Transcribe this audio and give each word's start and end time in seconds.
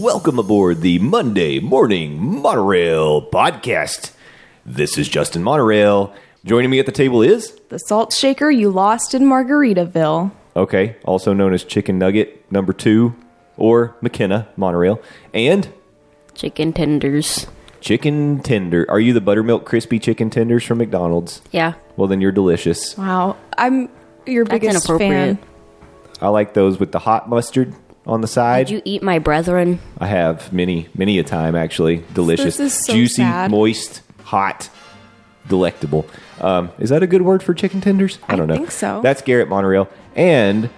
Welcome 0.00 0.38
aboard 0.38 0.80
the 0.80 0.98
Monday 0.98 1.60
Morning 1.60 2.18
Monorail 2.40 3.20
podcast. 3.30 4.12
This 4.64 4.96
is 4.96 5.08
Justin 5.10 5.42
Monorail. 5.42 6.14
Joining 6.42 6.70
me 6.70 6.78
at 6.78 6.86
the 6.86 6.92
table 6.92 7.20
is, 7.20 7.52
The 7.68 7.78
salt 7.78 8.12
shaker 8.14 8.50
you 8.50 8.70
lost 8.70 9.12
in 9.12 9.24
Margaritaville. 9.24 10.30
okay, 10.56 10.96
also 11.04 11.34
known 11.34 11.52
as 11.52 11.64
Chicken 11.64 11.98
Nugget 11.98 12.50
number 12.50 12.72
two, 12.72 13.14
or 13.58 13.94
McKenna 14.00 14.48
Monorail, 14.56 15.02
and 15.34 15.68
Chicken 16.34 16.72
tenders. 16.72 17.46
Chicken 17.82 18.40
Tender. 18.40 18.86
Are 18.90 19.00
you 19.00 19.12
the 19.12 19.20
buttermilk 19.20 19.66
crispy 19.66 19.98
chicken 19.98 20.30
tenders 20.30 20.64
from 20.64 20.78
McDonald's? 20.78 21.42
Yeah. 21.50 21.74
Well, 21.96 22.08
then 22.08 22.20
you're 22.22 22.32
delicious. 22.32 22.96
Wow. 22.96 23.36
I'm 23.58 23.90
your 24.26 24.44
That's 24.46 24.60
biggest 24.60 24.88
inappropriate. 24.88 25.38
fan. 25.38 25.48
I 26.22 26.28
like 26.28 26.54
those 26.54 26.78
with 26.80 26.92
the 26.92 26.98
hot 27.00 27.28
mustard 27.28 27.74
on 28.06 28.20
the 28.20 28.26
side. 28.28 28.66
Did 28.66 28.74
you 28.74 28.82
eat 28.84 29.02
my 29.02 29.18
brethren? 29.18 29.78
I 29.98 30.06
have 30.06 30.52
many, 30.52 30.88
many 30.96 31.18
a 31.18 31.22
time 31.24 31.54
actually. 31.54 32.02
Delicious, 32.14 32.56
This 32.56 32.60
is 32.78 32.84
so 32.86 32.92
juicy, 32.94 33.22
sad. 33.22 33.50
moist, 33.50 34.02
hot, 34.24 34.70
delectable. 35.48 36.06
Um, 36.40 36.70
is 36.78 36.90
that 36.90 37.02
a 37.02 37.06
good 37.06 37.22
word 37.22 37.42
for 37.42 37.54
chicken 37.54 37.80
tenders? 37.80 38.18
I 38.28 38.32
I 38.32 38.36
don't 38.36 38.48
know. 38.48 38.54
think 38.54 38.70
so. 38.70 39.00
That's 39.02 39.22
Garrett 39.22 39.48
Monorail, 39.48 39.88
and 40.16 40.70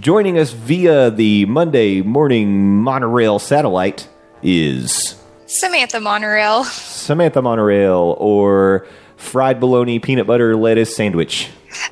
joining 0.00 0.38
us 0.38 0.52
via 0.52 1.10
the 1.10 1.44
Monday 1.46 2.00
morning 2.02 2.80
monorail 2.82 3.38
satellite 3.38 4.08
is 4.42 5.20
Samantha 5.46 6.00
Monorail. 6.00 6.64
Samantha 6.64 7.42
Monorail 7.42 8.16
or 8.18 8.86
fried 9.16 9.60
bologna 9.60 9.98
peanut 9.98 10.26
butter 10.26 10.56
lettuce 10.56 10.94
sandwich. 10.96 11.48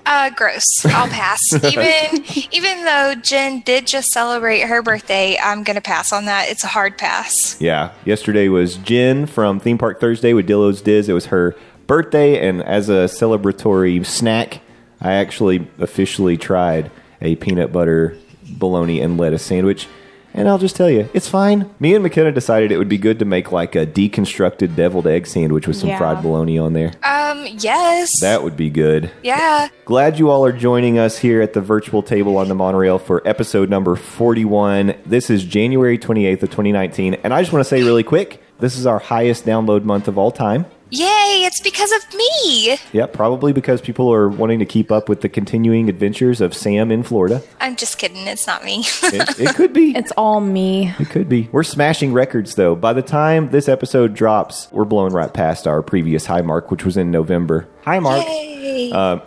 Uh, 0.07 0.31
gross. 0.31 0.65
I'll 0.85 1.09
pass. 1.09 1.41
even 1.65 2.25
even 2.53 2.85
though 2.85 3.15
Jen 3.15 3.61
did 3.61 3.87
just 3.87 4.13
celebrate 4.13 4.61
her 4.61 4.83
birthday, 4.83 5.39
I'm 5.39 5.63
gonna 5.63 5.81
pass 5.81 6.13
on 6.13 6.27
that. 6.27 6.49
It's 6.49 6.65
a 6.65 6.69
hard 6.69 6.99
pass. 6.99 7.61
Yeah. 7.61 7.93
Yesterday 8.05 8.49
was 8.49 8.77
Jen 8.77 9.27
from 9.27 9.61
Theme 9.61 9.79
Park 9.79 10.01
Thursday 10.01 10.33
with 10.33 10.47
Dillo's 10.47 10.81
Diz. 10.83 11.09
It 11.09 11.13
was 11.13 11.27
her 11.27 11.57
birthday, 11.87 12.47
and 12.47 12.63
as 12.63 12.89
a 12.89 13.05
celebratory 13.05 14.05
snack, 14.05 14.61
I 15.01 15.13
actually 15.15 15.69
officially 15.79 16.37
tried 16.37 16.91
a 17.21 17.37
peanut 17.37 17.73
butter 17.73 18.17
bologna 18.49 19.01
and 19.01 19.19
lettuce 19.19 19.43
sandwich. 19.43 19.89
And 20.35 20.49
I'll 20.49 20.59
just 20.59 20.77
tell 20.77 20.89
you, 20.89 21.09
it's 21.13 21.29
fine. 21.29 21.69
Me 21.79 21.95
and 21.95 22.03
McKenna 22.03 22.33
decided 22.33 22.73
it 22.73 22.79
would 22.79 22.89
be 22.89 22.97
good 22.99 23.19
to 23.19 23.25
make 23.25 23.53
like 23.53 23.75
a 23.77 23.85
deconstructed 23.87 24.75
deviled 24.75 25.07
egg 25.07 25.27
sandwich 25.27 25.67
with 25.67 25.77
some 25.77 25.91
Yeah. 25.91 25.99
fried 25.99 26.23
bologna 26.23 26.59
on 26.59 26.73
there. 26.73 26.93
Um, 27.05 27.47
yes. 27.59 28.21
That 28.21 28.43
would 28.43 28.57
be 28.57 28.71
good. 28.71 29.11
yeah. 29.23 29.69
Glad 29.85 30.19
you 30.19 30.31
all 30.31 30.45
are 30.47 30.53
joining 30.53 30.99
us 30.99 31.19
here 31.19 31.43
at 31.43 31.53
the 31.53 31.61
virtual 31.61 32.03
table 32.03 32.39
on 32.39 32.49
the 32.49 32.55
monorail 32.55 32.99
for 32.99 33.21
episode 33.29 33.69
number 33.69 33.95
41. 33.97 34.95
This 35.05 35.29
is 35.29 35.45
January 35.45 35.99
28th 35.99 36.43
of 36.45 36.51
2019, 36.51 37.15
and 37.25 37.35
I 37.35 37.43
just 37.43 37.53
want 37.53 37.63
to 37.65 37.69
say 37.69 37.83
really 37.83 38.03
quick, 38.05 38.41
this 38.61 38.79
is 38.79 38.87
our 38.87 39.01
highest 39.01 39.45
download 39.45 39.83
month 39.85 40.09
of 40.09 40.17
all 40.17 40.31
time. 40.31 40.65
Yay! 40.95 41.45
It's 41.47 41.59
because 41.59 41.91
of 41.91 42.15
me. 42.15 42.77
Yeah, 42.93 43.07
probably 43.07 43.55
because 43.55 43.81
people 43.81 44.13
are 44.13 44.29
wanting 44.29 44.59
to 44.59 44.67
keep 44.67 44.93
up 44.93 45.09
with 45.09 45.23
the 45.23 45.29
continuing 45.31 45.89
adventures 45.89 46.43
of 46.43 46.53
Sam 46.53 46.91
in 46.91 47.03
Florida. 47.03 47.43
I'm 47.61 47.77
just 47.77 47.97
kidding. 47.97 48.27
It's 48.27 48.47
not 48.47 48.63
me. 48.63 48.81
It, 49.05 49.41
it 49.41 49.55
could 49.55 49.73
be. 49.73 49.97
It's 50.03 50.13
all 50.13 50.41
me. 50.41 50.93
It 50.99 51.09
could 51.09 51.29
be. 51.31 51.49
We're 51.51 51.63
smashing 51.63 52.13
records 52.13 52.57
though. 52.57 52.75
By 52.75 52.93
the 52.93 53.01
time 53.01 53.49
this 53.51 53.69
episode 53.71 54.13
drops, 54.13 54.69
we're 54.71 54.85
blowing 54.85 55.15
right 55.15 55.33
past 55.33 55.67
our 55.67 55.81
previous 55.81 56.27
high 56.27 56.43
mark, 56.43 56.71
which 56.71 56.85
was 56.85 56.99
in 56.99 57.11
November. 57.11 57.69
Hi, 57.85 57.99
Mark. 57.99 58.27
Yay. 58.27 58.93
Um, 58.93 59.23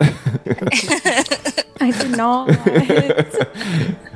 I 1.80 1.90
did 1.90 2.16
not. 2.16 4.06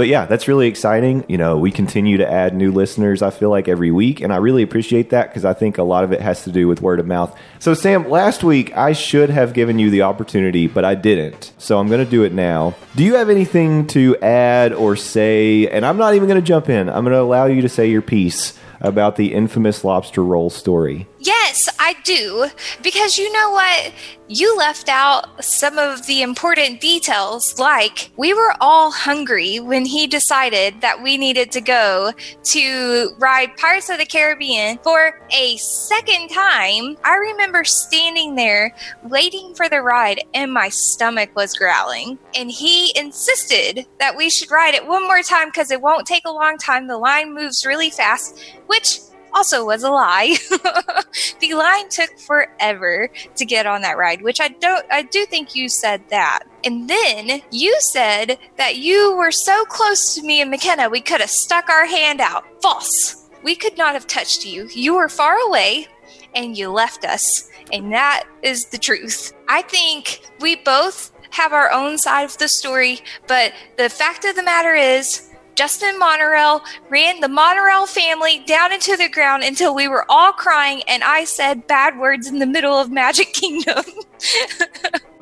But 0.00 0.08
yeah, 0.08 0.24
that's 0.24 0.48
really 0.48 0.66
exciting. 0.66 1.26
You 1.28 1.36
know, 1.36 1.58
we 1.58 1.70
continue 1.70 2.16
to 2.16 2.26
add 2.26 2.56
new 2.56 2.72
listeners, 2.72 3.20
I 3.20 3.28
feel 3.28 3.50
like 3.50 3.68
every 3.68 3.90
week, 3.90 4.22
and 4.22 4.32
I 4.32 4.38
really 4.38 4.62
appreciate 4.62 5.10
that 5.10 5.28
because 5.28 5.44
I 5.44 5.52
think 5.52 5.76
a 5.76 5.82
lot 5.82 6.04
of 6.04 6.12
it 6.12 6.22
has 6.22 6.42
to 6.44 6.50
do 6.50 6.66
with 6.66 6.80
word 6.80 7.00
of 7.00 7.06
mouth. 7.06 7.38
So, 7.58 7.74
Sam, 7.74 8.08
last 8.08 8.42
week 8.42 8.74
I 8.74 8.94
should 8.94 9.28
have 9.28 9.52
given 9.52 9.78
you 9.78 9.90
the 9.90 10.00
opportunity, 10.00 10.68
but 10.68 10.86
I 10.86 10.94
didn't. 10.94 11.52
So, 11.58 11.78
I'm 11.78 11.88
going 11.88 12.02
to 12.02 12.10
do 12.10 12.22
it 12.22 12.32
now. 12.32 12.74
Do 12.96 13.04
you 13.04 13.16
have 13.16 13.28
anything 13.28 13.86
to 13.88 14.16
add 14.22 14.72
or 14.72 14.96
say? 14.96 15.68
And 15.68 15.84
I'm 15.84 15.98
not 15.98 16.14
even 16.14 16.28
going 16.28 16.40
to 16.40 16.48
jump 16.48 16.70
in, 16.70 16.88
I'm 16.88 17.04
going 17.04 17.12
to 17.12 17.20
allow 17.20 17.44
you 17.44 17.60
to 17.60 17.68
say 17.68 17.90
your 17.90 18.00
piece 18.00 18.58
about 18.80 19.16
the 19.16 19.34
infamous 19.34 19.84
lobster 19.84 20.24
roll 20.24 20.48
story. 20.48 21.08
Yes, 21.22 21.68
I 21.78 21.96
do. 22.02 22.48
Because 22.82 23.18
you 23.18 23.30
know 23.30 23.50
what? 23.50 23.92
You 24.28 24.56
left 24.56 24.88
out 24.88 25.44
some 25.44 25.76
of 25.76 26.06
the 26.06 26.22
important 26.22 26.80
details, 26.80 27.58
like 27.58 28.10
we 28.16 28.32
were 28.32 28.54
all 28.60 28.90
hungry 28.90 29.58
when 29.58 29.84
he 29.84 30.06
decided 30.06 30.80
that 30.80 31.02
we 31.02 31.18
needed 31.18 31.50
to 31.52 31.60
go 31.60 32.12
to 32.44 33.08
ride 33.18 33.56
Pirates 33.56 33.90
of 33.90 33.98
the 33.98 34.06
Caribbean 34.06 34.78
for 34.78 35.20
a 35.30 35.56
second 35.56 36.28
time. 36.28 36.96
I 37.04 37.16
remember 37.16 37.64
standing 37.64 38.36
there 38.36 38.74
waiting 39.02 39.52
for 39.54 39.68
the 39.68 39.82
ride, 39.82 40.22
and 40.32 40.52
my 40.52 40.68
stomach 40.68 41.34
was 41.34 41.54
growling. 41.54 42.18
And 42.36 42.50
he 42.50 42.96
insisted 42.96 43.84
that 43.98 44.16
we 44.16 44.30
should 44.30 44.50
ride 44.50 44.74
it 44.74 44.86
one 44.86 45.02
more 45.02 45.22
time 45.22 45.48
because 45.48 45.72
it 45.72 45.82
won't 45.82 46.06
take 46.06 46.24
a 46.24 46.32
long 46.32 46.56
time. 46.56 46.86
The 46.86 46.98
line 46.98 47.34
moves 47.34 47.66
really 47.66 47.90
fast, 47.90 48.38
which 48.68 49.00
also 49.34 49.64
was 49.64 49.82
a 49.82 49.90
lie. 49.90 50.36
the 51.40 51.54
line 51.54 51.88
took 51.88 52.18
forever 52.18 53.08
to 53.36 53.44
get 53.44 53.66
on 53.66 53.82
that 53.82 53.96
ride, 53.96 54.22
which 54.22 54.40
I 54.40 54.48
don't 54.48 54.84
I 54.90 55.02
do 55.02 55.26
think 55.26 55.54
you 55.54 55.68
said 55.68 56.02
that. 56.10 56.44
And 56.64 56.88
then 56.88 57.40
you 57.50 57.76
said 57.80 58.38
that 58.56 58.76
you 58.76 59.16
were 59.16 59.32
so 59.32 59.64
close 59.64 60.14
to 60.14 60.22
me 60.22 60.40
and 60.40 60.50
McKenna 60.50 60.88
we 60.88 61.00
could 61.00 61.20
have 61.20 61.30
stuck 61.30 61.68
our 61.68 61.86
hand 61.86 62.20
out. 62.20 62.44
False. 62.62 63.28
We 63.42 63.54
could 63.54 63.78
not 63.78 63.94
have 63.94 64.06
touched 64.06 64.44
you. 64.44 64.68
You 64.72 64.94
were 64.94 65.08
far 65.08 65.36
away 65.46 65.86
and 66.34 66.56
you 66.56 66.70
left 66.70 67.04
us. 67.04 67.48
And 67.72 67.92
that 67.92 68.24
is 68.42 68.66
the 68.66 68.78
truth. 68.78 69.32
I 69.48 69.62
think 69.62 70.20
we 70.40 70.56
both 70.56 71.12
have 71.30 71.52
our 71.52 71.70
own 71.72 71.96
side 71.96 72.24
of 72.24 72.36
the 72.38 72.48
story, 72.48 73.00
but 73.28 73.52
the 73.76 73.88
fact 73.88 74.24
of 74.24 74.34
the 74.34 74.42
matter 74.42 74.74
is 74.74 75.29
Justin 75.54 75.98
Monorail 75.98 76.62
ran 76.88 77.20
the 77.20 77.28
Monorail 77.28 77.86
family 77.86 78.42
down 78.46 78.72
into 78.72 78.96
the 78.96 79.08
ground 79.08 79.42
until 79.42 79.74
we 79.74 79.88
were 79.88 80.04
all 80.08 80.32
crying 80.32 80.82
and 80.88 81.04
I 81.04 81.24
said 81.24 81.66
bad 81.66 81.98
words 81.98 82.26
in 82.26 82.38
the 82.38 82.46
middle 82.46 82.74
of 82.74 82.90
Magic 82.90 83.32
Kingdom. 83.32 83.84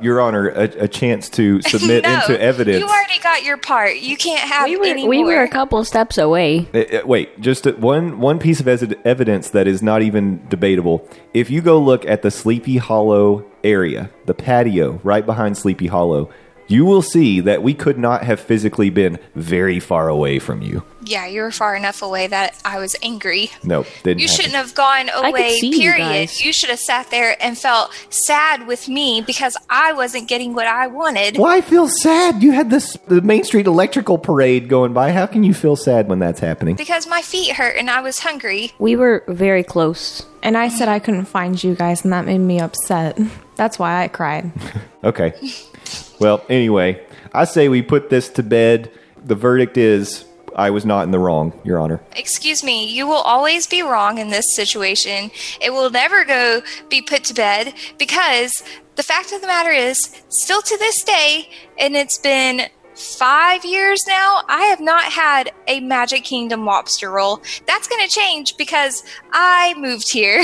Your 0.01 0.21
Honor, 0.21 0.49
a, 0.49 0.85
a 0.85 0.89
chance 0.89 1.29
to 1.31 1.61
submit 1.63 2.05
no, 2.05 2.15
into 2.15 2.41
evidence. 2.41 2.79
You 2.79 2.87
already 2.87 3.19
got 3.21 3.43
your 3.43 3.57
part. 3.57 3.97
You 3.97 4.17
can't 4.17 4.41
have 4.41 4.69
We 4.69 4.77
were 4.77 4.85
any 4.87 5.09
we 5.09 5.25
were 5.25 5.43
a 5.43 5.49
couple 5.49 5.83
steps 5.85 6.19
away. 6.19 6.69
Uh, 6.73 6.79
uh, 6.79 7.07
Wait, 7.07 7.41
just 7.41 7.67
uh, 7.67 7.73
one 7.73 8.21
one 8.21 8.39
piece 8.39 8.61
of 8.61 8.69
evidence 8.69 9.51
that 9.51 9.67
is 9.67 9.83
not 9.83 10.03
even 10.03 10.47
debatable. 10.49 11.09
If 11.35 11.51
you 11.51 11.61
go 11.61 11.81
look 11.81 12.07
at 12.07 12.23
the 12.23 12.31
Sleepy 12.31 12.77
Hollow 12.77 13.45
area, 13.65 14.11
the 14.27 14.35
patio 14.35 15.01
right 15.03 15.27
behind 15.27 15.59
Sleepy 15.59 15.89
Hollow, 15.89 16.31
you 16.69 16.85
will 16.85 17.03
see 17.03 17.41
that 17.41 17.63
we 17.63 17.75
could 17.75 17.99
not 17.99 18.23
have 18.25 18.39
physically 18.41 18.91
been 18.91 19.19
very 19.35 19.81
far 19.81 20.09
away 20.09 20.39
from 20.39 20.63
you. 20.63 20.83
yeah, 21.03 21.25
you 21.27 21.41
were 21.41 21.51
far 21.51 21.75
enough 21.75 22.03
away 22.03 22.27
that 22.27 22.61
I 22.67 22.79
was 22.79 22.95
angry. 23.03 23.51
No, 23.65 23.85
didn't 24.03 24.21
You 24.21 24.27
happen. 24.29 24.37
shouldn't 24.37 24.55
have 24.57 24.75
gone 24.75 25.09
away, 25.15 25.59
see 25.59 25.69
you 25.69 25.81
period. 25.81 26.31
You 26.45 26.53
should 26.53 26.69
have 26.69 26.79
sat 26.81 27.11
there 27.11 27.35
and 27.43 27.57
felt 27.57 27.93
sad 28.11 28.67
with 28.67 28.89
me 28.89 29.23
because 29.27 29.57
I 29.71 29.93
wasn't 29.95 30.29
getting 30.29 30.53
what 30.53 30.67
I 30.67 30.87
wanted. 30.89 31.39
Well, 31.39 31.51
I 31.51 31.63
feel 31.63 31.89
sad. 31.89 32.43
You 32.43 32.53
had 32.53 32.69
this 32.71 32.93
the 33.09 33.23
Main 33.23 33.45
Street 33.45 33.67
Electrical 33.67 34.19
Parade 34.19 34.69
going 34.69 34.93
by. 34.93 35.13
How 35.13 35.25
can 35.27 35.43
you 35.45 35.55
feel 35.55 35.77
sad 35.77 36.09
when 36.09 36.19
that's 36.19 36.41
happening? 36.41 36.77
Because 36.77 37.07
my 37.07 37.23
feet 37.23 37.53
hurt 37.57 37.77
and 37.77 37.89
I 37.89 38.03
was 38.03 38.19
hungry. 38.19 38.73
We 38.79 38.95
were 38.97 39.25
very 39.29 39.65
close. 39.65 40.27
and 40.43 40.57
I 40.59 40.69
said 40.69 40.89
I 40.89 40.99
couldn't 40.99 41.25
find 41.25 41.63
you 41.65 41.75
guys, 41.75 42.05
and 42.05 42.13
that 42.13 42.27
made 42.27 42.39
me 42.39 42.61
upset. 42.61 43.19
That's 43.57 43.79
why 43.79 44.03
I 44.05 44.09
cried. 44.09 44.53
Okay. 45.05 45.33
Well, 46.21 46.45
anyway, 46.49 47.05
I 47.33 47.45
say 47.45 47.69
we 47.69 47.83
put 47.83 48.11
this 48.11 48.29
to 48.31 48.43
bed. 48.43 48.91
The 49.25 49.35
verdict 49.35 49.77
is 49.77 50.25
I 50.57 50.71
was 50.71 50.85
not 50.85 51.05
in 51.05 51.13
the 51.13 51.19
wrong, 51.19 51.53
Your 51.65 51.79
Honor. 51.79 52.03
Excuse 52.17 52.65
me, 52.65 52.87
you 52.87 53.07
will 53.07 53.23
always 53.23 53.67
be 53.67 53.83
wrong 53.83 54.19
in 54.19 54.29
this 54.29 54.55
situation. 54.55 55.31
It 55.61 55.71
will 55.71 55.91
never 55.91 56.25
go 56.25 56.63
be 56.89 57.01
put 57.01 57.25
to 57.25 57.35
bed 57.35 57.75
because 57.99 58.63
the 58.97 59.03
fact 59.05 59.33
of 59.33 59.41
the 59.41 59.47
matter 59.47 59.71
is, 59.71 60.21
still 60.29 60.61
to 60.61 60.77
this 60.79 61.05
day, 61.05 61.49
and 61.79 61.97
it's 61.97 62.19
been 62.19 62.69
five 62.99 63.65
years 63.65 64.05
now, 64.09 64.43
I 64.49 64.65
have 64.65 64.81
not 64.81 65.05
had 65.05 65.53
a 65.69 65.79
Magic 65.79 66.25
Kingdom 66.25 66.65
lobster 66.65 67.11
roll. 67.11 67.41
That's 67.67 67.87
going 67.87 68.07
to 68.07 68.13
change 68.13 68.57
because 68.57 69.05
I 69.33 69.75
moved 69.79 70.11
here 70.13 70.43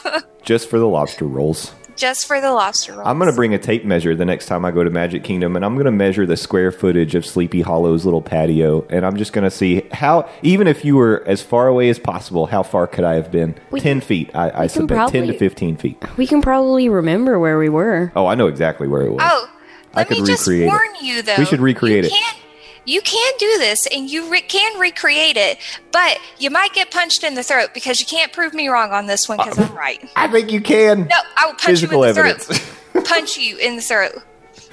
Just 0.44 0.70
for 0.70 0.78
the 0.78 0.86
lobster 0.86 1.24
rolls. 1.24 1.72
Just 1.96 2.26
for 2.26 2.40
the 2.40 2.52
lobster 2.52 2.92
rolls. 2.92 3.06
I'm 3.06 3.18
going 3.18 3.30
to 3.30 3.34
bring 3.36 3.54
a 3.54 3.58
tape 3.58 3.84
measure 3.84 4.14
the 4.14 4.24
next 4.24 4.46
time 4.46 4.64
I 4.64 4.70
go 4.70 4.84
to 4.84 4.90
Magic 4.90 5.24
Kingdom, 5.24 5.56
and 5.56 5.64
I'm 5.64 5.74
going 5.74 5.86
to 5.86 5.90
measure 5.90 6.26
the 6.26 6.36
square 6.36 6.70
footage 6.70 7.14
of 7.14 7.24
Sleepy 7.26 7.62
Hollow's 7.62 8.04
little 8.04 8.22
patio, 8.22 8.86
and 8.90 9.04
I'm 9.04 9.16
just 9.16 9.32
going 9.32 9.44
to 9.44 9.50
see 9.50 9.86
how, 9.92 10.28
even 10.42 10.66
if 10.66 10.84
you 10.84 10.96
were 10.96 11.24
as 11.26 11.42
far 11.42 11.66
away 11.68 11.88
as 11.88 11.98
possible, 11.98 12.46
how 12.46 12.62
far 12.62 12.86
could 12.86 13.04
I 13.04 13.14
have 13.14 13.30
been? 13.30 13.54
We 13.70 13.80
10 13.80 14.00
feet, 14.00 14.30
I, 14.34 14.48
I 14.48 14.52
can 14.68 14.88
submit. 14.88 15.08
10 15.10 15.26
to 15.28 15.38
15 15.38 15.76
feet. 15.76 16.02
We 16.16 16.26
can 16.26 16.42
probably 16.42 16.88
remember 16.88 17.38
where 17.38 17.58
we 17.58 17.68
were. 17.68 18.12
Oh, 18.14 18.26
I 18.26 18.34
know 18.34 18.46
exactly 18.46 18.86
where 18.88 19.02
it 19.02 19.10
was. 19.10 19.22
Oh, 19.24 19.50
I 19.94 20.00
let 20.00 20.08
could 20.08 20.20
me 20.20 20.26
just 20.26 20.46
recreate 20.46 20.64
it. 20.64 20.68
warn 20.68 20.94
you 21.02 21.22
though. 21.22 21.36
We 21.38 21.44
should 21.46 21.60
recreate 21.60 22.04
you 22.04 22.10
it. 22.12 22.36
You 22.86 23.02
can 23.02 23.32
do 23.38 23.58
this, 23.58 23.86
and 23.88 24.08
you 24.08 24.30
re- 24.30 24.40
can 24.40 24.78
recreate 24.78 25.36
it, 25.36 25.58
but 25.92 26.18
you 26.38 26.50
might 26.50 26.72
get 26.72 26.90
punched 26.90 27.24
in 27.24 27.34
the 27.34 27.42
throat 27.42 27.70
because 27.74 28.00
you 28.00 28.06
can't 28.06 28.32
prove 28.32 28.54
me 28.54 28.68
wrong 28.68 28.92
on 28.92 29.06
this 29.06 29.28
one 29.28 29.38
because 29.38 29.58
uh, 29.58 29.64
I'm 29.64 29.74
right. 29.76 30.08
I 30.14 30.28
think 30.28 30.52
you 30.52 30.60
can. 30.60 31.06
No, 31.08 31.16
I 31.36 31.46
will 31.46 31.52
punch 31.54 31.64
Physical 31.64 31.98
you 31.98 32.10
in 32.10 32.14
the 32.14 32.20
evidence. 32.20 32.46
throat. 32.46 33.04
punch 33.06 33.36
you 33.36 33.56
in 33.58 33.76
the 33.76 33.82
throat. 33.82 34.12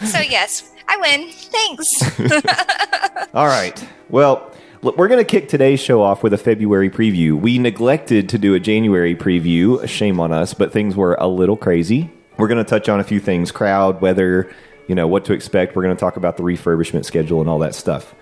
So 0.06 0.20
yes, 0.20 0.72
I 0.88 0.98
win. 0.98 1.30
Thanks. 1.32 3.30
All 3.34 3.48
right. 3.48 3.84
Well, 4.10 4.52
look, 4.84 4.98
we're 4.98 5.08
going 5.08 5.24
to 5.24 5.26
kick 5.26 5.50
today's 5.50 5.80
show 5.80 6.02
off 6.02 6.22
with 6.22 6.34
a 6.34 6.38
February 6.38 6.90
preview. 6.90 7.34
We 7.40 7.58
neglected 7.58 8.30
to 8.30 8.38
do 8.38 8.54
a 8.54 8.60
January 8.60 9.16
preview. 9.16 9.88
Shame 9.88 10.20
on 10.20 10.32
us, 10.32 10.54
but 10.54 10.72
things 10.72 10.96
were 10.96 11.16
a 11.16 11.28
little 11.28 11.58
crazy. 11.58 12.12
We're 12.38 12.48
going 12.48 12.64
to 12.64 12.70
touch 12.70 12.90
on 12.90 13.00
a 13.00 13.04
few 13.04 13.20
things 13.20 13.52
crowd, 13.52 14.02
weather, 14.02 14.54
you 14.88 14.96
know, 14.96 15.08
what 15.08 15.26
to 15.26 15.34
expect. 15.34 15.76
We're 15.76 15.84
going 15.84 15.96
to 15.96 16.00
talk 16.00 16.18
about 16.18 16.38
the 16.38 16.44
refurbishment 16.44 17.06
schedule 17.06 17.42
and 17.42 17.50
all 17.50 17.60
that 17.60 17.76
stuff. 17.76 18.14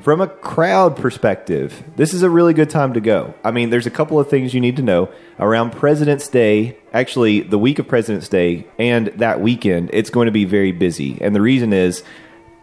From 0.00 0.22
a 0.22 0.28
crowd 0.28 0.96
perspective, 0.96 1.84
this 1.96 2.14
is 2.14 2.22
a 2.22 2.30
really 2.30 2.54
good 2.54 2.70
time 2.70 2.94
to 2.94 3.00
go. 3.00 3.34
I 3.44 3.50
mean, 3.50 3.68
there's 3.68 3.86
a 3.86 3.90
couple 3.90 4.18
of 4.18 4.30
things 4.30 4.54
you 4.54 4.60
need 4.60 4.76
to 4.76 4.82
know. 4.82 5.10
Around 5.38 5.72
President's 5.72 6.26
Day, 6.26 6.78
actually, 6.94 7.40
the 7.40 7.58
week 7.58 7.78
of 7.78 7.86
President's 7.86 8.28
Day 8.28 8.66
and 8.78 9.08
that 9.08 9.42
weekend, 9.42 9.90
it's 9.92 10.08
going 10.08 10.24
to 10.24 10.32
be 10.32 10.46
very 10.46 10.72
busy. 10.72 11.18
And 11.20 11.36
the 11.36 11.42
reason 11.42 11.74
is 11.74 12.02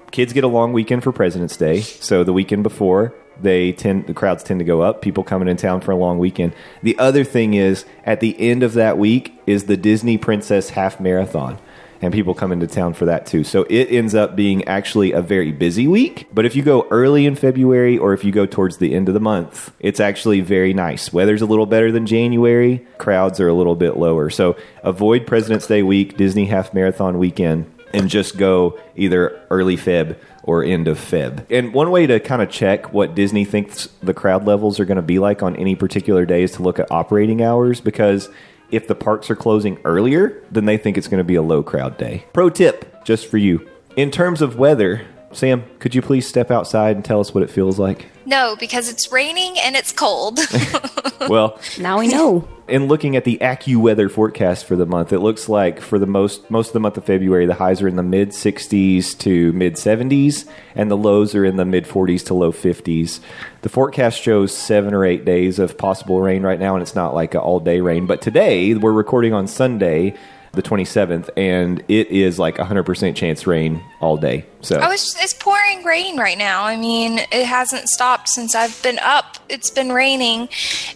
kids 0.09 0.33
get 0.33 0.45
a 0.45 0.47
long 0.47 0.73
weekend 0.73 1.03
for 1.03 1.11
President's 1.11 1.57
Day, 1.57 1.81
so 1.81 2.23
the 2.23 2.33
weekend 2.33 2.63
before 2.63 3.13
they 3.41 3.71
tend 3.71 4.07
the 4.07 4.13
crowds 4.13 4.43
tend 4.43 4.59
to 4.59 4.65
go 4.65 4.81
up. 4.81 5.01
People 5.01 5.23
coming 5.23 5.47
in 5.47 5.57
town 5.57 5.81
for 5.81 5.91
a 5.91 5.95
long 5.95 6.17
weekend. 6.19 6.53
The 6.83 6.97
other 6.97 7.23
thing 7.23 7.53
is 7.53 7.85
at 8.03 8.19
the 8.19 8.39
end 8.39 8.63
of 8.63 8.73
that 8.73 8.97
week 8.97 9.39
is 9.45 9.65
the 9.65 9.77
Disney 9.77 10.17
Princess 10.17 10.71
Half 10.71 10.99
Marathon. 10.99 11.59
And 12.01 12.13
people 12.13 12.33
come 12.33 12.51
into 12.51 12.67
town 12.67 12.93
for 12.93 13.05
that 13.05 13.25
too. 13.25 13.43
So 13.43 13.63
it 13.63 13.91
ends 13.91 14.13
up 14.15 14.35
being 14.35 14.67
actually 14.67 15.11
a 15.11 15.21
very 15.21 15.51
busy 15.51 15.87
week. 15.87 16.27
But 16.33 16.45
if 16.45 16.55
you 16.55 16.63
go 16.63 16.87
early 16.91 17.25
in 17.25 17.35
February 17.35 17.97
or 17.97 18.13
if 18.13 18.23
you 18.23 18.31
go 18.31 18.45
towards 18.45 18.77
the 18.77 18.93
end 18.93 19.07
of 19.07 19.13
the 19.13 19.19
month, 19.19 19.73
it's 19.79 19.99
actually 19.99 20.41
very 20.41 20.73
nice. 20.73 21.11
Weather's 21.11 21.41
a 21.41 21.45
little 21.45 21.65
better 21.65 21.91
than 21.91 22.05
January, 22.05 22.85
crowds 22.97 23.39
are 23.39 23.47
a 23.47 23.53
little 23.53 23.75
bit 23.75 23.97
lower. 23.97 24.29
So 24.29 24.55
avoid 24.83 25.25
President's 25.25 25.67
Day 25.67 25.83
week, 25.83 26.17
Disney 26.17 26.45
Half 26.45 26.73
Marathon 26.73 27.17
weekend 27.17 27.71
and 27.93 28.09
just 28.09 28.37
go 28.37 28.79
either 28.95 29.39
early 29.49 29.77
Feb 29.77 30.17
or 30.43 30.63
end 30.63 30.87
of 30.87 30.97
Feb. 30.97 31.45
And 31.49 31.73
one 31.73 31.91
way 31.91 32.07
to 32.07 32.19
kind 32.19 32.41
of 32.41 32.49
check 32.49 32.93
what 32.93 33.15
Disney 33.15 33.45
thinks 33.45 33.87
the 34.01 34.13
crowd 34.13 34.45
levels 34.45 34.79
are 34.79 34.85
going 34.85 34.97
to 34.97 35.01
be 35.01 35.19
like 35.19 35.43
on 35.43 35.55
any 35.55 35.75
particular 35.75 36.25
day 36.25 36.43
is 36.43 36.53
to 36.53 36.63
look 36.63 36.79
at 36.79 36.91
operating 36.91 37.41
hours 37.41 37.81
because 37.81 38.29
if 38.71 38.87
the 38.87 38.95
parks 38.95 39.29
are 39.29 39.35
closing 39.35 39.79
earlier, 39.85 40.43
then 40.51 40.65
they 40.65 40.77
think 40.77 40.97
it's 40.97 41.07
going 41.07 41.19
to 41.19 41.23
be 41.23 41.35
a 41.35 41.41
low 41.41 41.63
crowd 41.63 41.97
day. 41.97 42.25
Pro 42.33 42.49
tip 42.49 43.03
just 43.03 43.27
for 43.27 43.37
you. 43.37 43.67
In 43.95 44.11
terms 44.11 44.41
of 44.41 44.57
weather, 44.57 45.05
Sam, 45.31 45.63
could 45.79 45.95
you 45.95 46.01
please 46.01 46.27
step 46.27 46.51
outside 46.51 46.95
and 46.95 47.03
tell 47.05 47.19
us 47.19 47.33
what 47.33 47.43
it 47.43 47.49
feels 47.49 47.79
like? 47.79 48.07
no, 48.25 48.57
because 48.59 48.89
it's 48.89 49.09
raining 49.11 49.57
and 49.59 49.75
it's 49.75 49.93
cold. 49.93 50.39
well, 51.29 51.59
Now 51.79 51.99
we 51.99 52.07
know. 52.09 52.47
In 52.67 52.87
looking 52.87 53.15
at 53.15 53.23
the 53.23 53.37
AccuWeather 53.39 54.11
forecast 54.11 54.65
for 54.65 54.75
the 54.75 54.85
month, 54.85 55.13
it 55.13 55.19
looks 55.19 55.47
like 55.47 55.79
for 55.79 55.97
the 55.97 56.05
most 56.05 56.49
most 56.51 56.67
of 56.67 56.73
the 56.73 56.79
month 56.79 56.97
of 56.97 57.05
February, 57.05 57.45
the 57.45 57.53
highs 57.53 57.81
are 57.81 57.87
in 57.87 57.95
the 57.95 58.03
mid 58.03 58.29
60s 58.29 59.17
to 59.19 59.53
mid 59.53 59.75
70s, 59.75 60.47
and 60.75 60.91
the 60.91 60.97
lows 60.97 61.33
are 61.33 61.45
in 61.45 61.55
the 61.55 61.65
mid 61.65 61.85
40s 61.85 62.25
to 62.25 62.33
low 62.33 62.51
50s. 62.51 63.19
The 63.61 63.69
forecast 63.69 64.21
shows 64.21 64.55
seven 64.55 64.93
or 64.93 65.05
eight 65.05 65.25
days 65.25 65.59
of 65.59 65.77
possible 65.77 66.21
rain 66.21 66.43
right 66.43 66.59
now, 66.59 66.75
and 66.75 66.81
it's 66.81 66.95
not 66.95 67.13
like 67.13 67.33
an 67.33 67.39
all 67.39 67.59
day 67.59 67.79
rain. 67.79 68.05
But 68.05 68.21
today, 68.21 68.73
we're 68.73 68.91
recording 68.91 69.33
on 69.33 69.47
Sunday, 69.47 70.15
the 70.57 70.61
27th, 70.63 71.29
and 71.37 71.81
it 71.87 72.07
is 72.07 72.37
like 72.37 72.57
100% 72.57 73.15
chance 73.15 73.47
rain 73.47 73.81
all 74.01 74.17
day. 74.17 74.45
So 74.61 74.79
Oh, 74.81 74.91
it's, 74.91 75.15
it's 75.23 75.33
pouring 75.33 75.83
rain 75.85 76.17
right 76.17 76.37
now. 76.37 76.63
I 76.65 76.75
mean, 76.75 77.19
it 77.31 77.45
hasn't 77.45 77.87
stopped 77.87 78.27
since 78.27 78.53
I've 78.55 78.81
been 78.83 78.99
up. 78.99 79.37
It's 79.47 79.69
been 79.69 79.93
raining. 79.93 80.49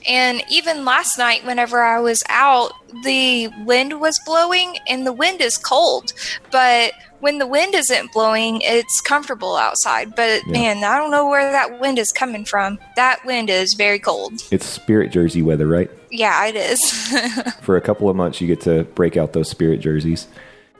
And 0.05 0.43
even 0.49 0.83
last 0.83 1.17
night, 1.17 1.45
whenever 1.45 1.81
I 1.81 1.99
was 2.01 2.21
out, 2.27 2.73
the 3.03 3.49
wind 3.65 3.99
was 3.99 4.19
blowing, 4.25 4.77
and 4.87 5.05
the 5.05 5.13
wind 5.13 5.41
is 5.41 5.57
cold. 5.57 6.13
But 6.51 6.93
when 7.19 7.37
the 7.37 7.47
wind 7.47 7.75
isn't 7.75 8.11
blowing, 8.11 8.61
it's 8.61 8.99
comfortable 9.01 9.55
outside. 9.55 10.15
But 10.15 10.45
man, 10.47 10.83
I 10.83 10.97
don't 10.97 11.11
know 11.11 11.27
where 11.27 11.51
that 11.51 11.79
wind 11.79 11.99
is 11.99 12.11
coming 12.11 12.45
from. 12.45 12.79
That 12.95 13.23
wind 13.25 13.49
is 13.49 13.75
very 13.75 13.99
cold. 13.99 14.33
it's 14.51 14.65
spirit 14.65 15.11
jersey 15.11 15.41
weather, 15.41 15.67
right? 15.67 15.89
Yeah, 16.09 16.45
it 16.45 16.55
is. 16.55 16.79
for 17.61 17.77
a 17.77 17.81
couple 17.81 18.09
of 18.09 18.15
months, 18.15 18.41
you 18.41 18.47
get 18.47 18.61
to 18.61 18.83
break 18.83 19.15
out 19.17 19.33
those 19.33 19.49
spirit 19.49 19.79
jerseys. 19.79 20.27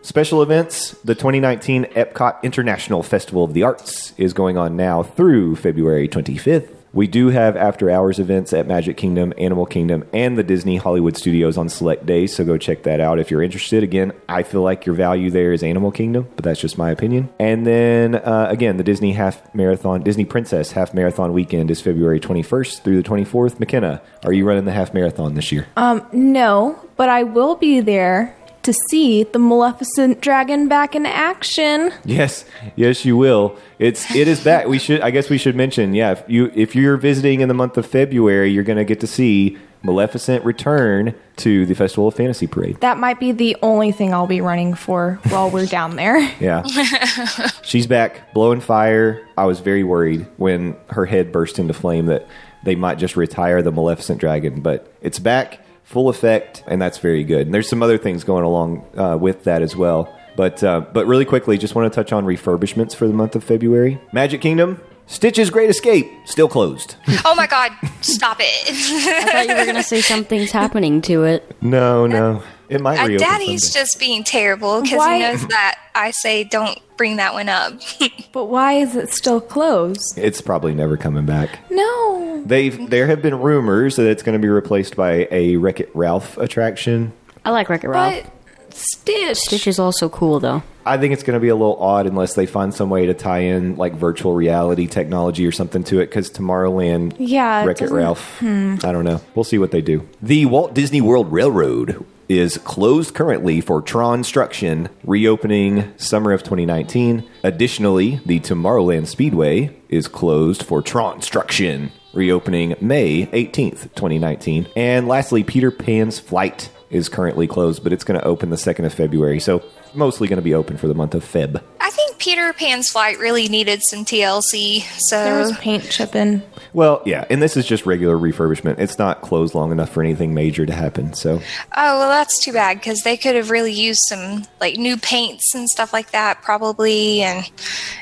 Special 0.02 0.42
events 0.42 0.92
the 1.04 1.13
2019 1.13 1.86
Epcot 1.86 2.42
International 2.42 3.04
Festival 3.04 3.44
of 3.44 3.54
the 3.54 3.62
Arts 3.63 4.13
is 4.18 4.34
going 4.34 4.58
on 4.58 4.75
now 4.75 5.04
through 5.04 5.56
February 5.56 6.08
25th. 6.08 6.69
We 6.94 7.08
do 7.08 7.30
have 7.30 7.56
after 7.56 7.90
hours 7.90 8.20
events 8.20 8.52
at 8.52 8.68
Magic 8.68 8.98
Kingdom, 8.98 9.34
Animal 9.38 9.66
Kingdom, 9.66 10.04
and 10.12 10.38
the 10.38 10.44
Disney 10.44 10.76
Hollywood 10.76 11.16
Studios 11.16 11.58
on 11.58 11.70
select 11.70 12.06
days, 12.06 12.36
so 12.36 12.44
go 12.44 12.58
check 12.58 12.84
that 12.84 13.00
out 13.00 13.18
if 13.18 13.32
you're 13.32 13.42
interested. 13.42 13.82
Again, 13.82 14.12
I 14.28 14.44
feel 14.44 14.62
like 14.62 14.86
your 14.86 14.96
value 14.96 15.32
there 15.32 15.54
is 15.54 15.64
Animal 15.64 15.92
Kingdom, 15.92 16.28
but 16.36 16.44
that's 16.44 16.60
just 16.60 16.78
my 16.78 16.92
opinion. 16.92 17.30
And 17.40 17.66
then 17.66 18.16
uh, 18.16 18.48
again, 18.50 18.76
the 18.76 18.84
Disney 18.84 19.14
Half 19.14 19.56
Marathon, 19.56 20.04
Disney 20.04 20.26
Princess 20.26 20.74
Half 20.74 20.94
Marathon 20.94 21.32
weekend 21.32 21.72
is 21.72 21.80
February 21.80 22.20
21st 22.20 22.82
through 22.82 23.02
the 23.02 23.08
24th. 23.08 23.58
McKenna, 23.60 24.02
are 24.26 24.34
you 24.34 24.46
running 24.46 24.66
the 24.66 24.74
half 24.74 24.94
marathon 24.94 25.36
this 25.36 25.52
year? 25.52 25.68
Um, 25.78 26.06
no, 26.12 26.78
but 26.98 27.08
I 27.08 27.24
will 27.24 27.56
be 27.56 27.80
there 27.80 28.36
to 28.63 28.74
see 28.89 29.24
the 29.24 29.39
Maleficent 29.39 30.22
dragon 30.22 30.68
back 30.68 30.96
in 30.96 31.06
action. 31.06 31.91
Yes, 32.06 32.46
yes, 32.75 33.06
you 33.06 33.18
will. 33.18 33.58
It's 33.80 34.13
it 34.15 34.27
is 34.27 34.44
back. 34.44 34.68
We 34.68 34.80
should. 34.80 35.01
I 35.01 35.12
guess 35.12 35.30
we 35.30 35.38
should 35.38 35.56
mention. 35.56 35.94
Yeah, 35.94 36.12
if 36.12 36.24
you 36.27 36.51
if 36.53 36.75
you're 36.75 36.98
visiting 36.98 37.41
in 37.41 37.48
the 37.48 37.53
month 37.53 37.77
of 37.77 37.86
February, 37.86 38.51
you're 38.51 38.63
going 38.63 38.77
to 38.77 38.86
get 38.86 39.00
to 39.01 39.08
see 39.08 39.58
Maleficent 39.84 40.46
return 40.46 41.15
to 41.38 41.65
the 41.65 41.74
Festival 41.74 42.08
of 42.08 42.13
Fantasy 42.13 42.46
Parade. 42.46 42.80
That 42.82 43.00
might 43.00 43.20
be 43.20 43.32
the 43.32 43.58
only 43.63 43.91
thing 43.91 44.13
I'll 44.13 44.27
be 44.27 44.41
running 44.41 44.75
for 44.75 45.20
while 45.30 45.50
we're 45.50 45.65
down 45.65 45.96
there. 45.96 46.20
Yeah, 46.39 46.63
she's 47.63 47.88
back, 47.88 48.34
blowing 48.34 48.62
fire. 48.62 49.27
I 49.38 49.46
was 49.46 49.60
very 49.60 49.84
worried 49.84 50.25
when 50.38 50.75
her 50.89 51.06
head 51.06 51.32
burst 51.32 51.60
into 51.60 51.74
flame 51.74 52.08
that 52.08 52.27
they 52.63 52.75
might 52.75 52.98
just 52.98 53.15
retire 53.15 53.62
the 53.62 53.72
Maleficent 53.72 54.20
dragon, 54.20 54.62
but 54.62 54.91
it's 55.01 55.20
back, 55.20 55.60
full 55.91 56.10
effect, 56.10 56.63
and 56.67 56.81
that's 56.81 56.98
very 56.98 57.24
good. 57.24 57.41
And 57.48 57.53
there's 57.53 57.69
some 57.69 57.83
other 57.83 57.98
things 57.98 58.24
going 58.24 58.43
along 58.43 58.86
uh, 58.98 59.17
with 59.19 59.43
that 59.43 59.62
as 59.62 59.75
well. 59.75 60.13
But 60.38 60.63
uh, 60.63 60.81
but 60.93 61.05
really 61.05 61.25
quickly, 61.25 61.57
just 61.57 61.75
want 61.75 61.91
to 61.91 61.95
touch 61.95 62.13
on 62.13 62.25
refurbishments 62.25 62.95
for 62.95 63.05
the 63.07 63.13
month 63.13 63.36
of 63.36 63.43
February. 63.43 64.00
Magic 64.13 64.39
Kingdom, 64.39 64.81
Stitch's 65.05 65.50
Great 65.50 65.69
Escape, 65.69 66.10
still 66.25 66.48
closed. 66.48 66.95
oh 67.25 67.36
my 67.36 67.48
God, 67.48 67.71
stop 68.00 68.38
it. 68.39 68.69
I 68.69 69.31
thought 69.31 69.48
you 69.48 69.55
were 69.55 69.65
going 69.65 69.75
to 69.75 69.83
say 69.83 70.00
something's 70.00 70.51
happening 70.51 71.01
to 71.03 71.24
it. 71.25 71.55
no, 71.62 72.07
no, 72.07 72.41
it 72.72 72.82
might 72.82 73.00
Uh, 73.00 73.08
reopen 73.08 73.28
Daddy's 73.28 73.72
someday. 73.72 73.80
just 73.86 74.00
being 74.00 74.24
terrible 74.24 74.82
because 74.82 75.06
he 75.06 75.20
knows 75.20 75.46
that 75.48 75.78
I 75.94 76.10
say 76.12 76.44
don't 76.44 76.80
bring 76.98 77.18
that 77.18 77.34
one 77.34 77.50
up. 77.50 77.74
But 78.32 78.46
why 78.46 78.74
is 78.74 78.96
it 78.96 79.10
still 79.13 79.42
closed? 79.42 80.18
It's 80.18 80.40
probably 80.40 80.74
never 80.74 80.96
coming 80.96 81.25
back. 81.25 81.60
No. 81.70 82.42
They've 82.46 82.90
there 82.90 83.08
have 83.08 83.22
been 83.22 83.40
rumors 83.40 83.98
that 83.98 84.08
it's 84.08 84.24
going 84.24 84.34
to 84.34 84.40
be 84.40 84.48
replaced 84.48 84.96
by 84.96 85.28
a 85.30 85.58
Wreck 85.58 85.82
It 85.82 85.92
Ralph 85.94 86.38
attraction. 86.38 87.12
I 87.44 87.50
like 87.51 87.68
Wreck-It 87.70 87.90
Ralph. 87.90 88.24
But 88.24 88.74
Stitch. 88.74 89.38
Stitch 89.38 89.68
is 89.68 89.80
also 89.80 90.08
cool, 90.08 90.40
though. 90.40 90.63
I 90.86 90.98
think 90.98 91.12
it's 91.13 91.24
going 91.24 91.34
to 91.36 91.42
be 91.42 91.50
a 91.50 91.56
little 91.56 91.75
odd 91.78 92.08
unless 92.08 92.36
they 92.36 92.46
find 92.46 92.74
some 92.74 92.90
way 92.90 93.06
to 93.06 93.13
tie 93.13 93.40
in 93.40 93.75
like 93.75 93.94
virtual 93.96 94.34
reality 94.34 94.88
technology 94.88 95.46
or 95.46 95.51
something 95.51 95.84
to 95.86 96.00
it. 96.00 96.06
Because 96.06 96.30
Tomorrowland, 96.32 97.16
Yeah, 97.20 97.62
it 97.62 97.66
Wreck 97.66 97.78
It 97.78 97.82
doesn't- 97.82 97.98
Ralph, 97.98 98.42
I 98.42 98.92
don't 98.94 99.04
know. 99.04 99.20
We'll 99.36 99.44
see 99.44 99.58
what 99.58 99.72
they 99.72 99.82
do. 99.82 100.08
The 100.22 100.46
Walt 100.46 100.74
Disney 100.74 101.01
World 101.01 101.32
Railroad 101.34 102.06
is 102.40 102.58
closed 102.60 103.14
currently 103.14 103.60
for 103.60 103.82
Tronstruction, 103.82 104.90
reopening 105.04 105.92
summer 105.98 106.32
of 106.32 106.44
2019. 106.44 107.30
Additionally, 107.44 108.22
the 108.26 108.40
Tomorrowland 108.40 109.08
Speedway 109.08 109.76
is 109.90 110.08
closed 110.08 110.64
for 110.64 110.82
Tronstruction, 110.82 111.92
reopening 112.14 112.76
May 112.80 113.26
18th, 113.28 113.94
2019. 113.96 114.68
And 114.78 115.10
lastly, 115.10 115.44
Peter 115.44 115.72
Pan's 115.72 116.20
Flight 116.20 116.70
is 116.91 117.10
currently 117.10 117.48
closed, 117.48 117.83
but 117.83 117.93
it's 117.93 118.03
going 118.03 118.19
to 118.19 118.25
open 118.25 118.50
the 118.50 118.55
2nd 118.55 118.86
of 118.86 118.93
February. 118.93 119.39
So 119.39 119.63
mostly 119.93 120.27
going 120.27 120.38
to 120.38 120.43
be 120.43 120.53
open 120.53 120.77
for 120.77 120.88
the 120.88 120.93
month 120.93 121.15
of 121.15 121.24
Feb. 121.24 121.62
I 121.79 121.89
think 121.89 122.17
Peter 122.19 122.53
Pan's 122.53 122.89
flight 122.89 123.17
really 123.19 123.48
needed 123.48 123.81
some 123.83 124.05
TLC. 124.05 124.81
So 125.00 125.24
There 125.24 125.39
was 125.39 125.57
paint 125.57 125.89
chipping. 125.89 126.41
Well, 126.74 127.01
yeah, 127.05 127.25
and 127.29 127.41
this 127.41 127.57
is 127.57 127.65
just 127.65 127.86
regular 127.86 128.15
refurbishment. 128.15 128.79
It's 128.79 128.98
not 128.98 129.21
closed 129.21 129.55
long 129.55 129.71
enough 129.71 129.89
for 129.89 130.01
anything 130.03 130.33
major 130.33 130.65
to 130.65 130.74
happen. 130.74 131.13
So, 131.13 131.36
Oh, 131.75 132.00
well, 132.00 132.10
that's 132.10 132.43
too 132.43 132.53
bad 132.53 132.77
because 132.77 133.01
they 133.01 133.17
could 133.17 133.36
have 133.36 133.50
really 133.50 133.74
used 133.74 134.01
some 134.07 134.43
like 134.60 134.77
new 134.77 134.98
paints 134.98 135.53
and 135.55 135.69
stuff 135.69 135.91
like 135.91 136.12
that, 136.12 136.41
probably. 136.41 137.21
And 137.21 137.50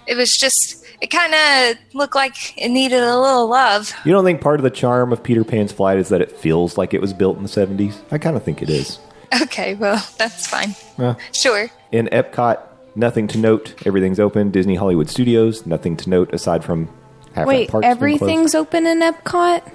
it 0.06 0.16
was 0.16 0.36
just, 0.38 0.86
it 1.02 1.08
kind 1.08 1.34
of 1.34 1.78
looked 1.96 2.16
like 2.16 2.58
it 2.58 2.70
needed 2.70 3.02
a 3.02 3.18
little 3.20 3.48
love. 3.48 3.92
you 4.06 4.12
don't 4.12 4.26
think 4.26 4.42
part 4.42 4.60
of 4.60 4.64
the 4.64 4.70
charm 4.70 5.12
of 5.14 5.24
Peter 5.24 5.44
Pan's 5.44 5.72
Flight 5.72 5.98
is 5.98 6.10
that 6.10 6.22
it 6.22 6.32
feels 6.32 6.78
like 6.78 6.94
it 6.94 7.02
was 7.02 7.14
built 7.14 7.38
in 7.38 7.44
the 7.44 7.50
70s? 7.50 7.96
I 8.12 8.18
kind 8.18 8.36
of 8.36 8.44
think 8.44 8.62
it 8.62 8.70
is. 8.70 9.00
Okay, 9.44 9.76
well, 9.76 10.04
that's 10.18 10.48
fine. 10.48 10.76
Yeah. 10.98 11.16
Sure. 11.34 11.70
In 11.92 12.08
Epcot, 12.08 12.60
nothing 12.96 13.28
to 13.28 13.38
note. 13.38 13.76
Everything's 13.86 14.20
open. 14.20 14.50
Disney 14.52 14.76
Hollywood 14.76 15.10
Studios, 15.10 15.66
nothing 15.68 15.96
to 15.98 16.10
note 16.10 16.34
aside 16.34 16.64
from 16.66 16.90
half 17.36 17.46
Wait, 17.48 17.68
that 17.68 17.72
park's 17.72 17.86
been 17.86 17.96
closed. 17.98 18.22
everything's 18.24 18.56
open 18.56 18.88
in 18.88 19.02
Epcot? 19.02 19.72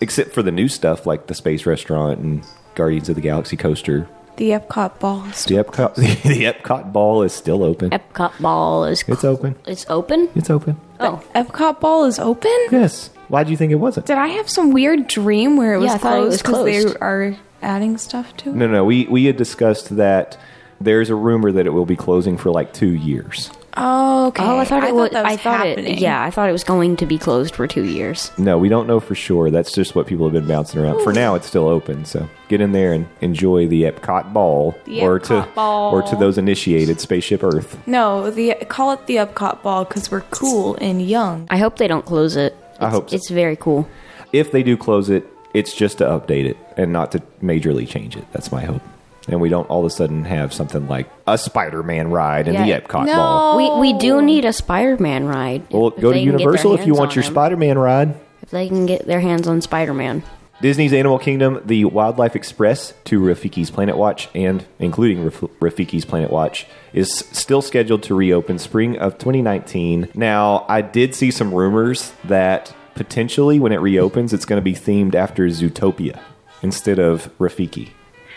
except 0.00 0.32
for 0.32 0.42
the 0.42 0.52
new 0.52 0.68
stuff 0.68 1.06
like 1.06 1.26
the 1.26 1.34
Space 1.34 1.66
Restaurant 1.66 2.20
and 2.20 2.44
Guardians 2.74 3.08
of 3.08 3.14
the 3.16 3.20
Galaxy 3.20 3.56
coaster. 3.56 4.08
The 4.38 4.50
Epcot 4.50 4.98
balls. 5.00 5.44
The 5.44 5.56
Epcot, 5.56 5.94
the 5.96 6.44
Epcot 6.44 6.92
ball 6.92 7.22
is 7.22 7.32
still 7.32 7.62
open. 7.62 7.90
Epcot 7.90 8.40
ball 8.40 8.84
is 8.84 9.04
It's 9.06 9.24
open. 9.24 9.56
it's 9.66 9.84
open. 9.90 10.28
It's 10.34 10.48
open. 10.48 10.80
Oh, 11.00 11.22
Epcot 11.34 11.80
ball 11.80 12.04
is 12.06 12.18
open? 12.18 12.50
Yes. 12.70 13.10
Why 13.28 13.44
do 13.44 13.50
you 13.50 13.56
think 13.56 13.72
it 13.72 13.76
wasn't? 13.76 14.06
Did 14.06 14.16
I 14.16 14.28
have 14.28 14.48
some 14.48 14.70
weird 14.72 15.06
dream 15.06 15.56
where 15.56 15.74
it 15.74 15.78
was 15.78 15.86
Yeah, 15.88 15.94
I 15.94 15.98
thought 15.98 16.18
it 16.18 16.24
was 16.24 16.40
closed 16.42 16.64
because 16.64 16.64
they 16.64 16.82
closed. 16.82 16.96
are 17.02 17.36
adding 17.62 17.98
stuff 17.98 18.34
to 18.38 18.50
it? 18.50 18.54
No, 18.56 18.66
no. 18.68 18.84
We 18.84 19.06
we 19.06 19.24
had 19.26 19.36
discussed 19.36 19.96
that 19.96 20.38
there's 20.80 21.10
a 21.10 21.14
rumor 21.16 21.50
that 21.52 21.66
it 21.66 21.70
will 21.70 21.84
be 21.86 21.96
closing 21.96 22.38
for 22.38 22.50
like 22.50 22.72
two 22.72 22.94
years. 22.94 23.50
Oh, 23.76 24.28
okay. 24.28 24.42
oh, 24.42 24.58
I 24.58 24.64
thought 24.64 24.82
it 24.84 24.94
was. 24.94 25.10
that 25.10 25.24
was 25.24 25.32
I 25.32 25.36
thought 25.36 25.66
happening. 25.66 25.94
it. 25.94 25.98
Yeah, 26.00 26.22
I 26.22 26.30
thought 26.30 26.48
it 26.48 26.52
was 26.52 26.64
going 26.64 26.96
to 26.96 27.06
be 27.06 27.18
closed 27.18 27.54
for 27.54 27.66
two 27.66 27.84
years. 27.84 28.32
No, 28.38 28.58
we 28.58 28.68
don't 28.68 28.86
know 28.86 28.98
for 28.98 29.14
sure. 29.14 29.50
That's 29.50 29.72
just 29.72 29.94
what 29.94 30.06
people 30.06 30.24
have 30.26 30.32
been 30.32 30.48
bouncing 30.48 30.80
around. 30.80 31.02
For 31.04 31.12
now, 31.12 31.34
it's 31.34 31.46
still 31.46 31.68
open. 31.68 32.04
So 32.04 32.28
get 32.48 32.60
in 32.60 32.72
there 32.72 32.92
and 32.92 33.06
enjoy 33.20 33.68
the 33.68 33.82
Epcot 33.84 34.32
ball, 34.32 34.76
The 34.86 35.00
or 35.02 35.18
to 35.20 35.48
ball. 35.54 35.92
or 35.94 36.02
to 36.02 36.16
those 36.16 36.38
initiated, 36.38 37.00
Spaceship 37.00 37.44
Earth. 37.44 37.78
No, 37.86 38.30
the 38.30 38.54
call 38.68 38.92
it 38.92 39.06
the 39.06 39.16
Epcot 39.16 39.62
ball 39.62 39.84
because 39.84 40.10
we're 40.10 40.22
cool 40.30 40.76
and 40.80 41.00
young. 41.02 41.46
I 41.50 41.58
hope 41.58 41.76
they 41.78 41.88
don't 41.88 42.04
close 42.06 42.34
it. 42.36 42.56
I 42.80 42.88
hope 42.88 43.10
so. 43.10 43.16
it's 43.16 43.28
very 43.30 43.56
cool. 43.56 43.88
If 44.32 44.50
they 44.52 44.62
do 44.62 44.76
close 44.76 45.08
it, 45.10 45.26
it's 45.54 45.74
just 45.74 45.98
to 45.98 46.04
update 46.04 46.44
it 46.46 46.56
and 46.76 46.92
not 46.92 47.12
to 47.12 47.20
majorly 47.42 47.88
change 47.88 48.16
it. 48.16 48.24
That's 48.32 48.50
my 48.52 48.64
hope. 48.64 48.82
And 49.28 49.40
we 49.40 49.48
don't 49.50 49.68
all 49.68 49.80
of 49.80 49.84
a 49.86 49.90
sudden 49.90 50.24
have 50.24 50.52
something 50.54 50.88
like 50.88 51.08
a 51.26 51.36
Spider-Man 51.36 52.10
ride 52.10 52.48
in 52.48 52.54
the 52.56 52.66
Yeah. 52.68 52.80
Epcot 52.80 53.06
No. 53.06 53.14
ball. 53.14 53.56
We 53.80 53.92
we 53.92 53.98
do 53.98 54.22
need 54.22 54.44
a 54.44 54.52
Spider-Man 54.52 55.26
ride. 55.26 55.62
Well, 55.70 55.88
If 55.88 56.00
go 56.00 56.12
to 56.12 56.18
they 56.18 56.24
can 56.24 56.32
get 56.32 56.38
their 56.38 56.40
Universal 56.40 56.74
if 56.74 56.86
you 56.86 56.94
want 56.94 57.14
your 57.14 57.24
him. 57.24 57.32
Spider-Man 57.32 57.78
ride. 57.78 58.14
If 58.42 58.50
they 58.50 58.68
can 58.68 58.86
get 58.86 59.06
their 59.06 59.20
hands 59.20 59.46
on 59.46 59.60
Spider-Man. 59.60 60.22
Disney's 60.60 60.92
Animal 60.92 61.18
Kingdom, 61.20 61.60
the 61.64 61.84
Wildlife 61.84 62.34
Express 62.34 62.92
to 63.04 63.20
Rafiki's 63.20 63.70
Planet 63.70 63.96
Watch, 63.96 64.28
and 64.34 64.64
including 64.80 65.22
Raf- 65.24 65.44
Rafiki's 65.60 66.04
Planet 66.04 66.32
Watch, 66.32 66.66
is 66.92 67.12
still 67.30 67.62
scheduled 67.62 68.02
to 68.04 68.14
reopen 68.16 68.58
spring 68.58 68.98
of 68.98 69.18
2019. 69.18 70.08
Now, 70.14 70.64
I 70.68 70.80
did 70.80 71.14
see 71.14 71.30
some 71.30 71.54
rumors 71.54 72.12
that 72.24 72.74
potentially 72.96 73.60
when 73.60 73.70
it 73.70 73.76
reopens, 73.80 74.32
it's 74.32 74.44
going 74.44 74.56
to 74.56 74.64
be 74.64 74.74
themed 74.74 75.14
after 75.14 75.46
Zootopia 75.46 76.18
instead 76.60 76.98
of 76.98 77.30
Rafiki. 77.38 77.90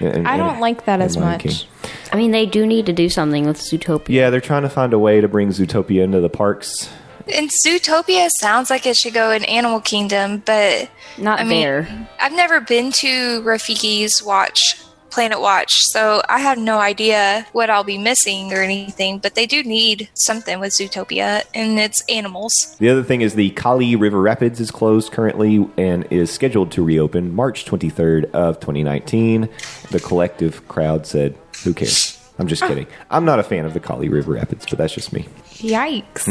And- 0.04 0.28
I 0.28 0.38
don't 0.38 0.60
like 0.60 0.86
that 0.86 1.02
as 1.02 1.16
Lion 1.18 1.30
much. 1.32 1.42
King. 1.44 1.92
I 2.12 2.16
mean, 2.18 2.32
they 2.32 2.46
do 2.46 2.66
need 2.68 2.86
to 2.88 2.94
do 2.94 3.10
something 3.10 3.46
with 3.46 3.58
Zootopia. 3.60 4.10
Yeah, 4.10 4.30
they're 4.30 4.42
trying 4.42 4.64
to 4.64 4.70
find 4.70 4.94
a 4.94 5.00
way 5.00 5.22
to 5.22 5.28
bring 5.28 5.50
Zootopia 5.50 6.04
into 6.04 6.20
the 6.20 6.30
parks. 6.30 6.90
And 7.34 7.50
Zootopia 7.66 8.30
sounds 8.40 8.70
like 8.70 8.86
it 8.86 8.98
should 8.98 9.14
go 9.14 9.32
in 9.32 9.46
Animal 9.46 9.80
Kingdom, 9.80 10.42
but 10.46 10.90
Not 11.18 11.40
I 11.40 11.44
mean, 11.44 11.62
there. 11.62 12.08
I've 12.20 12.34
never 12.34 12.60
been 12.60 12.92
to 12.94 13.42
Rafiki's 13.44 14.24
Watch, 14.24 14.78
Planet 15.12 15.42
Watch, 15.42 15.74
so 15.84 16.22
I 16.28 16.40
have 16.40 16.58
no 16.58 16.80
idea 16.80 17.46
what 17.52 17.70
I'll 17.70 17.84
be 17.84 17.98
missing 17.98 18.54
or 18.54 18.62
anything. 18.62 19.20
But 19.20 19.36
they 19.36 19.46
do 19.46 19.62
need 19.64 20.10
something 20.14 20.60
with 20.60 20.72
Zootopia, 20.72 21.44
and 21.54 21.80
it's 21.80 22.02
animals. 22.10 22.76
The 22.80 22.90
other 22.90 23.04
thing 23.04 23.22
is 23.22 23.36
the 23.36 23.52
Kali 23.52 23.96
River 23.96 24.22
Rapids 24.22 24.60
is 24.60 24.72
closed 24.72 25.12
currently 25.12 25.68
and 25.78 26.08
is 26.10 26.32
scheduled 26.32 26.72
to 26.72 26.84
reopen 26.84 27.36
March 27.36 27.66
23rd 27.66 28.32
of 28.32 28.60
2019. 28.60 29.50
The 29.92 30.00
collective 30.00 30.68
crowd 30.68 31.06
said, 31.06 31.38
"Who 31.64 31.74
cares?" 31.74 32.18
I'm 32.40 32.48
just 32.48 32.64
ah. 32.64 32.68
kidding. 32.68 32.88
I'm 33.10 33.26
not 33.26 33.40
a 33.40 33.44
fan 33.44 33.66
of 33.66 33.74
the 33.74 33.80
Kali 33.80 34.10
River 34.10 34.32
Rapids, 34.34 34.66
but 34.68 34.80
that's 34.80 34.94
just 34.94 35.14
me. 35.14 35.28
Yikes. 35.50 36.28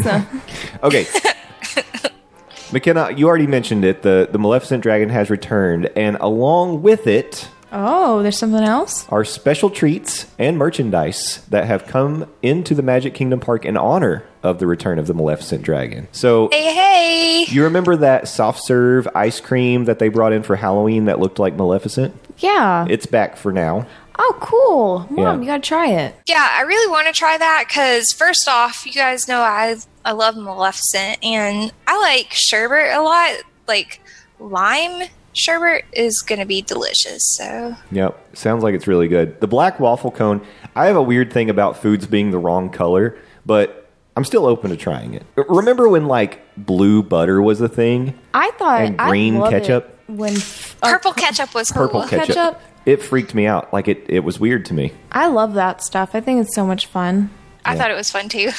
Okay. 0.83 1.07
McKenna, 2.73 3.11
you 3.11 3.29
already 3.29 3.47
mentioned 3.47 3.85
it. 3.85 4.03
The 4.03 4.29
the 4.31 4.39
Maleficent 4.39 4.83
Dragon 4.83 5.09
has 5.11 5.29
returned, 5.29 5.91
and 5.97 6.17
along 6.21 6.83
with 6.83 7.07
it 7.07 7.49
oh, 7.73 8.23
there's 8.23 8.39
something 8.39 8.62
else? 8.62 9.07
are 9.11 9.25
special 9.25 9.71
treats 9.71 10.27
and 10.39 10.57
merchandise 10.59 11.45
that 11.50 11.65
have 11.67 11.87
come 11.87 12.27
into 12.43 12.75
the 12.75 12.83
Magic 12.83 13.15
Kingdom 13.15 13.41
Park 13.41 13.65
in 13.65 13.77
honor 13.77 14.25
of 14.43 14.59
the 14.59 14.67
return 14.67 14.99
of 14.99 15.07
the 15.07 15.15
Maleficent 15.15 15.62
Dragon. 15.62 16.09
So 16.12 16.49
Hey, 16.53 16.73
hey! 16.75 17.45
You 17.49 17.65
remember 17.65 17.97
that 17.97 18.29
soft 18.29 18.62
serve 18.65 19.07
ice 19.15 19.41
cream 19.41 19.85
that 19.85 19.99
they 19.99 20.09
brought 20.09 20.33
in 20.33 20.43
for 20.43 20.57
Halloween 20.57 21.05
that 21.07 21.19
looked 21.21 21.39
like 21.39 21.55
Maleficent? 21.55 22.15
Yeah. 22.39 22.87
It's 22.89 23.07
back 23.07 23.37
for 23.37 23.53
now. 23.53 23.87
oh, 24.19 24.37
cool. 24.41 25.07
Mom, 25.11 25.19
Yeah. 25.19 25.41
you 25.41 25.47
gotta 25.47 25.62
try 25.62 25.89
it. 25.89 26.15
Yeah, 26.27 26.47
I 26.50 26.62
really 26.62 26.91
want 26.91 27.07
to 27.07 27.12
try 27.12 27.39
that 27.39 27.65
because 27.69 28.12
first 28.12 28.49
off, 28.49 28.85
you 28.87 28.93
guys 28.93 29.27
know 29.29 29.41
I 29.41 29.77
I 30.05 30.12
love 30.12 30.37
Maleficent, 30.37 31.19
and 31.23 31.73
I 31.87 31.99
like 31.99 32.29
sherbet 32.33 32.95
a 32.95 33.00
lot. 33.03 33.31
Like 33.69 34.00
lime 34.39 35.09
sherbet 35.33 35.85
is 35.93 36.23
gonna 36.23 36.47
be 36.47 36.63
delicious. 36.63 37.23
So 37.37 37.77
Yep. 37.93 38.37
Sounds 38.37 38.63
like 38.63 38.75
it's 38.75 38.87
really 38.87 39.09
good. 39.09 39.41
The 39.41 39.47
black 39.47 39.79
waffle 39.81 40.11
cone, 40.11 40.41
I 40.75 40.87
have 40.87 40.97
a 40.97 41.03
weird 41.03 41.33
thing 41.33 41.51
about 41.51 41.77
foods 41.77 42.07
being 42.07 42.31
the 42.31 42.39
wrong 42.39 42.71
color, 42.71 43.17
but 43.47 43.89
I'm 44.17 44.25
still 44.25 44.47
open 44.47 44.71
to 44.71 44.77
trying 44.77 45.15
it. 45.15 45.25
Remember 45.37 45.89
when 45.89 46.07
like 46.07 46.41
blue 46.57 47.03
butter 47.03 47.41
was 47.41 47.61
a 47.61 47.69
thing? 47.69 48.19
I 48.35 48.51
thought 48.59 48.83
And 48.83 48.99
green 48.99 49.39
love 49.39 49.51
ketchup? 49.51 49.85
it 50.09 50.13
when 50.13 50.35
uh, 50.83 50.91
purple 50.91 51.13
ketchup 51.13 51.55
was 51.55 51.71
cool. 51.71 51.87
Purple 51.87 52.07
ketchup. 52.07 52.35
ketchup? 52.35 52.61
It 52.87 53.03
freaked 53.03 53.35
me 53.35 53.47
out. 53.47 53.73
Like 53.73 53.89
it, 53.89 54.05
it 54.09 54.21
was 54.25 54.41
weird 54.41 54.65
to 54.67 54.75
me. 54.75 54.93
I 55.13 55.29
love 55.29 55.55
that 55.55 55.83
stuff. 55.83 56.11
I 56.15 56.21
think 56.21 56.41
it's 56.45 56.55
so 56.55 56.67
much 56.67 56.87
fun. 56.87 57.31
I 57.65 57.77
thought 57.77 57.91
it 57.91 57.95
was 57.95 58.11
fun 58.11 58.29
too. 58.29 58.51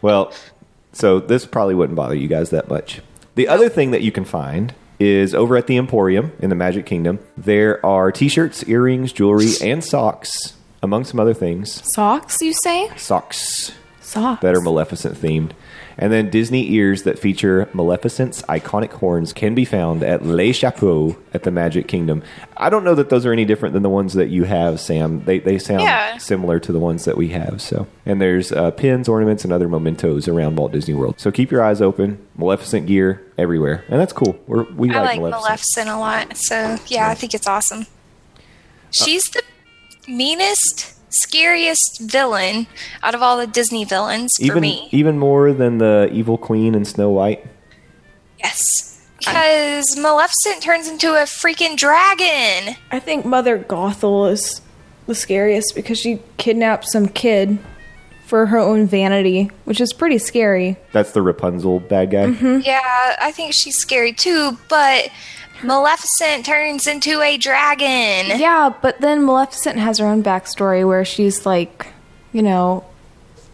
Well, 0.00 0.32
so 0.92 1.18
this 1.18 1.44
probably 1.46 1.74
wouldn't 1.74 1.96
bother 1.96 2.14
you 2.14 2.28
guys 2.28 2.50
that 2.50 2.68
much. 2.68 3.00
The 3.34 3.48
other 3.48 3.68
thing 3.68 3.90
that 3.90 4.02
you 4.02 4.12
can 4.12 4.24
find 4.24 4.74
is 4.98 5.34
over 5.34 5.56
at 5.56 5.66
the 5.66 5.76
Emporium 5.76 6.32
in 6.40 6.50
the 6.50 6.56
Magic 6.56 6.86
Kingdom. 6.86 7.18
There 7.36 7.84
are 7.84 8.10
t-shirts, 8.10 8.64
earrings, 8.64 9.12
jewelry, 9.12 9.52
and 9.62 9.84
socks, 9.84 10.54
among 10.82 11.04
some 11.04 11.20
other 11.20 11.34
things. 11.34 11.82
Socks, 11.92 12.40
you 12.42 12.52
say? 12.52 12.90
Socks 12.96 13.72
Socks. 14.00 14.42
that 14.42 14.54
are 14.54 14.60
Maleficent 14.60 15.16
themed. 15.16 15.52
And 16.00 16.12
then 16.12 16.30
Disney 16.30 16.72
ears 16.74 17.02
that 17.02 17.18
feature 17.18 17.68
Maleficent's 17.74 18.42
iconic 18.42 18.92
horns 18.92 19.32
can 19.32 19.54
be 19.56 19.64
found 19.64 20.04
at 20.04 20.24
Les 20.24 20.52
Chapeaux 20.52 21.16
at 21.34 21.42
the 21.42 21.50
Magic 21.50 21.88
Kingdom. 21.88 22.22
I 22.56 22.70
don't 22.70 22.84
know 22.84 22.94
that 22.94 23.10
those 23.10 23.26
are 23.26 23.32
any 23.32 23.44
different 23.44 23.72
than 23.72 23.82
the 23.82 23.88
ones 23.90 24.14
that 24.14 24.28
you 24.28 24.44
have, 24.44 24.78
Sam. 24.80 25.24
They, 25.24 25.40
they 25.40 25.58
sound 25.58 25.80
Yeah. 25.82 26.16
similar 26.18 26.60
to 26.60 26.70
the 26.70 26.78
ones 26.78 27.04
that 27.04 27.16
we 27.16 27.28
have. 27.30 27.60
So, 27.60 27.88
and 28.06 28.20
there's 28.20 28.52
uh, 28.52 28.70
pins, 28.70 29.08
ornaments, 29.08 29.42
and 29.42 29.52
other 29.52 29.68
mementos 29.68 30.28
around 30.28 30.54
Walt 30.56 30.70
Disney 30.70 30.94
World. 30.94 31.16
So 31.18 31.32
keep 31.32 31.50
your 31.50 31.62
eyes 31.64 31.80
open. 31.82 32.24
Maleficent 32.36 32.86
gear 32.86 33.26
everywhere, 33.36 33.84
and 33.88 34.00
that's 34.00 34.12
cool. 34.12 34.38
We're, 34.46 34.62
we 34.72 34.90
I 34.90 35.00
like, 35.00 35.20
like 35.20 35.32
Maleficent. 35.32 35.88
Maleficent 35.88 35.88
a 35.88 35.96
lot. 35.98 36.36
So 36.36 36.76
yeah, 36.86 37.08
I 37.08 37.14
think 37.14 37.34
it's 37.34 37.48
awesome. 37.48 37.86
She's 38.92 39.24
the 39.30 39.42
meanest, 40.06 40.94
scariest 41.10 42.00
villain 42.00 42.66
out 43.02 43.14
of 43.14 43.22
all 43.22 43.36
the 43.36 43.46
Disney 43.46 43.84
villains 43.84 44.32
for 44.38 44.44
even 44.44 44.60
me. 44.60 44.88
even 44.92 45.18
more 45.18 45.52
than 45.52 45.78
the 45.78 46.08
Evil 46.12 46.38
Queen 46.38 46.74
and 46.74 46.86
Snow 46.86 47.10
White. 47.10 47.44
Yes. 48.38 49.06
Because 49.18 49.96
Maleficent 49.98 50.62
turns 50.62 50.88
into 50.88 51.10
a 51.10 51.24
freaking 51.24 51.76
dragon. 51.76 52.76
I 52.90 53.00
think 53.00 53.24
Mother 53.24 53.58
Gothel 53.58 54.30
is 54.30 54.60
the 55.06 55.14
scariest 55.14 55.74
because 55.74 55.98
she 55.98 56.20
kidnapped 56.36 56.86
some 56.86 57.08
kid 57.08 57.58
for 58.26 58.46
her 58.46 58.58
own 58.58 58.86
vanity, 58.86 59.50
which 59.64 59.80
is 59.80 59.92
pretty 59.92 60.18
scary. 60.18 60.76
That's 60.92 61.12
the 61.12 61.22
Rapunzel 61.22 61.80
bad 61.80 62.10
guy. 62.10 62.26
Mm-hmm. 62.26 62.60
Yeah, 62.62 63.16
I 63.20 63.32
think 63.32 63.54
she's 63.54 63.76
scary 63.76 64.12
too, 64.12 64.56
but 64.68 65.08
Maleficent 65.62 66.46
turns 66.46 66.86
into 66.86 67.20
a 67.20 67.36
dragon. 67.36 68.38
Yeah, 68.38 68.72
but 68.82 69.00
then 69.00 69.24
Maleficent 69.24 69.78
has 69.78 69.98
her 69.98 70.06
own 70.06 70.22
backstory 70.22 70.86
where 70.86 71.04
she's 71.04 71.44
like, 71.46 71.88
you 72.32 72.42
know, 72.42 72.84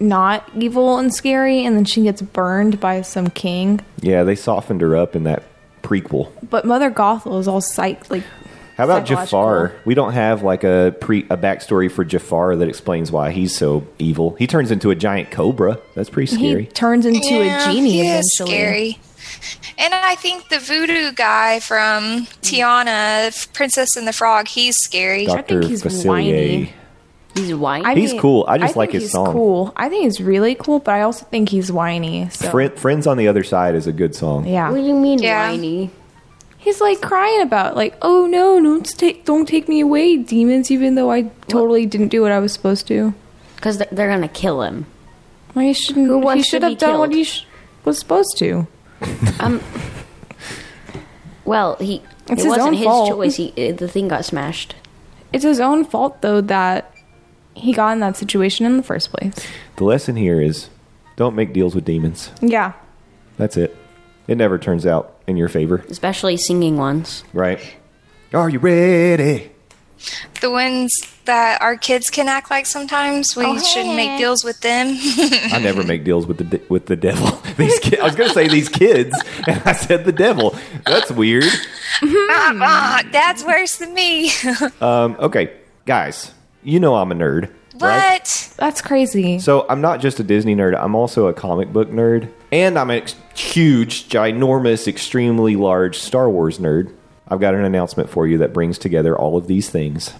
not 0.00 0.49
evil 0.54 0.99
and 0.99 1.14
scary, 1.14 1.64
and 1.64 1.76
then 1.76 1.84
she 1.84 2.02
gets 2.02 2.20
burned 2.20 2.80
by 2.80 3.02
some 3.02 3.28
king. 3.28 3.80
Yeah, 4.00 4.25
they 4.25 4.34
softened 4.34 4.80
her 4.80 4.96
up 4.96 5.14
in 5.16 5.25
that 5.25 5.42
prequel. 5.82 6.30
But 6.50 6.64
Mother 6.64 6.90
Gothel 6.90 7.38
is 7.40 7.49
all 7.49 7.61
psyched, 7.61 8.11
like. 8.11 8.25
How 8.76 8.84
about. 8.84 9.06
Jafar? 9.06 9.73
We 9.84 9.94
don't 9.94 10.14
have 10.14 10.42
like 10.42 10.64
a 10.64 10.96
pre 11.00 11.20
a 11.30 11.37
backstory 11.37 11.88
for 11.88 12.04
Jafar 12.04 12.56
that 12.56 12.68
explains 12.68 13.12
why 13.12 13.30
he's 13.30 13.56
so 13.56 13.87
evil. 14.00 14.34
He 14.34 14.49
turns 14.49 14.73
into 14.73 14.90
a 14.90 14.96
giant 14.96 15.30
cobra. 15.30 15.78
That's 15.94 16.11
pretty 16.11 16.34
He 16.37 16.49
scary. 16.50 16.66
turns 16.66 17.06
into 17.06 17.25
Yeah, 17.34 17.62
a 17.70 17.73
genie 17.73 17.90
he 17.92 18.00
is 18.00 18.37
eventually. 18.40 18.50
scary. 18.50 18.99
And 19.79 19.93
I 19.93 20.14
think 20.14 20.49
the 20.49 20.59
voodoo 20.59 21.12
guy 21.12 21.61
from 21.61 22.19
hmm. 22.21 22.25
Tiana, 22.43 23.53
Princess 23.53 23.97
and 23.97 24.07
the 24.07 24.12
Frog, 24.12 24.49
he's 24.49 24.76
scary. 24.76 25.26
Doctor 25.26 25.61
think 25.61 25.71
he's 25.71 25.83
Facilier. 25.83 26.07
whiny. 26.07 26.73
He's 27.35 27.53
white. 27.53 27.85
I 27.85 27.95
He's 27.97 28.12
cool. 28.21 28.45
I 28.47 28.59
just 28.59 28.76
like 28.76 28.91
think 28.91 28.95
his 28.95 29.03
he's 29.05 29.12
song. 29.12 29.33
Cool. 29.33 29.73
I 29.76 29.88
think 29.88 30.05
he's 30.05 30.21
really 30.21 30.55
cool, 30.55 30.79
but 30.79 30.95
I 30.95 31.00
also 31.03 31.25
think 31.26 31.49
he's 31.49 31.73
whiny. 31.73 32.29
So 32.31 32.49
Friend, 32.50 32.73
Friends 32.79 33.09
on 33.09 33.17
the 33.17 33.26
other 33.26 33.43
side 33.43 33.75
is 33.75 33.88
a 33.88 33.93
good 33.93 34.14
song. 34.14 34.47
yeah, 34.47 34.71
what 34.71 34.76
do 34.76 34.83
you 34.83 34.95
mean 34.95 35.19
Yeah. 35.21 35.50
whiny? 35.50 35.91
he's 36.59 36.81
like 36.81 37.00
crying 37.03 37.43
about 37.43 37.76
like, 37.76 37.97
oh 38.03 38.26
no, 38.26 38.61
don't 38.61 38.87
take 38.99 39.25
don't 39.25 39.47
take 39.47 39.69
me 39.69 39.81
away, 39.81 40.17
demons. 40.17 40.71
Even 40.71 40.95
though 40.95 41.11
I 41.11 41.23
totally 41.49 41.87
didn't 41.87 42.09
do 42.09 42.23
what 42.23 42.33
I 42.33 42.38
was 42.38 42.53
supposed 42.53 42.87
to. 42.88 43.12
Because 43.57 43.79
they're, 43.79 43.88
they're 43.91 44.09
gonna 44.09 44.29
kill 44.29 44.62
him. 44.62 44.87
Well, 45.55 45.64
he 45.64 45.73
shouldn't. 45.75 46.07
Who 46.07 46.19
he 46.19 46.25
wants 46.25 46.45
to 46.45 46.50
should 46.50 46.62
be 46.62 46.71
have 46.71 46.79
done 46.79 46.99
what 46.99 47.11
killed? 47.11 47.19
he 47.19 47.25
sh- 47.25 47.47
was 47.85 47.99
supposed 47.99 48.38
to. 48.38 48.67
Um. 49.41 49.61
Well, 51.45 51.77
he. 51.77 52.03
It's 52.29 52.31
it 52.31 52.39
his 52.39 52.47
wasn't 52.47 52.67
own 52.69 52.73
his 52.75 52.85
fault. 52.85 53.09
choice. 53.11 53.37
He, 53.37 53.51
uh, 53.51 53.73
the 53.73 53.89
thing 53.89 54.09
got 54.09 54.25
smashed. 54.25 54.75
It's 55.33 55.45
his 55.45 55.61
own 55.61 55.85
fault 55.85 56.23
though 56.23 56.41
that 56.43 56.91
he 57.55 57.73
got 57.73 57.93
in 57.93 58.01
that 58.01 58.17
situation 58.17 58.65
in 58.67 58.77
the 58.77 58.83
first 58.83 59.11
place. 59.13 59.35
The 59.77 59.85
lesson 59.85 60.17
here 60.17 60.41
is 60.41 60.69
don't 61.17 61.35
make 61.35 61.53
deals 61.53 61.75
with 61.75 61.85
demons. 61.85 62.31
Yeah. 62.41 62.73
That's 63.37 63.57
it. 63.57 63.77
It 64.27 64.39
never 64.39 64.59
turns 64.59 64.87
out 64.87 65.17
in 65.27 65.37
your 65.37 65.49
favor, 65.49 65.85
Especially 65.91 66.37
singing 66.37 66.77
ones. 66.79 67.25
right? 67.35 67.61
Are 68.33 68.49
you 68.49 68.59
ready? 68.59 69.51
The 70.40 70.50
ones 70.50 70.92
that 71.25 71.62
our 71.62 71.76
kids 71.76 72.11
can 72.11 72.28
act 72.28 72.50
like 72.50 72.66
sometimes, 72.66 73.34
we 73.37 73.44
Oh, 73.46 73.58
shouldn't 73.58 73.96
make 73.96 74.18
deals 74.18 74.44
with 74.44 74.61
them. 74.61 74.88
I 75.52 75.58
never 75.62 75.82
make 75.92 76.04
deals 76.04 76.26
with 76.26 76.38
the 76.38 76.44
de- 76.44 76.61
with 76.68 76.87
the 76.87 76.96
devil. 76.96 77.30
These 77.56 77.78
ki- 77.80 77.99
I 77.99 78.04
was 78.04 78.14
going 78.14 78.28
to 78.28 78.34
say 78.34 78.49
these 78.49 78.68
kids, 78.68 79.16
and 79.46 79.62
I 79.64 79.73
said 79.73 80.04
the 80.04 80.12
devil. 80.12 80.54
That's 80.84 81.11
weird. 81.11 81.44
Ah, 82.02 83.02
That's 83.12 83.44
worse 83.44 83.76
than 83.76 83.94
me. 83.94 84.30
Um, 84.80 85.16
okay, 85.18 85.52
guys, 85.87 86.32
you 86.62 86.80
know 86.80 86.94
I'm 86.96 87.12
a 87.12 87.14
nerd, 87.14 87.50
right? 87.80 88.20
what? 88.20 88.54
That's 88.58 88.80
crazy. 88.82 89.38
So 89.38 89.66
I'm 89.68 89.80
not 89.80 90.00
just 90.00 90.20
a 90.20 90.25
Disney 90.25 90.54
nerd. 90.54 90.76
I'm 90.78 90.94
also 90.94 91.26
a 91.28 91.32
comic 91.32 91.73
book 91.73 91.90
nerd, 91.90 92.30
and 92.52 92.78
I'm 92.78 92.90
a 92.90 92.94
ex- 92.96 93.14
huge, 93.34 94.08
ginormous, 94.08 94.87
extremely 94.88 95.56
large 95.56 95.99
Star 95.99 96.28
Wars 96.28 96.58
nerd. 96.58 96.92
I've 97.28 97.40
got 97.40 97.54
an 97.54 97.64
announcement 97.64 98.11
for 98.11 98.26
you 98.26 98.38
that 98.38 98.52
brings 98.52 98.78
together 98.78 99.16
all 99.16 99.37
of 99.37 99.47
these 99.47 99.71
things. 99.71 100.12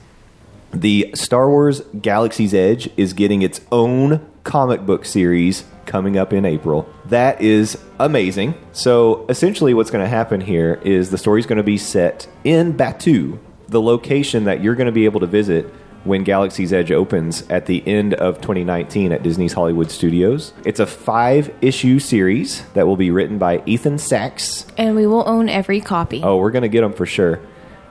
The 0.73 1.11
Star 1.15 1.49
Wars 1.49 1.83
Galaxy's 2.01 2.55
Edge 2.55 2.89
is 2.97 3.13
getting 3.13 3.43
its 3.43 3.61
own 3.71 4.27
comic 4.43 4.85
book 4.85 5.05
series 5.05 5.65
coming 5.87 6.17
up 6.17 6.33
in 6.33 6.45
April. 6.45 6.89
That 7.07 7.41
is 7.41 7.79
amazing. 7.99 8.55
So, 8.73 9.25
essentially, 9.29 9.75
what's 9.75 9.91
going 9.91 10.05
to 10.05 10.09
happen 10.09 10.41
here 10.41 10.81
is 10.83 11.11
the 11.11 11.19
story's 11.19 11.47
going 11.47 11.59
to 11.59 11.63
be 11.63 11.79
set 11.79 12.27
in 12.43 12.75
Batuu, 12.75 13.39
the 13.69 13.81
location 13.81 14.45
that 14.45 14.63
you're 14.63 14.75
going 14.75 14.87
to 14.87 14.93
be 14.93 15.05
able 15.05 15.21
to 15.21 15.27
visit 15.27 15.73
when 16.05 16.23
Galaxy's 16.23 16.73
Edge 16.73 16.93
opens 16.93 17.49
at 17.51 17.67
the 17.67 17.87
end 17.87 18.15
of 18.15 18.41
2019 18.41 19.13
at 19.13 19.23
Disney's 19.23 19.55
Hollywood 19.55 19.91
Studios. 19.91 20.53
It's 20.65 20.81
a 20.81 20.87
five 20.87 21.53
issue 21.61 21.99
series 21.99 22.65
that 22.75 22.87
will 22.87 22.97
be 22.97 23.11
written 23.11 23.39
by 23.39 23.63
Ethan 23.67 23.99
Sacks 23.99 24.67
and 24.77 24.95
we 24.95 25.07
will 25.07 25.27
own 25.27 25.49
every 25.49 25.81
copy. 25.81 26.23
Oh, 26.23 26.37
we're 26.37 26.51
going 26.51 26.63
to 26.63 26.69
get 26.69 26.83
them 26.83 26.93
for 26.93 27.07
sure. 27.07 27.41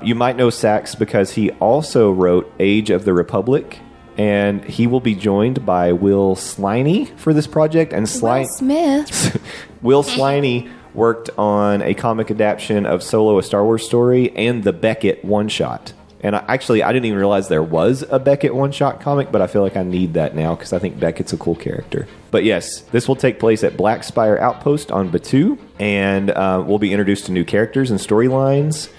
You 0.03 0.15
might 0.15 0.35
know 0.35 0.49
Sacks 0.49 0.95
because 0.95 1.31
he 1.31 1.51
also 1.51 2.11
wrote 2.11 2.51
Age 2.59 2.89
of 2.89 3.05
the 3.05 3.13
Republic, 3.13 3.79
and 4.17 4.63
he 4.65 4.85
will 4.85 4.99
be 4.99 5.15
joined 5.15 5.65
by 5.65 5.93
Will 5.93 6.35
Sliney 6.35 7.17
for 7.17 7.33
this 7.33 7.47
project. 7.47 7.93
And 7.93 8.01
Will 8.21 8.45
Smith. 8.45 9.41
Will 9.81 10.03
Sliney 10.03 10.69
worked 10.93 11.29
on 11.37 11.81
a 11.81 11.93
comic 11.93 12.29
adaptation 12.29 12.85
of 12.85 13.01
Solo: 13.01 13.37
A 13.37 13.43
Star 13.43 13.63
Wars 13.63 13.85
Story 13.85 14.35
and 14.35 14.65
the 14.65 14.73
Beckett 14.73 15.23
one 15.23 15.47
shot. 15.47 15.93
And 16.23 16.37
I, 16.37 16.43
actually, 16.47 16.81
I 16.81 16.93
didn't 16.93 17.05
even 17.05 17.19
realize 17.19 17.49
there 17.49 17.61
was 17.61 18.03
a 18.09 18.17
Beckett 18.17 18.55
one 18.55 18.71
shot 18.71 19.01
comic, 19.01 19.31
but 19.31 19.41
I 19.41 19.47
feel 19.47 19.61
like 19.61 19.75
I 19.75 19.83
need 19.83 20.13
that 20.13 20.35
now 20.35 20.55
because 20.55 20.71
I 20.71 20.79
think 20.79 20.97
Beckett's 20.97 21.33
a 21.33 21.37
cool 21.37 21.55
character. 21.55 22.07
But 22.31 22.45
yes, 22.45 22.79
this 22.79 23.07
will 23.09 23.17
take 23.17 23.39
place 23.39 23.63
at 23.63 23.75
Black 23.75 24.05
Spire 24.05 24.37
Outpost 24.39 24.89
on 24.89 25.11
Batuu, 25.11 25.59
and 25.79 26.31
uh, 26.31 26.63
we'll 26.65 26.79
be 26.79 26.93
introduced 26.93 27.25
to 27.25 27.33
new 27.33 27.43
characters 27.43 27.91
and 27.91 27.99
storylines. 27.99 28.89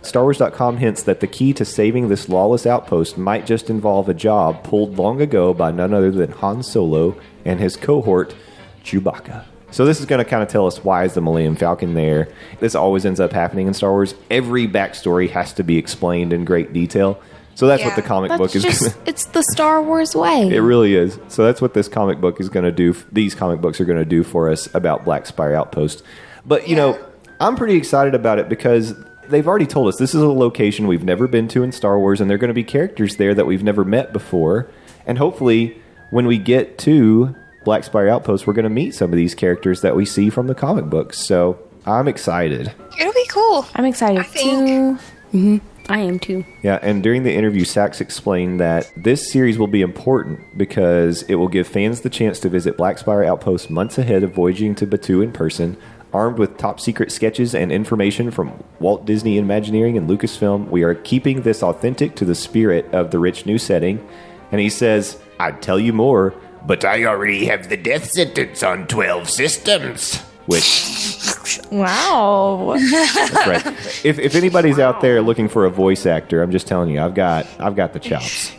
StarWars.com 0.00 0.78
hints 0.78 1.04
that 1.04 1.20
the 1.20 1.28
key 1.28 1.52
to 1.52 1.64
saving 1.64 2.08
this 2.08 2.28
lawless 2.28 2.66
outpost 2.66 3.16
might 3.16 3.46
just 3.46 3.70
involve 3.70 4.08
a 4.08 4.14
job 4.14 4.64
pulled 4.64 4.98
long 4.98 5.20
ago 5.20 5.54
by 5.54 5.70
none 5.70 5.94
other 5.94 6.10
than 6.10 6.32
Han 6.32 6.62
Solo 6.62 7.20
and 7.44 7.60
his 7.60 7.76
cohort, 7.76 8.34
Chewbacca. 8.82 9.44
So 9.72 9.86
this 9.86 10.00
is 10.00 10.06
going 10.06 10.22
to 10.22 10.30
kind 10.30 10.42
of 10.42 10.48
tell 10.48 10.66
us 10.66 10.84
why 10.84 11.04
is 11.04 11.14
the 11.14 11.22
Millennium 11.22 11.56
Falcon 11.56 11.94
there. 11.94 12.28
This 12.60 12.74
always 12.74 13.06
ends 13.06 13.20
up 13.20 13.32
happening 13.32 13.66
in 13.66 13.74
Star 13.74 13.90
Wars. 13.90 14.14
Every 14.30 14.68
backstory 14.68 15.30
has 15.30 15.52
to 15.54 15.64
be 15.64 15.78
explained 15.78 16.32
in 16.32 16.44
great 16.44 16.72
detail. 16.72 17.20
So 17.54 17.66
that's 17.66 17.84
what 17.84 17.96
the 17.96 18.02
comic 18.02 18.36
book 18.36 18.54
is. 18.54 18.62
just, 18.62 18.82
Gonna, 18.82 18.96
it's 19.06 19.26
the 19.26 19.42
Star 19.42 19.82
Wars 19.82 20.14
way. 20.14 20.48
it 20.48 20.60
really 20.60 20.94
is. 20.94 21.18
So 21.28 21.44
that's 21.44 21.60
what 21.60 21.74
this 21.74 21.88
comic 21.88 22.20
book 22.20 22.40
is 22.40 22.48
going 22.48 22.64
to 22.64 22.72
do. 22.72 22.94
These 23.10 23.34
comic 23.34 23.60
books 23.60 23.80
are 23.80 23.84
going 23.84 23.98
to 23.98 24.04
do 24.04 24.22
for 24.22 24.50
us 24.50 24.72
about 24.74 25.04
Black 25.04 25.26
Spire 25.26 25.54
Outpost. 25.54 26.02
But 26.46 26.68
you 26.68 26.76
know, 26.76 26.98
I'm 27.40 27.56
pretty 27.56 27.76
excited 27.76 28.14
about 28.14 28.38
it 28.38 28.48
because 28.48 28.94
they've 29.28 29.46
already 29.46 29.66
told 29.66 29.88
us 29.88 29.96
this 29.96 30.14
is 30.14 30.22
a 30.22 30.28
location 30.28 30.86
we've 30.86 31.04
never 31.04 31.26
been 31.26 31.48
to 31.48 31.62
in 31.62 31.72
Star 31.72 31.98
Wars, 31.98 32.20
and 32.20 32.28
there 32.28 32.34
are 32.36 32.38
going 32.38 32.48
to 32.48 32.54
be 32.54 32.64
characters 32.64 33.16
there 33.16 33.34
that 33.34 33.46
we've 33.46 33.62
never 33.62 33.84
met 33.84 34.12
before. 34.12 34.68
And 35.06 35.18
hopefully, 35.18 35.80
when 36.10 36.26
we 36.26 36.38
get 36.38 36.78
to 36.78 37.34
Black 37.64 37.84
Spire 37.84 38.08
Outpost, 38.08 38.46
we're 38.46 38.52
going 38.54 38.64
to 38.64 38.70
meet 38.70 38.94
some 38.94 39.10
of 39.12 39.16
these 39.16 39.34
characters 39.34 39.80
that 39.82 39.94
we 39.96 40.04
see 40.04 40.30
from 40.30 40.46
the 40.46 40.54
comic 40.54 40.86
books. 40.86 41.18
So 41.18 41.58
I'm 41.86 42.08
excited. 42.08 42.72
It'll 42.98 43.12
be 43.12 43.26
cool. 43.26 43.66
I'm 43.74 43.84
excited 43.84 44.18
I 44.18 44.22
think- 44.24 44.66
too. 44.68 45.04
Mm-hmm. 45.36 45.56
I 45.88 45.98
am 45.98 46.20
too. 46.20 46.44
Yeah, 46.62 46.78
and 46.80 47.02
during 47.02 47.24
the 47.24 47.34
interview, 47.34 47.64
Sacks 47.64 48.00
explained 48.00 48.60
that 48.60 48.88
this 48.96 49.32
series 49.32 49.58
will 49.58 49.66
be 49.66 49.80
important 49.82 50.56
because 50.56 51.22
it 51.24 51.34
will 51.34 51.48
give 51.48 51.66
fans 51.66 52.02
the 52.02 52.08
chance 52.08 52.38
to 52.40 52.48
visit 52.48 52.76
Black 52.76 52.98
Spire 52.98 53.24
Outpost 53.24 53.68
months 53.68 53.98
ahead 53.98 54.22
of 54.22 54.32
voyaging 54.32 54.76
to 54.76 54.86
Batuu 54.86 55.24
in 55.24 55.32
person. 55.32 55.76
Armed 56.12 56.38
with 56.38 56.56
top 56.56 56.78
secret 56.78 57.10
sketches 57.10 57.52
and 57.52 57.72
information 57.72 58.30
from 58.30 58.62
Walt 58.78 59.06
Disney 59.06 59.38
Imagineering 59.38 59.96
and 59.98 60.08
Lucasfilm, 60.08 60.68
we 60.68 60.84
are 60.84 60.94
keeping 60.94 61.42
this 61.42 61.64
authentic 61.64 62.14
to 62.16 62.24
the 62.24 62.34
spirit 62.36 62.86
of 62.94 63.10
the 63.10 63.18
rich 63.18 63.44
new 63.44 63.58
setting. 63.58 64.06
And 64.52 64.60
he 64.60 64.68
says, 64.68 65.18
I'd 65.40 65.62
tell 65.62 65.80
you 65.80 65.92
more, 65.92 66.32
but 66.66 66.84
I 66.84 67.04
already 67.04 67.46
have 67.46 67.68
the 67.68 67.76
death 67.76 68.10
sentence 68.10 68.62
on 68.62 68.86
12 68.86 69.28
systems. 69.28 70.18
Which 70.46 71.60
Wow. 71.70 72.76
That's 72.76 73.46
right. 73.46 73.66
If, 74.04 74.18
if 74.18 74.34
anybody's 74.34 74.78
out 74.78 75.00
there 75.00 75.22
looking 75.22 75.48
for 75.48 75.64
a 75.64 75.70
voice 75.70 76.04
actor, 76.04 76.42
I'm 76.42 76.50
just 76.50 76.66
telling 76.66 76.90
you, 76.90 77.00
I've 77.00 77.14
got 77.14 77.46
I've 77.58 77.76
got 77.76 77.92
the 77.92 78.00
chops. 78.00 78.52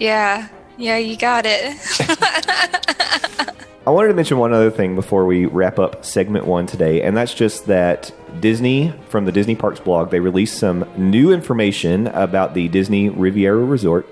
Yeah. 0.00 0.48
Yeah, 0.78 0.96
you 0.96 1.16
got 1.16 1.44
it. 1.46 1.76
I 3.86 3.90
wanted 3.90 4.08
to 4.08 4.14
mention 4.14 4.38
one 4.38 4.52
other 4.52 4.70
thing 4.70 4.94
before 4.94 5.24
we 5.26 5.46
wrap 5.46 5.78
up 5.78 6.04
segment 6.04 6.46
one 6.46 6.66
today, 6.66 7.02
and 7.02 7.16
that's 7.16 7.34
just 7.34 7.66
that 7.66 8.12
Disney, 8.38 8.92
from 9.08 9.24
the 9.24 9.32
Disney 9.32 9.56
Parks 9.56 9.80
blog, 9.80 10.10
they 10.10 10.20
released 10.20 10.58
some 10.58 10.88
new 10.96 11.32
information 11.32 12.06
about 12.08 12.54
the 12.54 12.68
Disney 12.68 13.08
Riviera 13.08 13.64
Resort. 13.64 14.06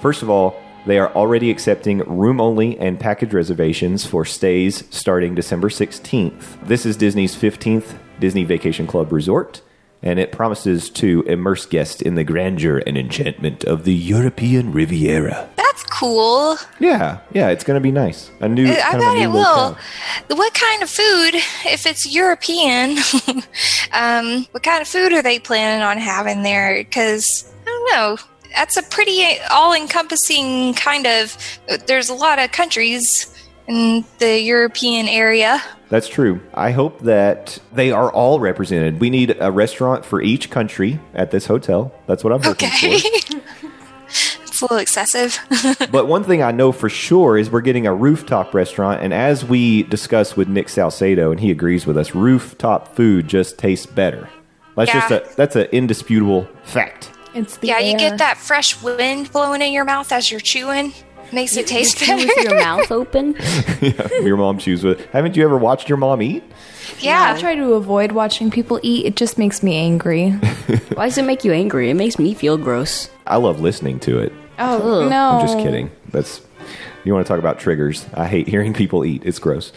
First 0.00 0.22
of 0.22 0.30
all, 0.30 0.58
they 0.86 0.98
are 0.98 1.12
already 1.14 1.50
accepting 1.50 1.98
room 1.98 2.40
only 2.40 2.78
and 2.78 2.98
package 2.98 3.34
reservations 3.34 4.06
for 4.06 4.24
stays 4.24 4.84
starting 4.90 5.34
December 5.34 5.68
16th. 5.68 6.66
This 6.66 6.86
is 6.86 6.96
Disney's 6.96 7.36
15th 7.36 7.98
Disney 8.20 8.44
Vacation 8.44 8.86
Club 8.86 9.12
resort, 9.12 9.60
and 10.02 10.18
it 10.18 10.32
promises 10.32 10.90
to 10.90 11.22
immerse 11.22 11.66
guests 11.66 12.00
in 12.02 12.14
the 12.14 12.24
grandeur 12.24 12.78
and 12.86 12.96
enchantment 12.96 13.64
of 13.64 13.84
the 13.84 13.94
European 13.94 14.72
Riviera. 14.72 15.48
That's 15.56 15.82
cool. 15.84 16.56
Yeah, 16.80 17.20
yeah, 17.32 17.48
it's 17.50 17.64
going 17.64 17.76
to 17.76 17.82
be 17.82 17.92
nice. 17.92 18.30
A 18.40 18.48
new, 18.48 18.66
I 18.66 18.92
bet 18.92 19.16
new 19.16 19.22
it 19.22 19.26
will. 19.28 19.40
locale. 19.40 19.78
What 20.30 20.54
kind 20.54 20.82
of 20.82 20.90
food, 20.90 21.34
if 21.66 21.86
it's 21.86 22.12
European, 22.12 22.98
um, 23.92 24.46
what 24.52 24.62
kind 24.62 24.80
of 24.82 24.88
food 24.88 25.12
are 25.12 25.22
they 25.22 25.38
planning 25.38 25.82
on 25.82 25.98
having 25.98 26.42
there? 26.42 26.76
Because, 26.78 27.52
I 27.62 27.66
don't 27.66 27.92
know. 27.92 28.16
That's 28.54 28.76
a 28.76 28.82
pretty 28.82 29.24
all 29.50 29.74
encompassing 29.74 30.74
kind 30.74 31.06
of. 31.06 31.36
There's 31.86 32.08
a 32.08 32.14
lot 32.14 32.38
of 32.38 32.50
countries 32.52 33.34
in 33.66 34.04
the 34.18 34.40
European 34.40 35.06
area. 35.08 35.62
That's 35.90 36.08
true. 36.08 36.40
I 36.54 36.70
hope 36.70 37.00
that 37.00 37.58
they 37.72 37.90
are 37.92 38.10
all 38.10 38.40
represented. 38.40 39.00
We 39.00 39.10
need 39.10 39.36
a 39.40 39.50
restaurant 39.50 40.04
for 40.04 40.20
each 40.22 40.50
country 40.50 41.00
at 41.14 41.30
this 41.30 41.46
hotel. 41.46 41.92
That's 42.06 42.24
what 42.24 42.32
I'm 42.32 42.42
hoping 42.42 42.68
Okay. 42.68 42.98
for. 42.98 43.36
it's 44.42 44.60
a 44.60 44.64
little 44.64 44.76
excessive. 44.78 45.38
But 45.90 46.08
one 46.08 46.24
thing 46.24 46.42
I 46.42 46.50
know 46.52 46.72
for 46.72 46.88
sure 46.88 47.38
is 47.38 47.50
we're 47.50 47.60
getting 47.62 47.86
a 47.86 47.94
rooftop 47.94 48.52
restaurant, 48.54 49.02
and 49.02 49.14
as 49.14 49.44
we 49.44 49.84
discussed 49.84 50.36
with 50.36 50.48
Nick 50.48 50.68
Salcedo, 50.68 51.30
and 51.30 51.40
he 51.40 51.50
agrees 51.50 51.86
with 51.86 51.96
us, 51.96 52.14
rooftop 52.14 52.94
food 52.96 53.28
just 53.28 53.58
tastes 53.58 53.86
better. 53.86 54.28
That's 54.76 54.92
Yeah. 54.92 55.00
just 55.08 55.10
a 55.10 55.36
that's 55.36 55.56
an 55.56 55.66
indisputable 55.72 56.48
fact. 56.64 57.10
It's 57.38 57.56
the 57.58 57.68
yeah, 57.68 57.78
you 57.78 57.96
get 57.96 58.18
that 58.18 58.36
fresh 58.36 58.80
wind 58.82 59.32
blowing 59.32 59.62
in 59.62 59.72
your 59.72 59.84
mouth 59.84 60.10
as 60.12 60.30
you're 60.30 60.40
chewing. 60.40 60.92
Makes 61.32 61.56
it 61.56 61.66
taste 61.66 61.98
Chew 61.98 62.06
better. 62.16 62.26
with 62.26 62.44
your 62.44 62.58
mouth 62.58 62.90
open. 62.90 63.34
yeah, 63.80 64.08
your 64.22 64.36
mom 64.36 64.58
chews 64.58 64.82
with. 64.82 65.04
Haven't 65.10 65.36
you 65.36 65.44
ever 65.44 65.56
watched 65.58 65.88
your 65.88 65.98
mom 65.98 66.22
eat? 66.22 66.42
yeah. 67.00 67.34
I 67.36 67.38
try 67.40 67.54
to 67.54 67.74
avoid 67.74 68.12
watching 68.12 68.50
people 68.50 68.80
eat. 68.82 69.04
It 69.06 69.14
just 69.16 69.36
makes 69.38 69.62
me 69.62 69.76
angry. 69.76 70.30
Why 70.94 71.06
does 71.06 71.18
it 71.18 71.24
make 71.24 71.44
you 71.44 71.52
angry? 71.52 71.90
It 71.90 71.94
makes 71.94 72.18
me 72.18 72.34
feel 72.34 72.56
gross. 72.56 73.10
I 73.26 73.36
love 73.36 73.60
listening 73.60 74.00
to 74.00 74.18
it. 74.20 74.32
Oh 74.58 75.02
Ugh. 75.02 75.10
no! 75.10 75.30
I'm 75.38 75.46
just 75.46 75.58
kidding. 75.58 75.90
That's 76.10 76.40
you 77.04 77.12
want 77.14 77.26
to 77.26 77.28
talk 77.30 77.38
about 77.38 77.58
triggers. 77.60 78.06
I 78.14 78.26
hate 78.26 78.48
hearing 78.48 78.72
people 78.74 79.04
eat. 79.04 79.22
It's 79.24 79.38
gross. 79.38 79.72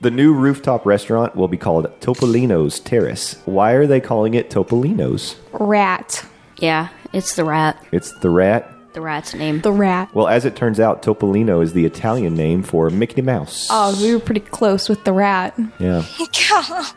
The 0.00 0.10
new 0.10 0.32
rooftop 0.34 0.84
restaurant 0.84 1.36
will 1.36 1.48
be 1.48 1.56
called 1.56 1.86
Topolino's 2.00 2.80
Terrace. 2.80 3.40
Why 3.44 3.72
are 3.72 3.86
they 3.86 4.00
calling 4.00 4.34
it 4.34 4.50
Topolino's? 4.50 5.36
Rat. 5.52 6.24
Yeah, 6.58 6.88
it's 7.12 7.36
the 7.36 7.44
rat. 7.44 7.82
It's 7.92 8.12
the 8.20 8.30
rat. 8.30 8.72
The 8.92 9.00
rat's 9.02 9.34
name. 9.34 9.60
The 9.60 9.72
rat. 9.72 10.14
Well, 10.14 10.26
as 10.26 10.46
it 10.46 10.56
turns 10.56 10.80
out, 10.80 11.02
Topolino 11.02 11.62
is 11.62 11.74
the 11.74 11.84
Italian 11.84 12.34
name 12.34 12.62
for 12.62 12.88
Mickey 12.88 13.20
Mouse. 13.20 13.68
Oh, 13.70 13.94
we 14.02 14.14
were 14.14 14.20
pretty 14.20 14.40
close 14.40 14.88
with 14.88 15.04
the 15.04 15.12
rat. 15.12 15.58
Yeah. 15.78 16.04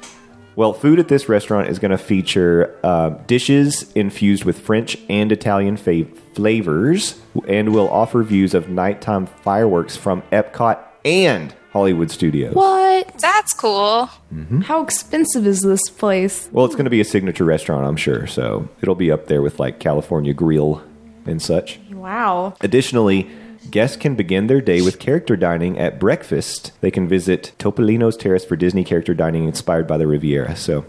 Well, 0.55 0.73
food 0.73 0.99
at 0.99 1.07
this 1.07 1.29
restaurant 1.29 1.69
is 1.69 1.79
going 1.79 1.91
to 1.91 1.97
feature 1.97 2.77
uh, 2.83 3.11
dishes 3.27 3.89
infused 3.93 4.43
with 4.43 4.59
French 4.59 4.97
and 5.07 5.31
Italian 5.31 5.77
fa- 5.77 6.03
flavors 6.33 7.17
and 7.47 7.73
will 7.73 7.89
offer 7.89 8.23
views 8.23 8.53
of 8.53 8.67
nighttime 8.67 9.25
fireworks 9.25 9.95
from 9.95 10.21
Epcot 10.33 10.77
and 11.05 11.55
Hollywood 11.71 12.09
Studios. 12.09 12.55
What? 12.55 13.17
That's 13.19 13.53
cool. 13.53 14.09
Mm-hmm. 14.33 14.61
How 14.61 14.81
expensive 14.83 15.45
is 15.45 15.61
this 15.61 15.89
place? 15.89 16.49
Well, 16.51 16.65
it's 16.65 16.75
going 16.75 16.85
to 16.85 16.91
be 16.91 17.01
a 17.01 17.05
signature 17.05 17.45
restaurant, 17.45 17.85
I'm 17.85 17.95
sure, 17.95 18.25
so 18.27 18.67
it'll 18.81 18.95
be 18.95 19.11
up 19.11 19.27
there 19.27 19.41
with 19.41 19.59
like 19.59 19.79
California 19.79 20.33
Grill 20.33 20.83
and 21.25 21.41
such. 21.41 21.79
Wow. 21.91 22.55
Additionally, 22.61 23.29
guests 23.69 23.97
can 23.97 24.15
begin 24.15 24.47
their 24.47 24.61
day 24.61 24.81
with 24.81 24.99
character 24.99 25.35
dining 25.35 25.77
at 25.77 25.99
breakfast. 25.99 26.71
They 26.81 26.91
can 26.91 27.07
visit 27.07 27.51
Topolino's 27.59 28.17
Terrace 28.17 28.45
for 28.45 28.55
Disney 28.55 28.83
character 28.83 29.13
dining 29.13 29.45
inspired 29.45 29.87
by 29.87 29.97
the 29.97 30.07
Riviera. 30.07 30.55
So 30.55 30.85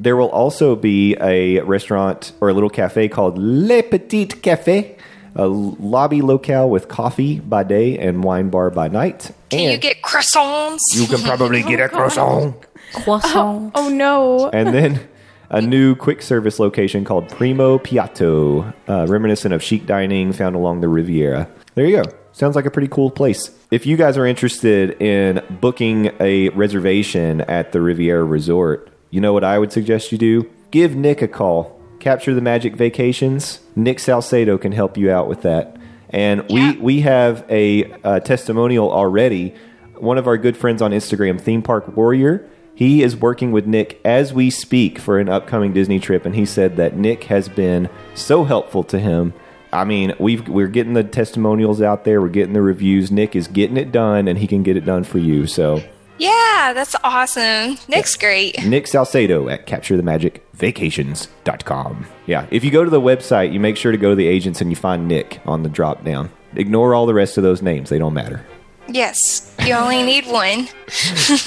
there 0.00 0.16
will 0.16 0.30
also 0.30 0.74
be 0.76 1.14
a 1.20 1.60
restaurant 1.60 2.32
or 2.40 2.48
a 2.48 2.54
little 2.54 2.70
cafe 2.70 3.08
called 3.08 3.38
Le 3.38 3.82
Petit 3.82 4.26
Café, 4.26 4.96
a 5.34 5.46
lobby 5.46 6.20
locale 6.22 6.68
with 6.68 6.88
coffee 6.88 7.40
by 7.40 7.62
day 7.64 7.98
and 7.98 8.22
wine 8.22 8.50
bar 8.50 8.70
by 8.70 8.88
night. 8.88 9.30
Can 9.50 9.60
you 9.72 9.78
get 9.78 10.02
croissants? 10.02 10.80
you 10.94 11.06
can 11.06 11.20
probably 11.22 11.62
get 11.62 11.80
a 11.80 11.88
croissant. 11.90 12.56
Croissant. 12.92 13.72
Oh 13.74 13.88
no. 13.88 14.50
and 14.50 14.74
then 14.74 15.08
a 15.50 15.60
new 15.60 15.94
quick 15.94 16.22
service 16.22 16.58
location 16.58 17.04
called 17.04 17.28
Primo 17.28 17.78
Piatto, 17.78 18.72
uh, 18.88 19.06
reminiscent 19.08 19.52
of 19.52 19.62
chic 19.62 19.86
dining 19.86 20.32
found 20.32 20.56
along 20.56 20.80
the 20.80 20.88
Riviera. 20.88 21.48
There 21.74 21.86
you 21.86 22.02
go. 22.02 22.10
Sounds 22.32 22.56
like 22.56 22.64
a 22.64 22.70
pretty 22.70 22.88
cool 22.88 23.10
place. 23.10 23.50
If 23.70 23.84
you 23.84 23.96
guys 23.98 24.16
are 24.16 24.24
interested 24.26 25.00
in 25.02 25.42
booking 25.60 26.10
a 26.20 26.48
reservation 26.50 27.42
at 27.42 27.72
the 27.72 27.80
Riviera 27.82 28.24
Resort, 28.24 28.88
you 29.10 29.20
know 29.20 29.34
what 29.34 29.44
I 29.44 29.58
would 29.58 29.72
suggest 29.72 30.12
you 30.12 30.18
do? 30.18 30.50
Give 30.70 30.96
Nick 30.96 31.20
a 31.20 31.28
call. 31.28 31.78
Capture 32.02 32.34
the 32.34 32.40
Magic 32.40 32.74
Vacations. 32.74 33.60
Nick 33.76 34.00
Salcedo 34.00 34.58
can 34.58 34.72
help 34.72 34.96
you 34.96 35.08
out 35.08 35.28
with 35.28 35.42
that. 35.42 35.76
And 36.10 36.44
we, 36.50 36.72
we 36.78 37.02
have 37.02 37.44
a, 37.48 37.92
uh 38.02 38.18
testimonial 38.18 38.90
already. 38.90 39.54
One 39.98 40.18
of 40.18 40.26
our 40.26 40.36
good 40.36 40.56
friends 40.56 40.82
on 40.82 40.90
Instagram, 40.90 41.40
Theme 41.40 41.62
Park 41.62 41.96
Warrior, 41.96 42.44
he 42.74 43.04
is 43.04 43.16
working 43.16 43.52
with 43.52 43.66
Nick 43.66 44.00
as 44.04 44.32
we 44.32 44.50
speak 44.50 44.98
for 44.98 45.20
an 45.20 45.28
upcoming 45.28 45.72
Disney 45.72 46.00
trip, 46.00 46.26
and 46.26 46.34
he 46.34 46.44
said 46.44 46.74
that 46.76 46.96
Nick 46.96 47.24
has 47.24 47.48
been 47.48 47.88
so 48.16 48.42
helpful 48.42 48.82
to 48.82 48.98
him. 48.98 49.32
I 49.72 49.84
mean, 49.84 50.12
we've 50.18 50.48
we're 50.48 50.66
getting 50.66 50.94
the 50.94 51.04
testimonials 51.04 51.80
out 51.80 52.02
there, 52.04 52.20
we're 52.20 52.30
getting 52.30 52.52
the 52.52 52.62
reviews. 52.62 53.12
Nick 53.12 53.36
is 53.36 53.46
getting 53.46 53.76
it 53.76 53.92
done, 53.92 54.26
and 54.26 54.40
he 54.40 54.48
can 54.48 54.64
get 54.64 54.76
it 54.76 54.84
done 54.84 55.04
for 55.04 55.18
you. 55.18 55.46
So, 55.46 55.84
Yeah, 56.18 56.72
that's 56.74 56.94
awesome. 57.02 57.78
Nick's 57.88 58.16
great. 58.16 58.62
Nick 58.64 58.86
Salcedo 58.86 59.48
at 59.48 59.66
CaptureTheMagicVacations.com. 59.66 62.06
Yeah, 62.26 62.46
if 62.50 62.64
you 62.64 62.70
go 62.70 62.84
to 62.84 62.90
the 62.90 63.00
website, 63.00 63.52
you 63.52 63.60
make 63.60 63.76
sure 63.76 63.92
to 63.92 63.98
go 63.98 64.10
to 64.10 64.16
the 64.16 64.26
agents 64.26 64.60
and 64.60 64.70
you 64.70 64.76
find 64.76 65.08
Nick 65.08 65.40
on 65.46 65.62
the 65.62 65.68
drop 65.68 66.04
down. 66.04 66.30
Ignore 66.54 66.94
all 66.94 67.06
the 67.06 67.14
rest 67.14 67.38
of 67.38 67.42
those 67.42 67.62
names; 67.62 67.88
they 67.88 67.98
don't 67.98 68.14
matter. 68.14 68.44
Yes, 68.88 69.54
you 69.64 69.74
only 69.74 70.02
need 70.02 70.26
one. 70.26 70.68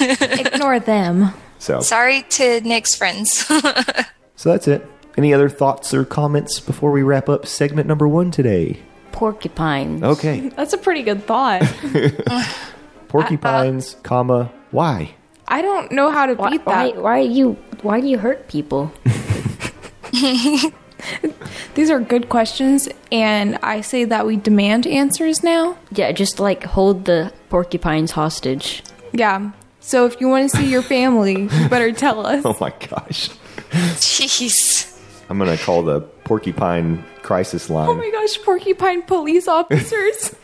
Ignore 0.00 0.80
them. 0.80 1.32
So, 1.58 1.80
Sorry 1.80 2.22
to 2.30 2.60
Nick's 2.62 2.94
friends. 2.94 3.32
so 4.36 4.50
that's 4.50 4.68
it. 4.68 4.86
Any 5.16 5.32
other 5.32 5.48
thoughts 5.48 5.94
or 5.94 6.04
comments 6.04 6.60
before 6.60 6.90
we 6.90 7.02
wrap 7.02 7.28
up 7.28 7.46
segment 7.46 7.86
number 7.86 8.06
one 8.06 8.30
today? 8.30 8.80
Porcupines. 9.12 10.02
Okay. 10.02 10.50
That's 10.50 10.74
a 10.74 10.78
pretty 10.78 11.02
good 11.02 11.24
thought. 11.24 11.62
Porcupines, 13.08 13.94
uh, 13.94 13.98
uh, 13.98 14.02
comma, 14.02 14.52
why? 14.70 15.14
I 15.48 15.62
don't 15.62 15.92
know 15.92 16.10
how 16.10 16.26
to 16.26 16.34
Why, 16.34 16.50
beat 16.50 16.66
why, 16.66 16.90
that. 16.90 17.02
why 17.02 17.20
you 17.20 17.52
why 17.82 18.00
do 18.00 18.08
you 18.08 18.18
hurt 18.18 18.48
people? 18.48 18.92
These 21.74 21.90
are 21.90 22.00
good 22.00 22.28
questions, 22.28 22.88
and 23.12 23.58
I 23.62 23.80
say 23.82 24.04
that 24.04 24.26
we 24.26 24.36
demand 24.36 24.86
answers 24.86 25.42
now. 25.42 25.76
Yeah, 25.92 26.10
just 26.12 26.40
like 26.40 26.64
hold 26.64 27.04
the 27.04 27.32
porcupines 27.48 28.12
hostage. 28.12 28.82
Yeah. 29.12 29.52
So 29.80 30.06
if 30.06 30.20
you 30.20 30.28
want 30.28 30.50
to 30.50 30.56
see 30.56 30.68
your 30.68 30.82
family, 30.82 31.42
you 31.42 31.68
better 31.68 31.92
tell 31.92 32.26
us. 32.32 32.44
Oh 32.44 32.56
my 32.60 32.70
gosh. 32.70 33.28
Jeez. 33.70 34.92
I'm 35.28 35.38
going 35.38 35.56
to 35.56 35.62
call 35.62 35.82
the 35.82 36.00
porcupine 36.00 37.04
crisis 37.22 37.68
line. 37.68 37.88
Oh 37.88 37.94
my 37.94 38.10
gosh, 38.10 38.42
porcupine 38.42 39.02
police 39.02 39.46
officers. 39.46 40.34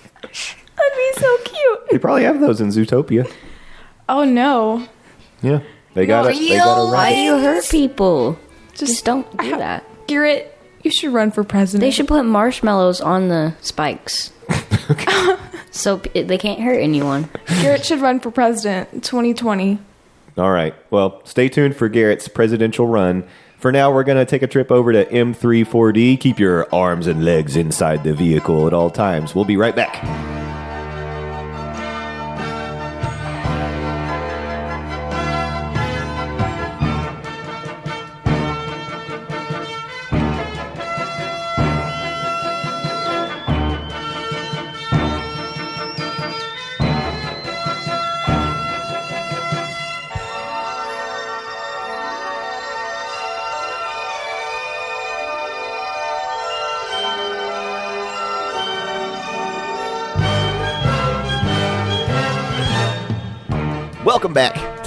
That'd 0.83 0.97
be 0.97 1.21
so 1.21 1.37
cute. 1.45 1.81
they 1.91 1.99
probably 1.99 2.25
have 2.25 2.41
those 2.41 2.61
in 2.61 2.69
Zootopia. 2.69 3.31
Oh 4.09 4.25
no. 4.25 4.87
Yeah. 5.43 5.61
They 5.95 6.07
got 6.07 6.27
it. 6.27 6.39
They 6.39 6.57
got 6.57 6.65
Real 6.77 6.89
a 6.89 6.93
Why 6.93 7.11
do 7.11 7.17
rabbit. 7.17 7.23
you 7.25 7.39
hurt 7.39 7.69
people? 7.71 8.39
Just, 8.71 8.93
Just 8.93 9.05
don't 9.05 9.37
do 9.39 9.51
how- 9.51 9.59
that. 9.59 9.85
Garrett, 10.07 10.57
you 10.83 10.91
should 10.91 11.13
run 11.13 11.31
for 11.31 11.45
president. 11.45 11.81
They 11.83 11.91
should 11.91 12.09
put 12.09 12.25
marshmallows 12.25 13.01
on 13.01 13.29
the 13.29 13.55
spikes. 13.61 14.33
so 15.71 15.99
p- 15.99 16.23
they 16.23 16.39
can't 16.39 16.61
hurt 16.61 16.79
anyone. 16.81 17.29
Garrett 17.61 17.85
should 17.85 18.01
run 18.01 18.21
for 18.21 18.31
president 18.31 19.05
2020. 19.05 19.79
All 20.39 20.51
right. 20.51 20.75
Well, 20.91 21.21
stay 21.27 21.49
tuned 21.49 21.77
for 21.77 21.89
Garrett's 21.89 22.27
presidential 22.29 22.87
run. 22.87 23.25
For 23.59 23.71
now, 23.71 23.93
we're 23.93 24.03
going 24.05 24.19
to 24.19 24.25
take 24.25 24.43
a 24.43 24.47
trip 24.49 24.73
over 24.73 24.93
to 24.93 25.05
M34D. 25.05 26.19
Keep 26.19 26.39
your 26.41 26.67
arms 26.75 27.07
and 27.07 27.25
legs 27.25 27.55
inside 27.55 28.03
the 28.03 28.13
vehicle 28.15 28.67
at 28.67 28.73
all 28.73 28.91
times. 28.91 29.35
We'll 29.35 29.45
be 29.45 29.57
right 29.57 29.77
back. 29.77 30.42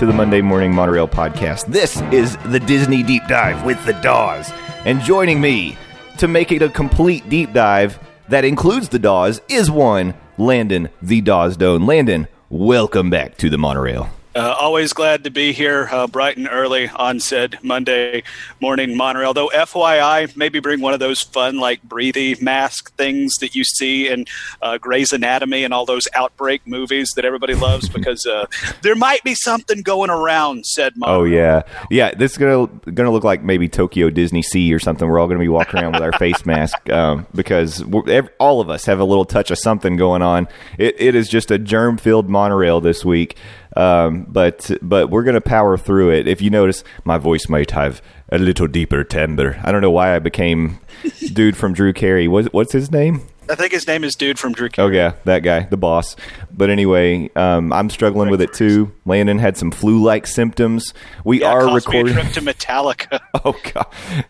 To 0.05 0.11
the 0.11 0.17
Monday 0.17 0.41
Morning 0.41 0.71
Monorail 0.71 1.07
podcast. 1.07 1.65
This 1.65 1.99
is 2.11 2.37
the 2.51 2.59
Disney 2.59 3.01
Deep 3.01 3.23
Dive 3.27 3.65
with 3.65 3.83
the 3.87 3.93
Doz. 3.93 4.53
And 4.85 5.01
joining 5.01 5.41
me 5.41 5.77
to 6.19 6.27
make 6.27 6.51
it 6.51 6.61
a 6.61 6.69
complete 6.69 7.27
deep 7.27 7.53
dive 7.53 7.97
that 8.27 8.45
includes 8.45 8.89
the 8.89 8.99
Doz 8.99 9.41
is 9.49 9.71
one 9.71 10.13
Landon 10.37 10.89
the 11.01 11.21
Doz 11.21 11.57
Doan. 11.57 11.87
Landon, 11.87 12.27
welcome 12.51 13.09
back 13.09 13.35
to 13.37 13.49
the 13.49 13.57
Monorail. 13.57 14.07
Uh, 14.35 14.53
always 14.59 14.91
glad 14.91 15.23
to 15.23 15.29
be 15.31 15.53
here, 15.53 15.87
uh, 15.93 16.05
bright 16.07 16.35
and 16.35 16.49
early 16.51 16.89
on 16.89 17.21
said 17.21 17.57
Monday 17.63 18.21
morning 18.59 18.97
monorail. 18.97 19.33
Though, 19.33 19.47
FYI, 19.47 20.35
maybe 20.35 20.59
bring 20.59 20.81
one 20.81 20.93
of 20.93 20.99
those 20.99 21.21
fun, 21.21 21.57
like 21.57 21.81
breathy 21.83 22.35
mask 22.41 22.93
things 22.97 23.35
that 23.39 23.55
you 23.55 23.63
see 23.63 24.09
in 24.09 24.25
uh, 24.61 24.77
Grey's 24.77 25.13
Anatomy 25.13 25.63
and 25.63 25.73
all 25.73 25.85
those 25.85 26.05
outbreak 26.13 26.67
movies 26.67 27.13
that 27.15 27.23
everybody 27.23 27.55
loves, 27.55 27.87
because 27.87 28.25
uh, 28.25 28.45
there 28.81 28.95
might 28.95 29.23
be 29.23 29.35
something 29.35 29.81
going 29.81 30.09
around. 30.09 30.65
Said 30.65 30.97
monorail. 30.97 31.21
Oh 31.21 31.23
yeah, 31.23 31.61
yeah. 31.89 32.13
This 32.13 32.33
is 32.33 32.37
gonna 32.37 32.67
gonna 32.91 33.11
look 33.11 33.23
like 33.23 33.41
maybe 33.41 33.69
Tokyo 33.69 34.09
Disney 34.09 34.41
Sea 34.41 34.73
or 34.73 34.79
something. 34.79 35.07
We're 35.07 35.19
all 35.19 35.27
gonna 35.27 35.39
be 35.39 35.47
walking 35.47 35.79
around 35.79 35.93
with 35.93 36.01
our 36.01 36.11
face 36.11 36.45
mask 36.45 36.89
um, 36.89 37.25
because 37.33 37.85
we're, 37.85 38.09
ev- 38.09 38.29
all 38.39 38.59
of 38.59 38.69
us 38.69 38.83
have 38.83 38.99
a 38.99 39.05
little 39.05 39.23
touch 39.23 39.49
of 39.49 39.59
something 39.59 39.95
going 39.95 40.21
on. 40.21 40.49
It, 40.77 40.99
it 40.99 41.15
is 41.15 41.29
just 41.29 41.51
a 41.51 41.57
germ 41.57 41.95
filled 41.95 42.29
monorail 42.29 42.81
this 42.81 43.05
week. 43.05 43.37
Um, 43.75 44.25
but 44.29 44.71
but 44.81 45.09
we're 45.09 45.23
gonna 45.23 45.41
power 45.41 45.77
through 45.77 46.11
it. 46.11 46.27
If 46.27 46.41
you 46.41 46.49
notice, 46.49 46.83
my 47.03 47.17
voice 47.17 47.49
might 47.49 47.71
have 47.71 48.01
a 48.31 48.37
little 48.37 48.67
deeper 48.67 49.03
timbre. 49.03 49.59
I 49.63 49.71
don't 49.71 49.81
know 49.81 49.91
why 49.91 50.15
I 50.15 50.19
became 50.19 50.79
dude 51.33 51.57
from 51.57 51.73
Drew 51.73 51.93
Carey. 51.93 52.27
What, 52.27 52.53
what's 52.53 52.71
his 52.73 52.91
name? 52.91 53.21
I 53.47 53.53
think 53.53 53.73
his 53.73 53.85
name 53.85 54.03
is 54.03 54.15
Dude 54.15 54.39
from 54.39 54.53
Drew. 54.53 54.69
Oh 54.79 54.87
yeah, 54.87 55.13
that 55.25 55.41
guy, 55.43 55.59
the 55.65 55.77
boss. 55.77 56.15
But 56.51 56.71
anyway, 56.71 57.29
um, 57.35 57.71
I'm 57.71 57.91
struggling 57.91 58.31
with 58.31 58.41
it 58.41 58.53
too. 58.53 58.91
Landon 59.05 59.37
had 59.37 59.55
some 59.55 59.69
flu-like 59.69 60.25
symptoms. 60.25 60.95
We 61.23 61.41
Yeah, 61.41 61.51
are 61.51 61.75
recording. 61.75 62.13
trip 62.15 62.31
to 62.33 62.41
Metallica. 62.41 63.19
Oh 63.45 63.55
god, 63.73 63.85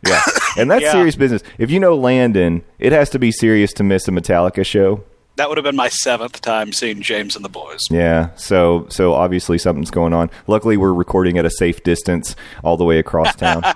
yeah, 0.05 0.21
and 0.58 0.69
that's 0.69 0.81
Yeah. 0.84 0.91
serious 0.91 1.15
business. 1.15 1.43
If 1.58 1.71
you 1.71 1.79
know 1.79 1.95
Landon, 1.95 2.63
it 2.77 2.91
has 2.91 3.10
to 3.12 3.19
be 3.19 3.31
serious 3.31 3.71
to 3.73 3.84
miss 3.84 4.05
a 4.10 4.12
Metallica 4.12 4.65
show. 4.65 5.05
That 5.38 5.50
would 5.50 5.58
have 5.58 5.63
been 5.63 5.76
my 5.76 5.89
seventh 5.89 6.41
time 6.41 6.71
seeing 6.71 7.02
James 7.02 7.36
and 7.36 7.43
the 7.43 7.50
Boys. 7.50 7.82
Yeah, 7.89 8.30
so 8.36 8.88
so 8.89 9.13
obviously 9.13 9.58
something's 9.58 9.91
going 9.91 10.13
on. 10.13 10.30
Luckily, 10.48 10.78
we're 10.78 10.93
recording 10.93 11.38
at 11.38 11.45
a 11.45 11.52
safe 11.52 11.84
distance 11.84 12.36
all 12.63 12.78
the 12.78 12.86
way 12.86 13.00
across 13.00 13.36
town. 13.36 13.63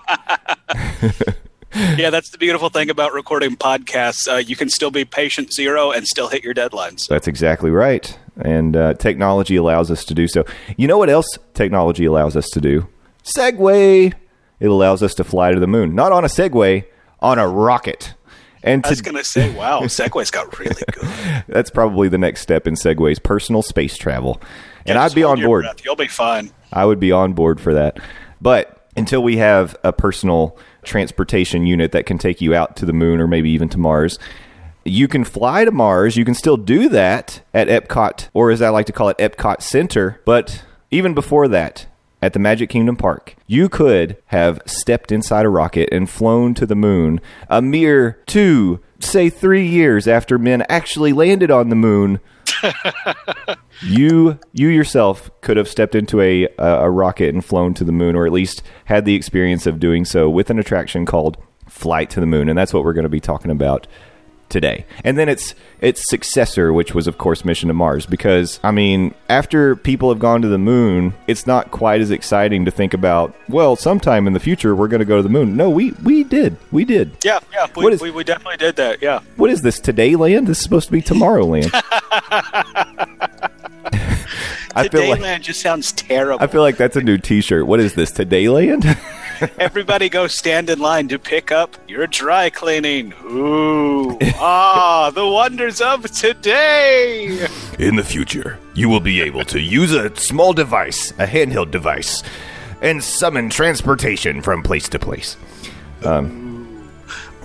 Yeah, 1.76 2.10
that's 2.10 2.32
the 2.32 2.38
beautiful 2.38 2.70
thing 2.70 2.90
about 2.90 3.14
recording 3.14 3.56
podcasts. 3.56 4.28
Uh, 4.28 4.38
you 4.38 4.56
can 4.56 4.70
still 4.70 4.90
be 4.90 5.06
patient 5.06 5.54
zero 5.54 5.92
and 5.92 6.08
still 6.08 6.28
hit 6.28 6.44
your 6.44 6.54
deadlines. 6.54 7.08
That's 7.08 7.28
exactly 7.28 7.70
right. 7.70 8.18
And 8.38 8.76
uh, 8.76 8.96
technology 8.96 9.56
allows 9.56 9.92
us 9.92 10.04
to 10.06 10.16
do 10.16 10.28
so. 10.28 10.46
You 10.78 10.88
know 10.88 10.98
what 10.98 11.10
else 11.10 11.28
technology 11.54 12.06
allows 12.06 12.36
us 12.36 12.50
to 12.52 12.62
do? 12.62 12.88
Segway. 13.24 14.14
It 14.60 14.68
allows 14.68 15.04
us 15.04 15.14
to 15.16 15.24
fly 15.24 15.52
to 15.52 15.60
the 15.60 15.68
moon. 15.68 15.94
Not 15.94 16.12
on 16.12 16.26
a 16.26 16.28
Segway, 16.28 16.86
on 17.20 17.38
a 17.38 17.48
rocket. 17.48 18.16
And 18.64 18.86
I 18.86 18.90
was 18.90 19.02
going 19.02 19.16
to 19.18 19.24
say, 19.24 19.54
wow, 19.56 19.82
Segway's 19.82 20.32
got 20.32 20.58
really 20.60 20.82
good. 20.92 21.44
that's 21.48 21.70
probably 21.70 22.10
the 22.10 22.18
next 22.18 22.42
step 22.42 22.68
in 22.68 22.76
Segway's 22.76 23.20
personal 23.20 23.62
space 23.62 23.98
travel. 23.98 24.42
And 24.86 24.98
I'd 24.98 25.14
be 25.14 25.24
on 25.24 25.42
board. 25.42 25.64
breath. 25.64 25.86
You'll 25.86 25.96
be 25.96 26.08
fine. 26.08 26.52
I 26.74 26.86
would 26.86 27.00
be 27.00 27.12
on 27.12 27.34
board 27.34 27.62
for 27.62 27.74
that. 27.74 28.00
But 28.42 28.88
until 28.96 29.22
we 29.24 29.38
have 29.38 29.76
a 29.84 29.94
personal 29.94 30.58
transportation 30.84 31.66
unit 31.66 31.92
that 31.92 32.06
can 32.06 32.18
take 32.18 32.42
you 32.42 32.56
out 32.56 32.76
to 32.78 32.86
the 32.86 32.94
moon 32.94 33.20
or 33.20 33.28
maybe 33.28 33.50
even 33.52 33.70
to 33.70 33.78
Mars, 33.78 34.18
you 34.86 35.08
can 35.08 35.24
fly 35.24 35.66
to 35.66 35.72
Mars. 35.72 36.18
You 36.18 36.26
can 36.26 36.34
still 36.34 36.58
do 36.58 36.90
that 36.90 37.42
at 37.54 37.68
Epcot, 37.68 38.30
or 38.34 38.52
as 38.52 38.62
I 38.62 38.70
like 38.70 38.86
to 38.88 38.92
call 38.94 39.10
it, 39.10 39.18
Epcot 39.18 39.62
Center. 39.62 40.22
But 40.26 40.64
even 40.90 41.14
before 41.14 41.48
that, 41.50 41.86
at 42.22 42.34
the 42.34 42.40
Magic 42.40 42.70
Kingdom 42.70 42.96
Park, 42.96 43.36
you 43.48 43.70
could 43.70 44.18
have 44.28 44.62
stepped 44.66 45.12
inside 45.12 45.46
a 45.46 45.50
rocket 45.50 45.90
and 45.92 46.10
flown 46.10 46.54
to 46.56 46.66
the 46.66 46.76
moon 46.76 47.22
a 47.50 47.62
mere 47.62 48.22
two, 48.26 48.80
say 49.00 49.30
three 49.30 49.66
years 49.68 50.08
after 50.08 50.38
men 50.38 50.64
actually 50.70 51.14
landed 51.14 51.52
on 51.52 51.70
the 51.70 51.76
moon. 51.76 52.20
You 53.82 54.40
you 54.52 54.68
yourself 54.68 55.32
could 55.42 55.56
have 55.56 55.68
stepped 55.68 55.96
into 55.96 56.20
a 56.20 56.48
a 56.58 56.82
a 56.82 56.90
rocket 56.90 57.34
and 57.34 57.44
flown 57.44 57.74
to 57.76 57.84
the 57.84 57.92
moon, 57.92 58.16
or 58.16 58.26
at 58.26 58.34
least 58.34 58.62
had 58.86 59.06
the 59.06 59.16
experience 59.16 59.66
of 59.66 59.80
doing 59.80 60.04
so 60.04 60.30
with 60.30 60.50
an 60.50 60.60
attraction 60.60 61.06
called 61.06 61.38
Flight 61.68 62.10
to 62.12 62.20
the 62.20 62.26
Moon, 62.26 62.50
and 62.50 62.58
that's 62.58 62.74
what 62.74 62.84
we're 62.84 62.94
going 62.94 63.04
to 63.04 63.10
be 63.10 63.22
talking 63.22 63.52
about 63.52 63.88
today. 64.50 64.86
And 65.04 65.18
then 65.18 65.30
its 65.30 65.56
its 65.82 66.08
successor, 66.08 66.74
which 66.74 66.94
was 66.94 67.08
of 67.08 67.18
course 67.18 67.46
Mission 67.46 67.68
to 67.70 67.74
Mars, 67.74 68.06
because 68.06 68.60
I 68.64 68.72
mean, 68.72 69.14
after 69.30 69.76
people 69.76 70.10
have 70.10 70.20
gone 70.20 70.42
to 70.42 70.48
the 70.48 70.58
moon, 70.58 71.14
it's 71.28 71.48
not 71.48 71.72
quite 71.72 72.02
as 72.02 72.12
exciting 72.12 72.66
to 72.66 72.72
think 72.72 72.94
about. 72.94 73.36
Well, 73.48 73.76
sometime 73.76 74.28
in 74.28 74.34
the 74.34 74.40
future 74.40 74.76
we're 74.76 74.88
going 74.88 75.00
to 75.00 75.06
go 75.06 75.18
to 75.18 75.24
the 75.24 75.30
moon. 75.30 75.56
No, 75.56 75.70
we 75.70 75.92
we 76.04 76.24
did, 76.24 76.58
we 76.72 76.86
did. 76.86 77.12
Yeah, 77.24 77.40
yeah, 77.54 77.68
we, 77.76 77.94
is- 77.94 78.02
we, 78.02 78.12
we 78.12 78.24
definitely 78.24 78.58
did 78.58 78.76
that. 78.78 79.02
Yeah. 79.02 79.22
What 79.38 79.50
is 79.50 79.62
this 79.62 79.80
today 79.80 80.16
land? 80.16 80.48
This 80.48 80.58
is 80.58 80.64
supposed 80.64 80.88
to 80.88 80.92
be 80.92 81.02
tomorrow 81.02 81.46
land. 81.46 81.72
I 84.76 84.88
feel 84.88 85.10
like 85.10 85.22
Land 85.22 85.44
just 85.44 85.62
sounds 85.62 85.92
terrible. 85.92 86.44
I 86.44 86.48
feel 86.48 86.62
like 86.62 86.78
that's 86.78 86.96
a 86.96 87.02
new 87.02 87.18
T-shirt. 87.18 87.66
What 87.66 87.80
is 87.80 87.96
this 87.96 88.12
today 88.12 88.50
land? 88.50 88.86
Everybody 89.60 90.10
go 90.10 90.28
stand 90.28 90.70
in 90.70 90.80
line 90.80 91.08
to 91.10 91.20
pick 91.20 91.52
up 91.52 91.78
your 91.88 92.08
dry 92.08 92.50
cleaning. 92.50 93.14
Ooh, 93.24 94.18
ah, 94.36 95.12
the 95.14 95.26
wonders 95.26 95.82
of 95.82 96.10
today. 96.12 97.48
In 97.78 97.96
the 97.96 98.04
future, 98.04 98.60
you 98.74 98.90
will 98.90 99.00
be 99.00 99.22
able 99.22 99.46
to 99.46 99.60
use 99.60 99.94
a 99.94 100.16
small 100.16 100.54
device, 100.54 101.12
a 101.12 101.26
handheld 101.26 101.72
device, 101.72 102.24
and 102.82 103.04
summon 103.04 103.50
transportation 103.50 104.42
from 104.42 104.64
place 104.64 104.90
to 104.90 105.00
place. 105.00 105.38
Um, 106.04 106.49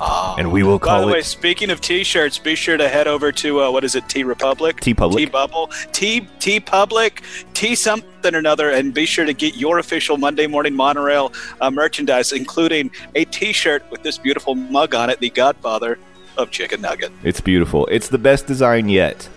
and 0.00 0.50
we 0.50 0.62
will 0.62 0.78
call 0.78 0.96
it. 0.96 1.02
By 1.02 1.06
the 1.06 1.12
way, 1.12 1.22
speaking 1.22 1.70
of 1.70 1.80
T-shirts, 1.80 2.38
be 2.38 2.54
sure 2.54 2.76
to 2.76 2.88
head 2.88 3.06
over 3.06 3.32
to 3.32 3.62
uh, 3.62 3.70
what 3.70 3.84
is 3.84 3.94
it, 3.94 4.08
T 4.08 4.24
Republic, 4.24 4.80
T-Public. 4.80 5.24
T 5.24 5.30
Bubble, 5.30 5.70
T 5.92 6.26
T 6.38 6.60
Public, 6.60 7.22
T 7.54 7.74
something 7.74 8.34
or 8.34 8.38
another, 8.38 8.70
and 8.70 8.92
be 8.92 9.06
sure 9.06 9.24
to 9.24 9.32
get 9.32 9.56
your 9.56 9.78
official 9.78 10.16
Monday 10.16 10.46
Morning 10.46 10.74
Monorail 10.74 11.32
uh, 11.60 11.70
merchandise, 11.70 12.32
including 12.32 12.90
a 13.14 13.24
T-shirt 13.26 13.84
with 13.90 14.02
this 14.02 14.18
beautiful 14.18 14.54
mug 14.54 14.94
on 14.94 15.10
it, 15.10 15.20
the 15.20 15.30
Godfather 15.30 15.98
of 16.36 16.50
Chicken 16.50 16.80
Nugget. 16.80 17.12
It's 17.22 17.40
beautiful. 17.40 17.86
It's 17.86 18.08
the 18.08 18.18
best 18.18 18.46
design 18.46 18.88
yet. 18.88 19.28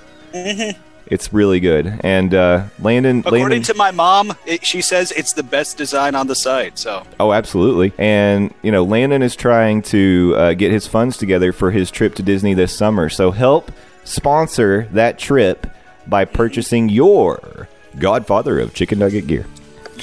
It's 1.09 1.33
really 1.33 1.59
good. 1.59 1.99
And 2.01 2.33
uh, 2.33 2.65
Landon, 2.79 3.19
According 3.19 3.41
Landon, 3.41 3.63
to 3.63 3.73
my 3.75 3.91
mom, 3.91 4.33
it, 4.45 4.65
she 4.65 4.81
says 4.81 5.11
it's 5.11 5.33
the 5.33 5.43
best 5.43 5.77
design 5.77 6.15
on 6.15 6.27
the 6.27 6.35
site. 6.35 6.77
So 6.77 7.05
oh, 7.19 7.31
absolutely. 7.33 7.93
And 7.97 8.53
you 8.61 8.71
know, 8.71 8.83
Landon 8.83 9.21
is 9.21 9.35
trying 9.35 9.81
to 9.83 10.33
uh, 10.37 10.53
get 10.53 10.71
his 10.71 10.87
funds 10.87 11.17
together 11.17 11.51
for 11.51 11.71
his 11.71 11.91
trip 11.91 12.15
to 12.15 12.23
Disney 12.23 12.53
this 12.53 12.75
summer. 12.75 13.09
So 13.09 13.31
help 13.31 13.71
sponsor 14.03 14.87
that 14.91 15.17
trip 15.19 15.67
by 16.07 16.25
purchasing 16.25 16.89
your 16.89 17.67
Godfather 17.97 18.59
of 18.59 18.73
Chicken 18.73 18.99
Nugget 18.99 19.27
gear. 19.27 19.45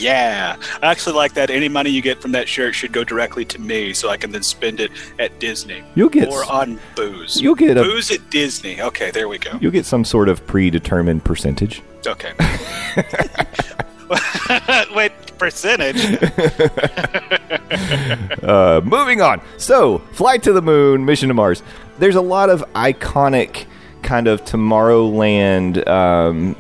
Yeah, 0.01 0.57
I 0.83 0.87
actually 0.91 1.17
like 1.17 1.35
that. 1.35 1.51
Any 1.51 1.69
money 1.69 1.91
you 1.91 2.03
get 2.03 2.21
from 2.21 2.33
that 2.33 2.49
shirt 2.49 2.75
should 2.75 2.93
go 2.93 3.05
directly 3.05 3.45
to 3.47 3.61
me, 3.61 3.93
so 3.93 4.09
I 4.09 4.17
can 4.17 4.31
then 4.33 4.43
spend 4.43 4.81
it 4.81 4.91
at 5.19 5.39
Disney 5.41 5.83
You'll 5.95 6.09
get 6.09 6.29
or 6.29 6.45
on 6.51 6.79
booze. 6.95 7.41
you'll 7.41 7.55
get 7.55 7.77
a 7.77 7.83
booze 7.83 8.11
at 8.11 8.31
Disney. 8.31 8.81
Okay, 8.81 9.11
there 9.11 9.29
we 9.29 9.39
go. 9.39 9.59
you'll 9.61 9.73
get 9.73 9.87
some 9.87 10.05
sort 10.05 10.29
of 10.29 10.47
predetermined 10.47 11.25
percentage. 11.25 11.83
Okay. 12.07 12.33
Wait, 14.95 15.13
percentage? 15.39 15.97
Uh, 18.43 18.81
moving 18.85 19.21
on. 19.23 19.41
So, 19.57 19.99
flight 20.13 20.43
to 20.43 20.53
the 20.53 20.61
moon, 20.63 21.05
mission 21.07 21.29
to 21.29 21.35
Mars. 21.35 21.63
There's 21.99 22.15
a 22.15 22.21
lot 22.21 22.51
of 22.51 22.63
iconic 22.75 23.65
kind 24.03 24.29
of 24.29 24.45
Tomorrowland, 24.45 25.87
um, 25.89 26.55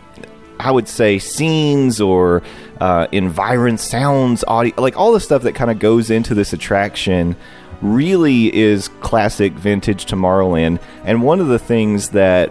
I 0.59 0.71
would 0.71 0.89
say, 0.89 1.19
scenes 1.19 2.01
or 2.01 2.43
uh, 2.81 3.07
environment, 3.13 3.81
sounds, 3.81 4.45
audio, 4.47 4.75
like 4.81 4.97
all 4.97 5.13
the 5.13 5.21
stuff 5.21 5.43
that 5.43 5.55
kind 5.55 5.71
of 5.71 5.79
goes 5.79 6.11
into 6.11 6.35
this 6.35 6.53
attraction. 6.53 7.37
Really 7.83 8.55
is 8.55 8.89
classic 9.01 9.53
vintage 9.53 10.07
Tomorrowland, 10.07 10.81
and 11.05 11.23
one 11.23 11.41
of 11.41 11.49
the 11.49 11.59
things 11.59 12.11
that 12.11 12.51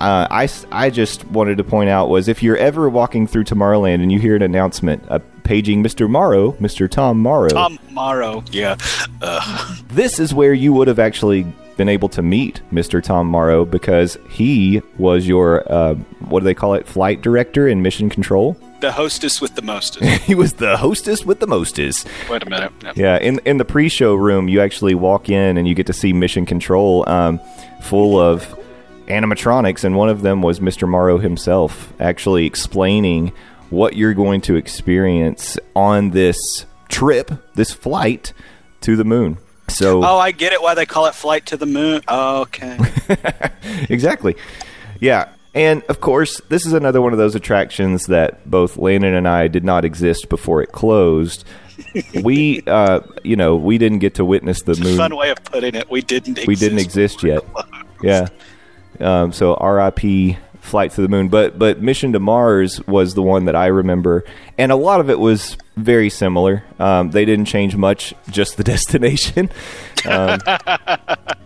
uh, 0.00 0.26
I, 0.30 0.48
I 0.72 0.88
just 0.90 1.26
wanted 1.26 1.58
to 1.58 1.64
point 1.64 1.90
out 1.90 2.08
was 2.08 2.26
if 2.26 2.42
you're 2.42 2.56
ever 2.56 2.88
walking 2.88 3.26
through 3.26 3.44
Tomorrowland 3.44 4.02
and 4.02 4.10
you 4.10 4.18
hear 4.18 4.34
an 4.34 4.42
announcement 4.42 5.04
uh, 5.10 5.18
paging 5.44 5.82
Mr. 5.82 6.08
Morrow, 6.08 6.52
Mr. 6.52 6.88
Tom 6.88 7.18
Morrow, 7.18 7.50
Tom 7.50 7.78
Morrow. 7.90 8.42
Yeah. 8.50 8.76
Uh, 9.20 9.76
this 9.88 10.18
is 10.18 10.32
where 10.32 10.54
you 10.54 10.72
would 10.72 10.88
have 10.88 10.98
actually 10.98 11.42
been 11.76 11.88
able 11.88 12.08
to 12.10 12.22
meet 12.22 12.62
Mr. 12.72 13.02
Tom 13.02 13.26
Morrow 13.26 13.64
because 13.64 14.16
he 14.30 14.80
was 14.96 15.28
your 15.28 15.70
uh, 15.70 15.94
what 16.28 16.40
do 16.40 16.44
they 16.44 16.54
call 16.54 16.74
it, 16.74 16.86
flight 16.86 17.20
director 17.20 17.68
in 17.68 17.82
Mission 17.82 18.08
Control. 18.08 18.56
The 18.80 18.92
hostess 18.92 19.40
with 19.40 19.54
the 19.54 19.62
mostest. 19.62 20.22
He 20.22 20.34
was 20.34 20.54
the 20.54 20.76
hostess 20.76 21.24
with 21.24 21.40
the 21.40 21.46
mostest. 21.46 22.06
Wait 22.28 22.42
a 22.42 22.48
minute. 22.48 22.72
No. 22.82 22.92
Yeah, 22.96 23.18
in 23.18 23.40
in 23.44 23.58
the 23.58 23.64
pre-show 23.64 24.14
room, 24.14 24.48
you 24.48 24.60
actually 24.60 24.94
walk 24.94 25.28
in 25.28 25.56
and 25.56 25.66
you 25.66 25.74
get 25.74 25.86
to 25.86 25.92
see 25.92 26.12
Mission 26.12 26.46
Control, 26.46 27.08
um, 27.08 27.40
full 27.82 28.18
of 28.18 28.46
animatronics, 29.06 29.84
and 29.84 29.96
one 29.96 30.08
of 30.08 30.22
them 30.22 30.40
was 30.42 30.60
Mr. 30.60 30.88
Morrow 30.88 31.18
himself, 31.18 31.92
actually 31.98 32.46
explaining 32.46 33.32
what 33.70 33.96
you're 33.96 34.14
going 34.14 34.40
to 34.42 34.56
experience 34.56 35.58
on 35.74 36.10
this 36.10 36.66
trip, 36.88 37.30
this 37.54 37.72
flight 37.72 38.32
to 38.82 38.96
the 38.96 39.04
moon. 39.04 39.38
So 39.68 39.98
Oh, 40.04 40.18
I 40.18 40.32
get 40.32 40.52
it. 40.52 40.60
Why 40.62 40.74
they 40.74 40.86
call 40.86 41.06
it 41.06 41.14
Flight 41.14 41.46
to 41.46 41.56
the 41.56 41.66
Moon. 41.66 42.02
Okay. 42.08 42.78
exactly. 43.88 44.36
Yeah. 45.00 45.28
And 45.54 45.82
of 45.84 46.00
course, 46.00 46.40
this 46.48 46.64
is 46.64 46.72
another 46.72 47.02
one 47.02 47.12
of 47.12 47.18
those 47.18 47.34
attractions 47.34 48.06
that 48.06 48.48
both 48.48 48.76
Landon 48.76 49.14
and 49.14 49.26
I 49.26 49.48
did 49.48 49.64
not 49.64 49.84
exist 49.84 50.28
before 50.28 50.62
it 50.62 50.70
closed. 50.72 51.44
we, 52.22 52.62
uh, 52.66 53.00
you 53.24 53.36
know, 53.36 53.56
we 53.56 53.78
didn't 53.78 53.98
get 53.98 54.14
to 54.16 54.24
witness 54.24 54.62
the 54.62 54.76
moon. 54.76 54.96
Fun 54.96 55.16
way 55.16 55.30
of 55.30 55.42
putting 55.44 55.74
it. 55.74 55.90
We 55.90 56.02
didn't. 56.02 56.32
Exist 56.32 56.48
we 56.48 56.54
didn't 56.54 56.78
exist 56.78 57.22
yet. 57.22 57.42
Yeah. 58.02 58.28
Um, 59.00 59.32
so 59.32 59.54
R.I.P. 59.54 60.38
Flight 60.60 60.92
to 60.92 61.02
the 61.02 61.08
Moon, 61.08 61.28
but 61.28 61.58
but 61.58 61.80
Mission 61.80 62.12
to 62.12 62.20
Mars 62.20 62.80
was 62.86 63.14
the 63.14 63.22
one 63.22 63.46
that 63.46 63.56
I 63.56 63.66
remember, 63.66 64.24
and 64.58 64.70
a 64.70 64.76
lot 64.76 65.00
of 65.00 65.10
it 65.10 65.18
was 65.18 65.56
very 65.76 66.10
similar. 66.10 66.62
Um, 66.78 67.10
they 67.10 67.24
didn't 67.24 67.46
change 67.46 67.76
much, 67.76 68.14
just 68.30 68.56
the 68.56 68.64
destination. 68.74 69.50
Um, 70.08 70.38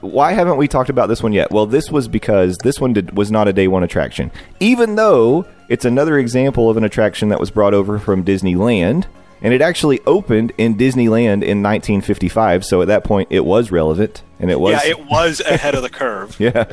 why 0.01 0.33
haven't 0.33 0.57
we 0.57 0.69
talked 0.69 0.91
about 0.91 1.09
this 1.09 1.23
one 1.23 1.33
yet? 1.33 1.51
Well, 1.51 1.67
this 1.67 1.91
was 1.91 2.09
because 2.09 2.59
this 2.59 2.81
one 2.81 2.93
did, 2.93 3.17
was 3.17 3.31
not 3.31 3.49
a 3.49 3.53
day 3.53 3.69
one 3.69 3.83
attraction, 3.83 4.31
even 4.61 4.97
though 4.97 5.47
it's 5.69 5.85
another 5.85 6.19
example 6.19 6.69
of 6.69 6.77
an 6.77 6.85
attraction 6.85 7.29
that 7.31 7.41
was 7.41 7.51
brought 7.51 7.75
over 7.75 7.99
from 7.99 8.25
Disneyland. 8.25 9.07
And 9.45 9.53
it 9.53 9.61
actually 9.61 10.01
opened 10.07 10.53
in 10.57 10.77
Disneyland 10.77 11.45
in 11.45 11.63
1955, 11.63 12.65
so 12.65 12.81
at 12.81 12.89
that 12.89 13.05
point 13.05 13.29
it 13.31 13.45
was 13.45 13.71
relevant, 13.71 14.23
and 14.41 14.51
it 14.51 14.59
was 14.59 14.73
Yeah, 14.73 14.91
it 14.91 15.07
was 15.07 15.41
ahead 15.41 15.75
of 15.75 15.83
the 15.83 15.91
curve. 15.91 16.35
yeah. 16.41 16.65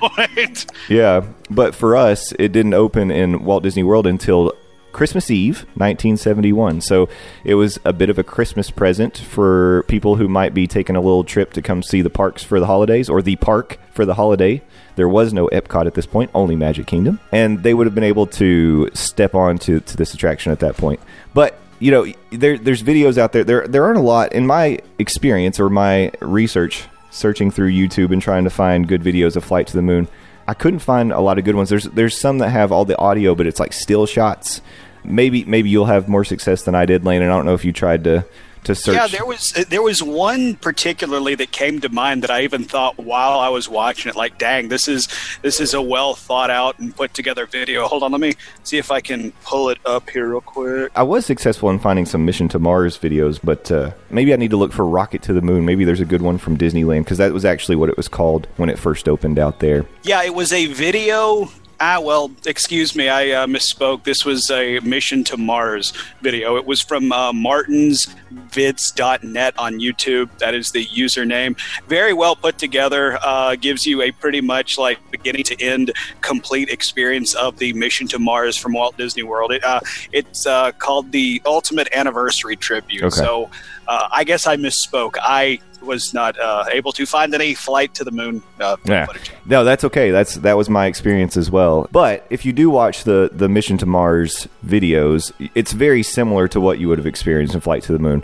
Yeah, 0.88 1.24
but 1.50 1.74
for 1.74 1.96
us, 1.96 2.32
it 2.38 2.52
didn't 2.52 2.74
open 2.74 3.10
in 3.10 3.44
Walt 3.44 3.64
Disney 3.64 3.82
World 3.82 4.06
until 4.06 4.52
Christmas 4.92 5.28
Eve, 5.30 5.62
1971. 5.74 6.80
So 6.82 7.08
it 7.44 7.54
was 7.54 7.80
a 7.84 7.92
bit 7.92 8.10
of 8.10 8.18
a 8.18 8.22
Christmas 8.22 8.70
present 8.70 9.18
for 9.18 9.84
people 9.88 10.16
who 10.16 10.28
might 10.28 10.54
be 10.54 10.66
taking 10.66 10.94
a 10.94 11.00
little 11.00 11.24
trip 11.24 11.52
to 11.54 11.62
come 11.62 11.82
see 11.82 12.00
the 12.00 12.10
parks 12.10 12.42
for 12.44 12.60
the 12.60 12.66
holidays 12.66 13.08
or 13.08 13.22
the 13.22 13.36
park 13.36 13.78
for 13.92 14.04
the 14.04 14.14
holiday. 14.14 14.62
There 14.96 15.08
was 15.08 15.32
no 15.32 15.48
Epcot 15.48 15.86
at 15.86 15.94
this 15.94 16.06
point, 16.06 16.30
only 16.34 16.54
Magic 16.56 16.86
Kingdom. 16.86 17.18
And 17.32 17.62
they 17.62 17.74
would 17.74 17.86
have 17.86 17.94
been 17.94 18.04
able 18.04 18.26
to 18.28 18.88
step 18.94 19.34
on 19.34 19.58
to, 19.58 19.80
to 19.80 19.96
this 19.96 20.14
attraction 20.14 20.52
at 20.52 20.60
that 20.60 20.76
point. 20.76 21.00
But 21.34 21.58
you 21.80 21.90
know, 21.90 22.06
there, 22.30 22.56
there's 22.56 22.82
videos 22.82 23.18
out 23.18 23.32
there. 23.32 23.42
There, 23.42 23.66
there 23.66 23.84
aren't 23.84 23.98
a 23.98 24.02
lot 24.02 24.32
in 24.32 24.46
my 24.46 24.78
experience 24.98 25.58
or 25.58 25.68
my 25.68 26.12
research, 26.20 26.84
searching 27.10 27.50
through 27.50 27.72
YouTube 27.72 28.12
and 28.12 28.22
trying 28.22 28.44
to 28.44 28.50
find 28.50 28.86
good 28.86 29.02
videos 29.02 29.34
of 29.34 29.44
Flight 29.44 29.66
to 29.68 29.76
the 29.76 29.82
Moon. 29.82 30.06
I 30.46 30.54
couldn't 30.54 30.80
find 30.80 31.10
a 31.10 31.20
lot 31.20 31.38
of 31.38 31.44
good 31.44 31.54
ones. 31.54 31.70
There's, 31.70 31.84
there's 31.84 32.16
some 32.16 32.38
that 32.38 32.50
have 32.50 32.70
all 32.70 32.84
the 32.84 32.98
audio, 32.98 33.34
but 33.34 33.46
it's 33.46 33.58
like 33.58 33.72
still 33.72 34.06
shots. 34.06 34.60
Maybe, 35.02 35.44
maybe 35.44 35.70
you'll 35.70 35.86
have 35.86 36.08
more 36.08 36.24
success 36.24 36.62
than 36.64 36.74
I 36.74 36.84
did, 36.84 37.04
Lane. 37.04 37.22
And 37.22 37.32
I 37.32 37.36
don't 37.36 37.46
know 37.46 37.54
if 37.54 37.64
you 37.64 37.72
tried 37.72 38.04
to, 38.04 38.26
to 38.64 38.74
search. 38.74 38.94
Yeah, 38.94 39.06
there 39.06 39.24
was 39.24 39.52
there 39.68 39.82
was 39.82 40.02
one 40.02 40.56
particularly 40.56 41.34
that 41.36 41.52
came 41.52 41.80
to 41.80 41.88
mind 41.88 42.22
that 42.22 42.30
I 42.30 42.42
even 42.42 42.64
thought 42.64 42.98
while 42.98 43.38
I 43.38 43.48
was 43.48 43.68
watching 43.68 44.10
it, 44.10 44.16
like, 44.16 44.38
dang, 44.38 44.68
this 44.68 44.88
is 44.88 45.08
this 45.42 45.60
is 45.60 45.74
a 45.74 45.82
well 45.82 46.14
thought 46.14 46.50
out 46.50 46.78
and 46.78 46.94
put 46.94 47.14
together 47.14 47.46
video. 47.46 47.86
Hold 47.86 48.02
on, 48.02 48.12
let 48.12 48.20
me 48.20 48.34
see 48.62 48.78
if 48.78 48.90
I 48.90 49.00
can 49.00 49.32
pull 49.44 49.68
it 49.68 49.78
up 49.84 50.10
here 50.10 50.28
real 50.28 50.40
quick. 50.40 50.92
I 50.94 51.02
was 51.02 51.26
successful 51.26 51.70
in 51.70 51.78
finding 51.78 52.06
some 52.06 52.24
Mission 52.24 52.48
to 52.50 52.58
Mars 52.58 52.98
videos, 52.98 53.40
but 53.42 53.70
uh, 53.70 53.92
maybe 54.10 54.32
I 54.32 54.36
need 54.36 54.50
to 54.50 54.56
look 54.56 54.72
for 54.72 54.86
Rocket 54.86 55.22
to 55.22 55.32
the 55.32 55.42
Moon. 55.42 55.64
Maybe 55.64 55.84
there's 55.84 56.00
a 56.00 56.04
good 56.04 56.22
one 56.22 56.38
from 56.38 56.56
Disneyland 56.56 57.04
because 57.04 57.18
that 57.18 57.32
was 57.32 57.44
actually 57.44 57.76
what 57.76 57.88
it 57.88 57.96
was 57.96 58.08
called 58.08 58.46
when 58.56 58.68
it 58.68 58.78
first 58.78 59.08
opened 59.08 59.38
out 59.38 59.60
there. 59.60 59.84
Yeah, 60.02 60.22
it 60.22 60.34
was 60.34 60.52
a 60.52 60.66
video. 60.66 61.50
Ah, 61.82 61.98
well, 61.98 62.30
excuse 62.44 62.94
me, 62.94 63.08
I 63.08 63.30
uh, 63.30 63.46
misspoke. 63.46 64.04
This 64.04 64.26
was 64.26 64.50
a 64.50 64.80
Mission 64.80 65.24
to 65.24 65.38
Mars 65.38 65.94
video. 66.20 66.56
It 66.56 66.66
was 66.66 66.82
from 66.82 67.10
uh, 67.10 67.32
martinsvids.net 67.32 69.58
on 69.58 69.80
YouTube. 69.80 70.28
That 70.40 70.52
is 70.52 70.72
the 70.72 70.84
username. 70.84 71.58
Very 71.88 72.12
well 72.12 72.36
put 72.36 72.58
together. 72.58 73.18
Uh, 73.22 73.56
gives 73.56 73.86
you 73.86 74.02
a 74.02 74.10
pretty 74.10 74.42
much 74.42 74.76
like 74.76 74.98
beginning 75.10 75.44
to 75.44 75.58
end 75.58 75.90
complete 76.20 76.68
experience 76.68 77.32
of 77.32 77.56
the 77.56 77.72
Mission 77.72 78.06
to 78.08 78.18
Mars 78.18 78.58
from 78.58 78.74
Walt 78.74 78.98
Disney 78.98 79.22
World. 79.22 79.50
It, 79.50 79.64
uh, 79.64 79.80
it's 80.12 80.44
uh, 80.44 80.72
called 80.72 81.12
the 81.12 81.40
Ultimate 81.46 81.88
Anniversary 81.94 82.56
Tribute. 82.56 83.04
Okay. 83.04 83.16
So 83.16 83.48
uh, 83.88 84.06
I 84.12 84.24
guess 84.24 84.46
I 84.46 84.58
misspoke. 84.58 85.14
I 85.22 85.60
was 85.82 86.12
not 86.14 86.38
uh, 86.38 86.64
able 86.70 86.92
to 86.92 87.06
find 87.06 87.34
any 87.34 87.54
flight 87.54 87.94
to 87.94 88.04
the 88.04 88.10
moon 88.10 88.42
uh, 88.60 88.76
Yeah. 88.84 89.06
footage. 89.06 89.30
No, 89.46 89.64
that's 89.64 89.84
okay. 89.84 90.10
That's 90.10 90.34
that 90.36 90.56
was 90.56 90.68
my 90.70 90.86
experience 90.86 91.36
as 91.36 91.50
well. 91.50 91.88
But 91.92 92.26
if 92.30 92.44
you 92.44 92.52
do 92.52 92.70
watch 92.70 93.04
the 93.04 93.30
the 93.32 93.48
Mission 93.48 93.78
to 93.78 93.86
Mars 93.86 94.48
videos, 94.64 95.32
it's 95.54 95.72
very 95.72 96.02
similar 96.02 96.48
to 96.48 96.60
what 96.60 96.78
you 96.78 96.88
would 96.88 96.98
have 96.98 97.06
experienced 97.06 97.54
in 97.54 97.60
Flight 97.60 97.82
to 97.84 97.92
the 97.92 97.98
Moon. 97.98 98.22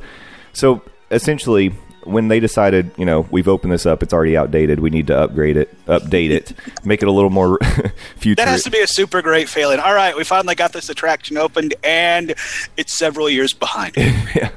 So 0.52 0.82
essentially, 1.10 1.74
when 2.04 2.28
they 2.28 2.38
decided, 2.38 2.90
you 2.96 3.04
know, 3.04 3.26
we've 3.32 3.48
opened 3.48 3.72
this 3.72 3.84
up, 3.84 4.00
it's 4.02 4.12
already 4.12 4.36
outdated. 4.36 4.78
We 4.78 4.90
need 4.90 5.08
to 5.08 5.18
upgrade 5.18 5.56
it, 5.56 5.74
update 5.86 6.30
it, 6.30 6.52
make 6.84 7.02
it 7.02 7.08
a 7.08 7.12
little 7.12 7.30
more 7.30 7.58
future. 8.16 8.36
That 8.36 8.48
has 8.48 8.62
to 8.62 8.70
be 8.70 8.80
a 8.80 8.86
super 8.86 9.22
great 9.22 9.48
feeling. 9.48 9.80
All 9.80 9.92
right, 9.94 10.16
we 10.16 10.22
finally 10.22 10.54
got 10.54 10.72
this 10.72 10.88
attraction 10.88 11.36
opened, 11.36 11.74
and 11.82 12.34
it's 12.76 12.92
several 12.92 13.28
years 13.28 13.52
behind. 13.52 13.96
yeah, 13.96 14.50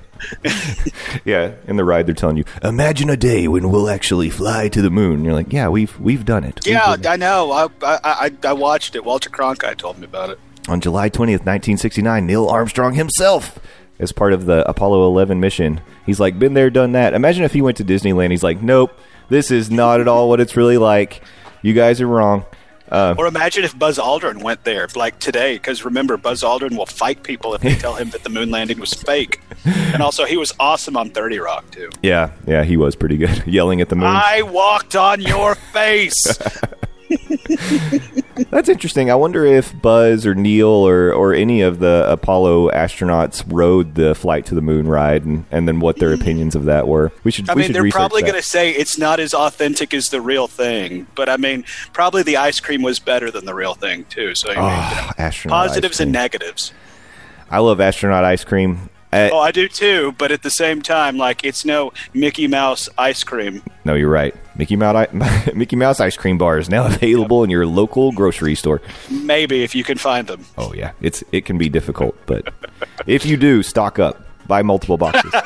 in 1.26 1.76
the 1.76 1.84
ride, 1.84 2.08
they're 2.08 2.16
telling 2.16 2.38
you, 2.38 2.46
imagine 2.64 3.10
a 3.10 3.18
day 3.18 3.48
when 3.48 3.70
we'll 3.70 3.90
actually 3.90 4.30
fly 4.30 4.68
to 4.70 4.82
the 4.82 4.90
moon. 4.90 5.16
And 5.16 5.26
you're 5.26 5.34
like, 5.34 5.52
yeah, 5.54 5.70
we've 5.70 6.00
we've 6.00 6.26
done 6.26 6.44
it. 6.44 6.60
We've 6.66 6.74
yeah, 6.74 6.96
done 6.96 7.00
it." 7.00 7.08
I 7.08 7.16
know. 7.16 7.52
I, 7.52 7.66
I 7.82 8.00
I 8.04 8.32
I 8.44 8.54
watched 8.54 8.96
it. 8.96 9.04
Walter 9.04 9.30
Cronkite 9.30 9.78
told 9.78 9.98
me 9.98 10.06
about 10.06 10.30
it. 10.30 10.40
On 10.68 10.80
July 10.80 11.10
20th, 11.10 11.46
1969, 11.46 12.28
Neil 12.28 12.48
Armstrong 12.48 12.94
himself, 12.94 13.58
as 13.98 14.12
part 14.12 14.34
of 14.34 14.46
the 14.46 14.68
Apollo 14.70 15.08
11 15.08 15.40
mission, 15.40 15.82
he's 16.06 16.20
like, 16.20 16.38
been 16.38 16.54
there, 16.54 16.70
done 16.70 16.92
that. 16.92 17.14
Imagine 17.14 17.44
if 17.44 17.54
he 17.54 17.62
went 17.62 17.78
to 17.78 17.84
Disneyland. 17.84 18.30
He's 18.30 18.44
like, 18.44 18.62
nope, 18.62 18.92
this 19.30 19.50
is 19.50 19.72
not 19.72 20.00
at 20.00 20.08
all 20.08 20.30
what 20.30 20.40
it's 20.40 20.56
really 20.56 20.78
like. 20.78 21.24
You 21.64 21.74
guys 21.74 22.02
are 22.02 22.08
wrong. 22.08 22.46
Uh, 22.92 23.14
Or 23.18 23.28
imagine 23.28 23.64
if 23.64 23.78
Buzz 23.78 23.98
Aldrin 24.00 24.42
went 24.42 24.64
there, 24.64 24.88
like 24.96 25.20
today, 25.20 25.54
because 25.56 25.86
remember, 25.86 26.18
Buzz 26.18 26.42
Aldrin 26.44 26.76
will 26.78 26.86
fight 26.88 27.22
people 27.24 27.54
if 27.54 27.62
they 27.62 27.76
tell 27.76 27.94
him 27.96 28.10
that 28.12 28.24
the 28.24 28.30
moon 28.30 28.50
landing 28.52 28.80
was 28.80 28.94
fake. 28.94 29.42
And 29.94 30.02
also, 30.04 30.26
he 30.26 30.38
was 30.38 30.54
awesome 30.60 30.96
on 30.96 31.10
30 31.10 31.40
Rock, 31.40 31.70
too. 31.72 31.90
yeah, 32.04 32.32
yeah, 32.48 32.64
he 32.64 32.78
was 32.78 32.96
pretty 32.96 33.18
good, 33.18 33.44
yelling 33.48 33.82
at 33.82 33.90
the 33.90 33.96
moon. 33.96 34.06
I 34.08 34.44
walked 34.44 34.96
on 34.96 35.20
your 35.22 35.56
face. 35.56 36.38
That's 38.50 38.70
interesting. 38.70 39.12
I 39.12 39.16
wonder 39.16 39.46
if 39.46 39.80
Buzz 39.82 40.26
or 40.26 40.36
Neil 40.36 40.68
or, 40.68 41.12
or 41.14 41.34
any 41.34 41.62
of 41.62 41.80
the 41.80 42.06
Apollo 42.08 42.72
astronauts 42.72 43.44
rode 43.48 43.96
the 43.96 44.16
flight 44.16 44.46
to 44.48 44.56
the 44.56 44.62
moon 44.62 44.88
ride, 44.88 45.26
and, 45.26 45.46
and 45.52 45.68
then 45.68 45.80
what 45.80 45.98
their 45.98 46.16
mm. 46.16 46.22
opinions 46.22 46.56
of 46.56 46.66
that 46.66 46.88
were. 46.88 47.12
We 47.24 47.32
should. 47.32 47.50
I 47.50 47.54
we 47.54 47.60
mean, 47.60 47.68
should 47.68 47.76
they're 47.76 47.92
probably 47.92 48.22
going 48.22 48.36
to 48.36 48.42
say 48.42 48.72
it's 48.72 48.98
not 48.98 49.20
as 49.20 49.34
authentic 49.34 49.94
as 49.94 50.10
the 50.10 50.22
real 50.22 50.48
thing, 50.48 51.08
but 51.16 51.30
I 51.30 51.38
mean, 51.38 51.66
probably 51.94 52.24
the 52.24 52.38
ice 52.38 52.60
cream 52.60 52.82
was 52.82 53.00
better 53.00 53.32
than 53.32 53.46
the 53.46 53.54
real 53.54 53.74
thing 53.74 54.06
too. 54.06 54.36
So 54.36 54.50
I 54.50 54.56
mean, 54.56 54.64
you 54.64 54.70
ah, 54.70 54.94
know, 54.96 55.10
Oh, 55.10 55.12
astronaut 55.18 55.68
positives 55.68 56.00
and 56.00 56.12
negatives. 56.12 56.74
I 57.50 57.60
love 57.60 57.82
astronaut 57.82 58.24
ice 58.24 58.44
cream. 58.44 58.90
Uh, 59.12 59.30
Oh, 59.34 59.40
I 59.40 59.52
do 59.52 59.68
too, 59.68 60.14
but 60.18 60.32
at 60.32 60.44
the 60.44 60.52
same 60.52 60.82
time, 60.82 61.18
like 61.18 61.44
it's 61.44 61.66
no 61.66 61.92
Mickey 62.14 62.48
Mouse 62.48 62.88
ice 62.98 63.24
cream. 63.24 63.64
No, 63.86 63.96
you're 63.96 64.10
right. 64.10 64.36
Mickey 64.56 64.76
Mouse, 64.76 65.08
Mickey 65.56 65.76
Mouse 65.76 66.00
ice 66.00 66.16
cream 66.16 66.38
bar 66.38 66.60
is 66.60 66.70
now 66.70 66.86
available 66.94 67.44
in 67.44 67.50
your 67.50 67.66
local 67.66 68.12
grocery 68.12 68.56
store. 68.56 68.82
Maybe 69.10 69.64
if 69.64 69.74
you 69.74 69.84
can 69.84 69.98
find 69.98 70.28
them. 70.28 70.46
Oh 70.58 70.74
yeah, 70.74 70.92
it's 71.02 71.24
it 71.32 71.46
can 71.46 71.58
be 71.58 71.70
difficult, 71.70 72.16
but 72.28 72.54
if 73.08 73.26
you 73.26 73.36
do, 73.38 73.64
stock 73.64 73.98
up, 74.00 74.22
buy 74.48 74.62
multiple 74.62 74.98
boxes. 74.98 75.34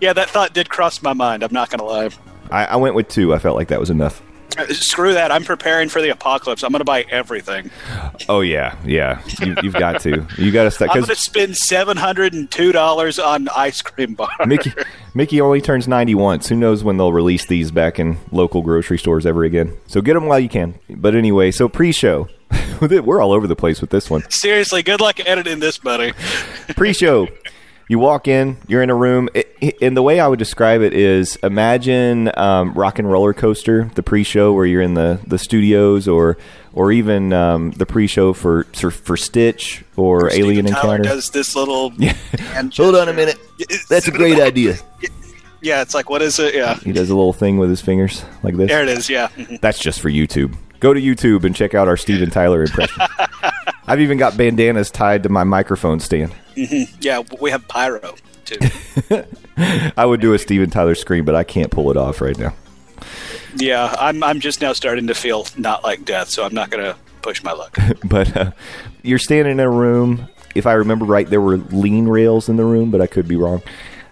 Yeah, 0.00 0.14
that 0.14 0.30
thought 0.30 0.54
did 0.54 0.70
cross 0.70 1.02
my 1.02 1.12
mind. 1.12 1.42
I'm 1.42 1.52
not 1.52 1.68
going 1.68 1.80
to 1.80 1.84
lie. 1.84 2.08
I, 2.50 2.64
I 2.72 2.76
went 2.76 2.94
with 2.94 3.08
two. 3.08 3.34
I 3.34 3.38
felt 3.38 3.56
like 3.56 3.68
that 3.68 3.78
was 3.78 3.90
enough. 3.90 4.22
Screw 4.70 5.14
that. 5.14 5.30
I'm 5.30 5.44
preparing 5.44 5.88
for 5.88 6.00
the 6.00 6.10
apocalypse. 6.10 6.62
I'm 6.62 6.70
going 6.72 6.80
to 6.80 6.84
buy 6.84 7.02
everything. 7.10 7.70
Oh 8.28 8.40
yeah, 8.40 8.76
yeah. 8.84 9.22
You, 9.40 9.56
you've 9.62 9.74
got 9.74 10.00
to. 10.02 10.26
You 10.38 10.50
got 10.52 10.70
to 10.70 10.84
I'm 10.84 10.94
going 10.94 11.06
to 11.06 11.16
spend 11.16 11.56
seven 11.56 11.96
hundred 11.96 12.34
and 12.34 12.50
two 12.50 12.72
dollars 12.72 13.18
on 13.18 13.48
ice 13.48 13.82
cream 13.82 14.14
bar. 14.14 14.30
Mickey 14.46 14.72
Mickey 15.14 15.40
only 15.40 15.60
turns 15.60 15.88
ninety 15.88 16.14
once. 16.14 16.48
Who 16.48 16.56
knows 16.56 16.84
when 16.84 16.96
they'll 16.96 17.12
release 17.12 17.46
these 17.46 17.70
back 17.70 17.98
in 17.98 18.18
local 18.30 18.62
grocery 18.62 18.98
stores 18.98 19.26
ever 19.26 19.44
again? 19.44 19.76
So 19.86 20.00
get 20.00 20.14
them 20.14 20.26
while 20.26 20.40
you 20.40 20.48
can. 20.48 20.78
But 20.88 21.14
anyway, 21.14 21.50
so 21.50 21.68
pre-show. 21.68 22.28
We're 22.80 23.22
all 23.22 23.32
over 23.32 23.46
the 23.46 23.56
place 23.56 23.80
with 23.80 23.90
this 23.90 24.10
one. 24.10 24.28
Seriously, 24.30 24.82
good 24.82 25.00
luck 25.00 25.20
editing 25.20 25.60
this, 25.60 25.78
buddy. 25.78 26.12
pre-show 26.76 27.28
you 27.90 27.98
walk 27.98 28.28
in 28.28 28.56
you're 28.68 28.82
in 28.82 28.88
a 28.88 28.94
room. 28.94 29.28
It, 29.34 29.76
and 29.82 29.96
the 29.96 30.02
way 30.02 30.20
i 30.20 30.28
would 30.28 30.38
describe 30.38 30.80
it 30.80 30.94
is 30.94 31.36
imagine 31.42 32.30
um, 32.38 32.72
rock 32.72 33.00
and 33.00 33.10
roller 33.10 33.34
coaster 33.34 33.90
the 33.96 34.02
pre-show 34.02 34.52
where 34.52 34.64
you're 34.64 34.80
in 34.80 34.94
the, 34.94 35.20
the 35.26 35.38
studios 35.38 36.06
or 36.06 36.38
or 36.72 36.92
even 36.92 37.32
um, 37.32 37.72
the 37.72 37.84
pre-show 37.84 38.32
for 38.32 38.64
for, 38.72 38.92
for 38.92 39.16
stitch 39.16 39.84
or 39.96 40.32
alien 40.32 40.66
Tyler 40.66 40.96
encounter. 40.96 41.02
does 41.02 41.30
this 41.30 41.56
little. 41.56 41.90
hand 42.38 42.72
hold 42.76 42.94
on 42.94 43.08
a 43.08 43.12
minute. 43.12 43.38
That's 43.88 44.06
a 44.06 44.12
great 44.12 44.40
idea. 44.40 44.76
Yeah, 45.62 45.82
it's 45.82 45.92
like 45.94 46.08
what 46.08 46.22
is 46.22 46.38
it? 46.38 46.54
Yeah, 46.54 46.76
he 46.76 46.90
does 46.90 47.10
a 47.10 47.14
little 47.14 47.34
thing 47.34 47.58
with 47.58 47.68
his 47.68 47.82
fingers 47.82 48.24
like 48.42 48.56
this. 48.56 48.68
There 48.68 48.82
it 48.82 48.88
is. 48.88 49.10
Yeah, 49.10 49.28
that's 49.60 49.78
just 49.78 50.00
for 50.00 50.08
youtube 50.08 50.56
go 50.80 50.92
to 50.92 51.00
youtube 51.00 51.44
and 51.44 51.54
check 51.54 51.74
out 51.74 51.88
our 51.88 51.96
steven 51.96 52.30
tyler 52.30 52.62
impression 52.62 53.02
i've 53.86 54.00
even 54.00 54.18
got 54.18 54.36
bandanas 54.36 54.90
tied 54.90 55.22
to 55.22 55.28
my 55.28 55.44
microphone 55.44 56.00
stand 56.00 56.34
yeah. 56.56 57.22
We 57.40 57.50
have 57.50 57.66
pyro 57.68 58.16
too. 58.44 58.58
i 59.96 60.04
would 60.04 60.20
do 60.20 60.34
a 60.34 60.38
steven 60.38 60.68
tyler 60.70 60.94
scream 60.94 61.24
but 61.24 61.34
i 61.34 61.44
can't 61.44 61.70
pull 61.70 61.90
it 61.90 61.96
off 61.96 62.20
right 62.20 62.38
now 62.38 62.52
yeah, 63.56 63.94
I'm. 63.98 64.22
I'm 64.22 64.40
just 64.40 64.60
now 64.60 64.72
starting 64.72 65.06
to 65.08 65.14
feel 65.14 65.46
not 65.56 65.82
like 65.82 66.04
death, 66.04 66.28
so 66.28 66.44
I'm 66.44 66.54
not 66.54 66.70
gonna 66.70 66.96
push 67.22 67.42
my 67.42 67.52
luck. 67.52 67.76
but 68.04 68.36
uh, 68.36 68.50
you're 69.02 69.18
standing 69.18 69.52
in 69.52 69.60
a 69.60 69.70
room. 69.70 70.28
If 70.54 70.66
I 70.66 70.72
remember 70.74 71.04
right, 71.04 71.28
there 71.28 71.40
were 71.40 71.56
lean 71.56 72.08
rails 72.08 72.48
in 72.48 72.56
the 72.56 72.64
room, 72.64 72.90
but 72.90 73.00
I 73.00 73.06
could 73.06 73.28
be 73.28 73.36
wrong. 73.36 73.62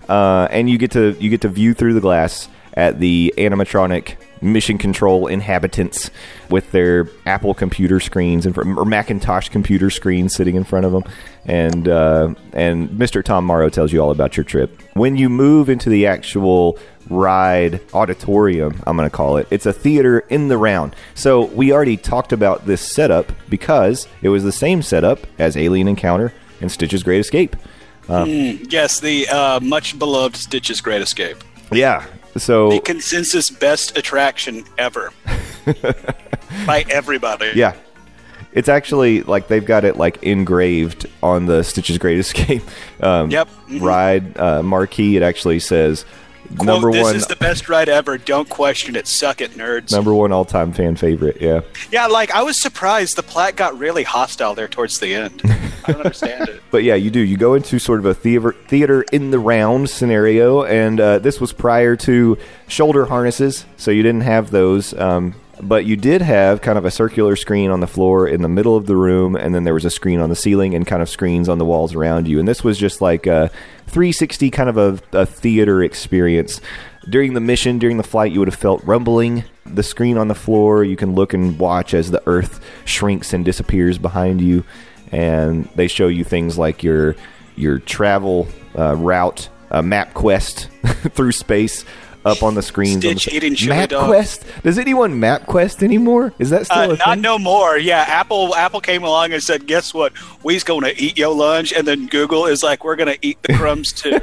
Uh, 0.08 0.48
and 0.50 0.70
you 0.70 0.78
get 0.78 0.92
to 0.92 1.16
you 1.20 1.30
get 1.30 1.42
to 1.42 1.48
view 1.48 1.74
through 1.74 1.94
the 1.94 2.00
glass 2.00 2.48
at 2.74 2.98
the 3.00 3.34
animatronic 3.36 4.16
mission 4.40 4.78
control 4.78 5.26
inhabitants 5.26 6.10
with 6.50 6.70
their 6.72 7.08
Apple 7.26 7.54
computer 7.54 8.00
screens 8.00 8.46
and 8.46 8.56
or 8.56 8.84
Macintosh 8.84 9.48
computer 9.48 9.90
screens 9.90 10.34
sitting 10.34 10.56
in 10.56 10.64
front 10.64 10.86
of 10.86 10.92
them. 10.92 11.04
And 11.44 11.88
uh, 11.88 12.34
and 12.52 12.90
Mr. 12.90 13.24
Tom 13.24 13.44
Morrow 13.44 13.68
tells 13.68 13.92
you 13.92 14.00
all 14.00 14.10
about 14.10 14.36
your 14.36 14.44
trip. 14.44 14.82
When 14.94 15.16
you 15.16 15.28
move 15.28 15.68
into 15.68 15.88
the 15.88 16.06
actual 16.06 16.78
ride 17.08 17.80
auditorium, 17.94 18.82
I'm 18.86 18.96
going 18.96 19.08
to 19.08 19.14
call 19.14 19.38
it. 19.38 19.46
It's 19.50 19.66
a 19.66 19.72
theater 19.72 20.20
in 20.28 20.48
the 20.48 20.58
round. 20.58 20.94
So 21.14 21.46
we 21.46 21.72
already 21.72 21.96
talked 21.96 22.32
about 22.32 22.66
this 22.66 22.82
setup 22.82 23.32
because 23.48 24.08
it 24.22 24.28
was 24.28 24.44
the 24.44 24.52
same 24.52 24.82
setup 24.82 25.20
as 25.38 25.56
Alien 25.56 25.88
Encounter 25.88 26.32
and 26.60 26.70
Stitch's 26.70 27.02
Great 27.02 27.20
Escape. 27.20 27.56
yes, 28.08 29.00
the 29.00 29.28
uh, 29.28 29.60
much 29.60 29.98
beloved 29.98 30.36
Stitch's 30.36 30.80
Great 30.80 31.02
Escape. 31.02 31.42
Yeah. 31.70 32.06
So 32.38 32.70
The 32.70 32.80
consensus 32.80 33.50
best 33.50 33.96
attraction 33.96 34.64
ever 34.78 35.12
by 36.66 36.84
everybody. 36.90 37.52
Yeah. 37.54 37.74
It's 38.52 38.68
actually 38.68 39.22
like 39.22 39.48
they've 39.48 39.64
got 39.64 39.84
it 39.84 39.96
like 39.96 40.22
engraved 40.22 41.06
on 41.22 41.46
the 41.46 41.62
Stitch's 41.62 41.98
Great 41.98 42.18
Escape 42.18 42.62
um, 43.02 43.30
Yep. 43.30 43.48
Mhm. 43.68 43.80
ride 43.82 44.38
uh, 44.38 44.62
marquee. 44.62 45.16
It 45.16 45.22
actually 45.22 45.58
says 45.60 46.04
Quote, 46.56 46.66
number 46.66 46.92
this 46.92 47.02
one 47.02 47.16
is 47.16 47.26
the 47.26 47.36
best 47.36 47.68
ride 47.68 47.88
ever. 47.88 48.16
Don't 48.18 48.48
question 48.48 48.96
it. 48.96 49.06
Suck 49.06 49.40
it, 49.40 49.52
nerds. 49.52 49.92
number 49.92 50.14
one 50.14 50.32
all 50.32 50.44
time 50.44 50.72
fan 50.72 50.96
favorite. 50.96 51.40
Yeah, 51.40 51.60
Yeah, 51.92 52.06
like 52.06 52.30
I 52.30 52.42
was 52.42 52.60
surprised 52.60 53.16
the 53.16 53.22
plaque 53.22 53.56
got 53.56 53.78
really 53.78 54.02
hostile 54.02 54.54
there 54.54 54.68
towards 54.68 54.98
the 54.98 55.14
end. 55.14 55.42
I 55.84 55.92
don't 55.92 56.00
understand 56.00 56.48
it. 56.48 56.62
but 56.70 56.84
yeah, 56.84 56.94
you 56.94 57.10
do. 57.10 57.20
You 57.20 57.36
go 57.36 57.54
into 57.54 57.78
sort 57.78 57.98
of 58.00 58.06
a 58.06 58.14
theater 58.14 58.52
theater 58.66 59.02
in 59.12 59.30
the 59.30 59.38
round 59.38 59.90
scenario, 59.90 60.64
and 60.64 61.00
uh, 61.00 61.18
this 61.18 61.40
was 61.40 61.52
prior 61.52 61.96
to 61.96 62.38
shoulder 62.66 63.06
harnesses, 63.06 63.66
so 63.76 63.90
you 63.90 64.02
didn't 64.02 64.22
have 64.22 64.50
those. 64.50 64.94
Um, 64.94 65.34
but 65.60 65.84
you 65.84 65.96
did 65.96 66.22
have 66.22 66.60
kind 66.60 66.78
of 66.78 66.84
a 66.84 66.90
circular 66.90 67.36
screen 67.36 67.70
on 67.70 67.80
the 67.80 67.86
floor 67.86 68.28
in 68.28 68.42
the 68.42 68.48
middle 68.48 68.76
of 68.76 68.86
the 68.86 68.96
room, 68.96 69.34
and 69.34 69.54
then 69.54 69.64
there 69.64 69.74
was 69.74 69.84
a 69.84 69.90
screen 69.90 70.20
on 70.20 70.28
the 70.28 70.36
ceiling 70.36 70.74
and 70.74 70.86
kind 70.86 71.02
of 71.02 71.08
screens 71.08 71.48
on 71.48 71.58
the 71.58 71.64
walls 71.64 71.94
around 71.94 72.28
you. 72.28 72.38
And 72.38 72.46
this 72.46 72.62
was 72.62 72.78
just 72.78 73.00
like 73.00 73.26
a 73.26 73.50
360 73.86 74.50
kind 74.50 74.68
of 74.68 74.76
a, 74.76 74.98
a 75.12 75.26
theater 75.26 75.82
experience. 75.82 76.60
During 77.08 77.34
the 77.34 77.40
mission, 77.40 77.78
during 77.78 77.96
the 77.96 78.02
flight, 78.02 78.32
you 78.32 78.38
would 78.40 78.48
have 78.48 78.58
felt 78.58 78.84
rumbling. 78.84 79.44
The 79.64 79.82
screen 79.82 80.18
on 80.18 80.28
the 80.28 80.34
floor, 80.34 80.84
you 80.84 80.96
can 80.96 81.14
look 81.14 81.32
and 81.34 81.58
watch 81.58 81.94
as 81.94 82.10
the 82.10 82.22
Earth 82.26 82.64
shrinks 82.84 83.32
and 83.32 83.44
disappears 83.44 83.98
behind 83.98 84.40
you, 84.40 84.64
and 85.10 85.64
they 85.74 85.88
show 85.88 86.08
you 86.08 86.24
things 86.24 86.58
like 86.58 86.82
your 86.82 87.16
your 87.56 87.78
travel 87.80 88.46
uh, 88.78 88.94
route, 88.94 89.48
MapQuest 89.70 91.12
through 91.12 91.32
space 91.32 91.84
up 92.24 92.42
on 92.42 92.54
the 92.54 92.62
screens. 92.62 93.04
on 93.04 93.14
the 93.14 93.20
Stitch 93.20 93.34
eating 93.34 93.54
chili 93.54 93.76
map 93.76 93.88
dogs. 93.90 94.40
Does 94.62 94.78
anyone 94.78 95.20
MapQuest 95.20 95.82
anymore? 95.82 96.32
Is 96.38 96.50
that 96.50 96.66
still 96.66 96.78
Uh, 96.78 96.86
not 96.96 96.98
thing? 97.14 97.20
no 97.22 97.38
more. 97.38 97.78
Yeah, 97.78 98.04
Apple 98.06 98.54
Apple 98.54 98.80
came 98.80 99.02
along 99.02 99.32
and 99.32 99.42
said, 99.42 99.66
"Guess 99.66 99.94
what? 99.94 100.12
We's 100.42 100.64
going 100.64 100.82
to 100.84 101.00
eat 101.02 101.16
your 101.18 101.34
lunch," 101.34 101.72
and 101.72 101.86
then 101.86 102.06
Google 102.06 102.46
is 102.46 102.62
like, 102.62 102.84
"We're 102.84 102.96
going 102.96 103.12
to 103.14 103.18
eat 103.26 103.38
the 103.42 103.54
crumbs 103.54 103.92
too." 103.92 104.10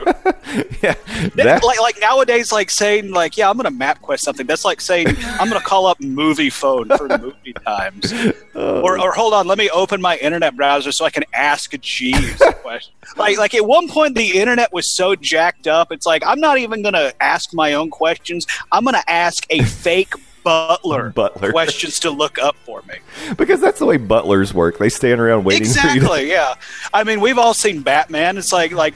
yeah, 0.83 0.95
that, 1.35 1.63
like 1.63 1.79
like 1.79 1.99
nowadays, 1.99 2.51
like 2.51 2.69
saying 2.69 3.11
like, 3.11 3.37
"Yeah, 3.37 3.49
I'm 3.49 3.57
going 3.57 3.71
to 3.71 3.85
MapQuest 3.85 4.19
something." 4.19 4.45
That's 4.45 4.65
like 4.65 4.81
saying, 4.81 5.07
"I'm 5.39 5.49
going 5.49 5.59
to 5.61 5.65
call 5.65 5.85
up 5.87 5.99
Moviefone 5.99 6.95
for 6.97 7.07
movie 7.17 7.53
times," 7.65 8.13
or 8.55 8.99
or 8.99 9.11
hold 9.13 9.33
on, 9.33 9.47
let 9.47 9.57
me 9.57 9.69
open 9.69 10.01
my 10.01 10.17
internet 10.17 10.55
browser 10.55 10.91
so 10.91 11.05
I 11.05 11.09
can 11.09 11.23
ask 11.33 11.71
Jeeves 11.81 12.41
a 12.41 12.53
question. 12.53 12.93
Like 13.17 13.37
like 13.37 13.53
at 13.55 13.65
one 13.65 13.87
point, 13.87 14.15
the 14.15 14.37
internet 14.39 14.73
was 14.73 14.91
so 14.95 15.15
jacked 15.15 15.67
up. 15.67 15.91
It's 15.91 16.05
like 16.05 16.23
I'm 16.25 16.39
not 16.39 16.57
even 16.57 16.81
going 16.81 16.93
to 16.93 17.13
ask 17.21 17.53
my 17.53 17.73
own 17.73 17.84
questions. 17.89 18.45
I'm 18.71 18.83
going 18.83 18.95
to 18.95 19.09
ask 19.09 19.45
a 19.49 19.61
fake. 19.63 20.13
Butler, 20.45 21.09
Butler. 21.09 21.49
questions 21.51 21.99
to 22.01 22.11
look 22.11 22.37
up 22.37 22.55
for 22.57 22.83
me. 22.83 22.99
because 23.35 23.59
that's 23.59 23.79
the 23.79 23.85
way 23.87 23.97
butlers 23.97 24.53
work. 24.53 24.77
They 24.77 24.89
stand 24.89 25.19
around 25.19 25.43
waiting 25.43 25.67
for 25.67 25.87
you. 25.87 26.01
To, 26.01 26.05
Exactly. 26.05 26.29
Yeah. 26.29 26.53
I 26.93 27.03
mean, 27.03 27.19
we've 27.19 27.39
all 27.39 27.55
seen 27.55 27.81
Batman. 27.81 28.37
It's 28.37 28.53
like 28.53 28.71
like 28.71 28.93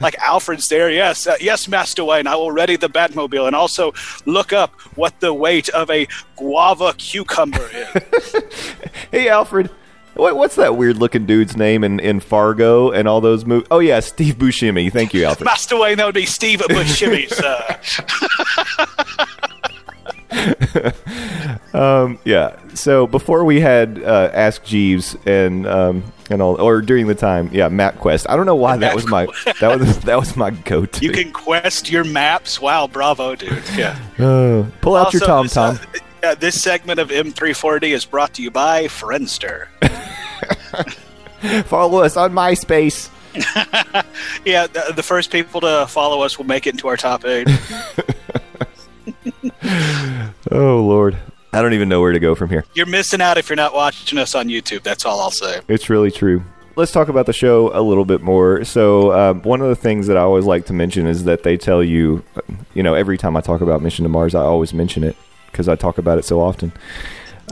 like 0.00 0.16
Alfred's 0.20 0.68
there. 0.68 0.92
Yes, 0.92 1.26
uh, 1.26 1.34
yes, 1.40 1.66
Master 1.66 2.04
Wayne. 2.04 2.28
I 2.28 2.36
will 2.36 2.52
ready 2.52 2.76
the 2.76 2.88
Batmobile 2.88 3.48
and 3.48 3.56
also 3.56 3.92
look 4.26 4.52
up 4.52 4.80
what 4.96 5.18
the 5.18 5.34
weight 5.34 5.68
of 5.70 5.90
a 5.90 6.06
guava 6.36 6.94
cucumber 6.96 7.68
is. 7.72 8.36
hey, 9.10 9.28
Alfred. 9.28 9.70
What, 10.14 10.36
what's 10.36 10.56
that 10.56 10.76
weird 10.76 10.98
looking 10.98 11.24
dude's 11.26 11.56
name 11.56 11.84
in, 11.84 11.98
in 11.98 12.20
Fargo 12.20 12.90
and 12.90 13.08
all 13.08 13.20
those 13.20 13.44
movies? 13.44 13.66
Oh, 13.70 13.78
yeah, 13.78 14.00
Steve 14.00 14.36
Buscemi. 14.36 14.92
Thank 14.92 15.14
you, 15.14 15.24
Alfred. 15.24 15.46
Master 15.46 15.78
Wayne, 15.78 15.96
that 15.96 16.04
would 16.06 16.14
be 16.14 16.26
Steve 16.26 16.60
Buscemi, 16.60 17.28
sir. 17.32 17.78
Um, 21.74 22.18
yeah. 22.24 22.56
So 22.74 23.06
before 23.06 23.44
we 23.44 23.60
had 23.60 24.02
uh, 24.02 24.30
Ask 24.32 24.64
Jeeves 24.64 25.16
and 25.24 25.66
um, 25.66 26.04
and 26.30 26.42
all, 26.42 26.60
or 26.60 26.82
during 26.82 27.06
the 27.06 27.14
time, 27.14 27.48
yeah, 27.52 27.68
MapQuest. 27.68 28.26
I 28.28 28.36
don't 28.36 28.46
know 28.46 28.54
why 28.56 28.76
that 28.76 28.94
was 28.94 29.06
my 29.06 29.26
that 29.60 29.78
was 29.78 29.98
that 30.04 30.18
was 30.18 30.36
my 30.36 30.50
go 30.50 30.84
to. 30.84 31.04
You 31.04 31.12
can 31.12 31.32
quest 31.32 31.90
your 31.90 32.04
maps. 32.04 32.60
Wow, 32.60 32.86
bravo, 32.86 33.34
dude. 33.34 33.62
Yeah. 33.74 33.98
Uh, 34.18 34.66
pull 34.80 34.96
out 34.96 35.12
your 35.12 35.22
TomTom. 35.22 35.82
uh, 35.82 35.98
uh, 36.22 36.34
this 36.34 36.60
segment 36.60 37.00
of 37.00 37.08
M34D 37.10 37.84
is 37.84 38.04
brought 38.04 38.34
to 38.34 38.42
you 38.42 38.50
by 38.50 38.84
Friendster. 38.84 39.66
Follow 41.66 42.02
us 42.02 42.16
on 42.16 42.32
MySpace. 42.32 43.10
Yeah, 44.44 44.66
the, 44.66 44.92
the 44.94 45.02
first 45.02 45.30
people 45.30 45.60
to 45.60 45.86
follow 45.88 46.22
us 46.22 46.36
will 46.36 46.46
make 46.46 46.66
it 46.66 46.74
into 46.74 46.88
our 46.88 46.96
top 46.96 47.24
eight. 47.24 47.48
Oh 50.50 50.84
Lord, 50.84 51.16
I 51.52 51.62
don't 51.62 51.72
even 51.72 51.88
know 51.88 52.00
where 52.02 52.12
to 52.12 52.20
go 52.20 52.34
from 52.34 52.50
here. 52.50 52.64
You're 52.74 52.86
missing 52.86 53.22
out 53.22 53.38
if 53.38 53.48
you're 53.48 53.56
not 53.56 53.72
watching 53.72 54.18
us 54.18 54.34
on 54.34 54.48
YouTube. 54.48 54.82
That's 54.82 55.06
all 55.06 55.18
I'll 55.20 55.30
say. 55.30 55.60
It's 55.66 55.88
really 55.88 56.10
true. 56.10 56.44
Let's 56.76 56.92
talk 56.92 57.08
about 57.08 57.24
the 57.24 57.32
show 57.32 57.70
a 57.74 57.80
little 57.80 58.04
bit 58.04 58.20
more. 58.20 58.64
So, 58.64 59.12
um, 59.12 59.42
one 59.42 59.62
of 59.62 59.68
the 59.68 59.76
things 59.76 60.08
that 60.08 60.16
I 60.18 60.20
always 60.20 60.44
like 60.44 60.66
to 60.66 60.74
mention 60.74 61.06
is 61.06 61.24
that 61.24 61.42
they 61.42 61.56
tell 61.56 61.82
you, 61.82 62.22
you 62.74 62.82
know, 62.82 62.94
every 62.94 63.16
time 63.16 63.36
I 63.36 63.40
talk 63.40 63.62
about 63.62 63.80
Mission 63.80 64.02
to 64.02 64.10
Mars, 64.10 64.34
I 64.34 64.42
always 64.42 64.74
mention 64.74 65.04
it 65.04 65.16
because 65.52 65.68
I 65.68 65.76
talk 65.76 65.98
about 65.98 66.18
it 66.18 66.24
so 66.24 66.40
often. 66.40 66.72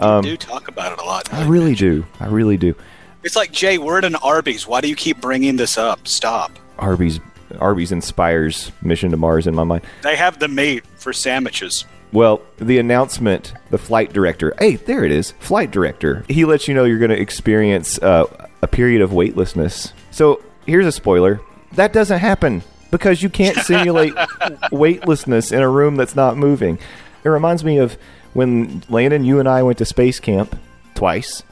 You 0.02 0.22
do 0.22 0.36
talk 0.36 0.68
about 0.68 0.92
it 0.92 0.98
a 0.98 1.04
lot. 1.04 1.32
I 1.32 1.46
really 1.46 1.74
do. 1.74 2.06
I 2.18 2.26
really 2.26 2.56
do. 2.56 2.74
It's 3.22 3.36
like 3.36 3.52
Jay, 3.52 3.76
we're 3.78 3.98
at 3.98 4.04
an 4.04 4.16
Arby's. 4.16 4.66
Why 4.66 4.80
do 4.80 4.88
you 4.88 4.96
keep 4.96 5.20
bringing 5.20 5.56
this 5.56 5.76
up? 5.76 6.08
Stop. 6.08 6.58
Arby's 6.78 7.20
Arby's 7.58 7.92
inspires 7.92 8.72
Mission 8.82 9.10
to 9.10 9.16
Mars 9.16 9.46
in 9.46 9.54
my 9.54 9.64
mind. 9.64 9.84
They 10.02 10.16
have 10.16 10.38
the 10.38 10.48
meat 10.48 10.86
for 10.96 11.12
sandwiches. 11.12 11.84
Well, 12.12 12.42
the 12.58 12.78
announcement, 12.78 13.52
the 13.70 13.78
flight 13.78 14.12
director, 14.12 14.54
hey, 14.58 14.76
there 14.76 15.04
it 15.04 15.12
is, 15.12 15.32
flight 15.38 15.70
director. 15.70 16.24
He 16.28 16.44
lets 16.44 16.66
you 16.66 16.74
know 16.74 16.84
you're 16.84 16.98
going 16.98 17.10
to 17.10 17.20
experience 17.20 17.98
uh, 17.98 18.24
a 18.62 18.66
period 18.66 19.00
of 19.00 19.12
weightlessness. 19.12 19.92
So 20.10 20.42
here's 20.66 20.86
a 20.86 20.92
spoiler 20.92 21.40
that 21.72 21.92
doesn't 21.92 22.18
happen 22.18 22.62
because 22.90 23.22
you 23.22 23.30
can't 23.30 23.56
simulate 23.58 24.14
weightlessness 24.72 25.52
in 25.52 25.60
a 25.60 25.68
room 25.68 25.96
that's 25.96 26.16
not 26.16 26.36
moving. 26.36 26.78
It 27.24 27.28
reminds 27.28 27.64
me 27.64 27.78
of 27.78 27.96
when 28.32 28.82
Landon, 28.88 29.24
you 29.24 29.38
and 29.40 29.48
I 29.48 29.62
went 29.62 29.78
to 29.78 29.84
space 29.84 30.20
camp 30.20 30.56
twice. 30.94 31.42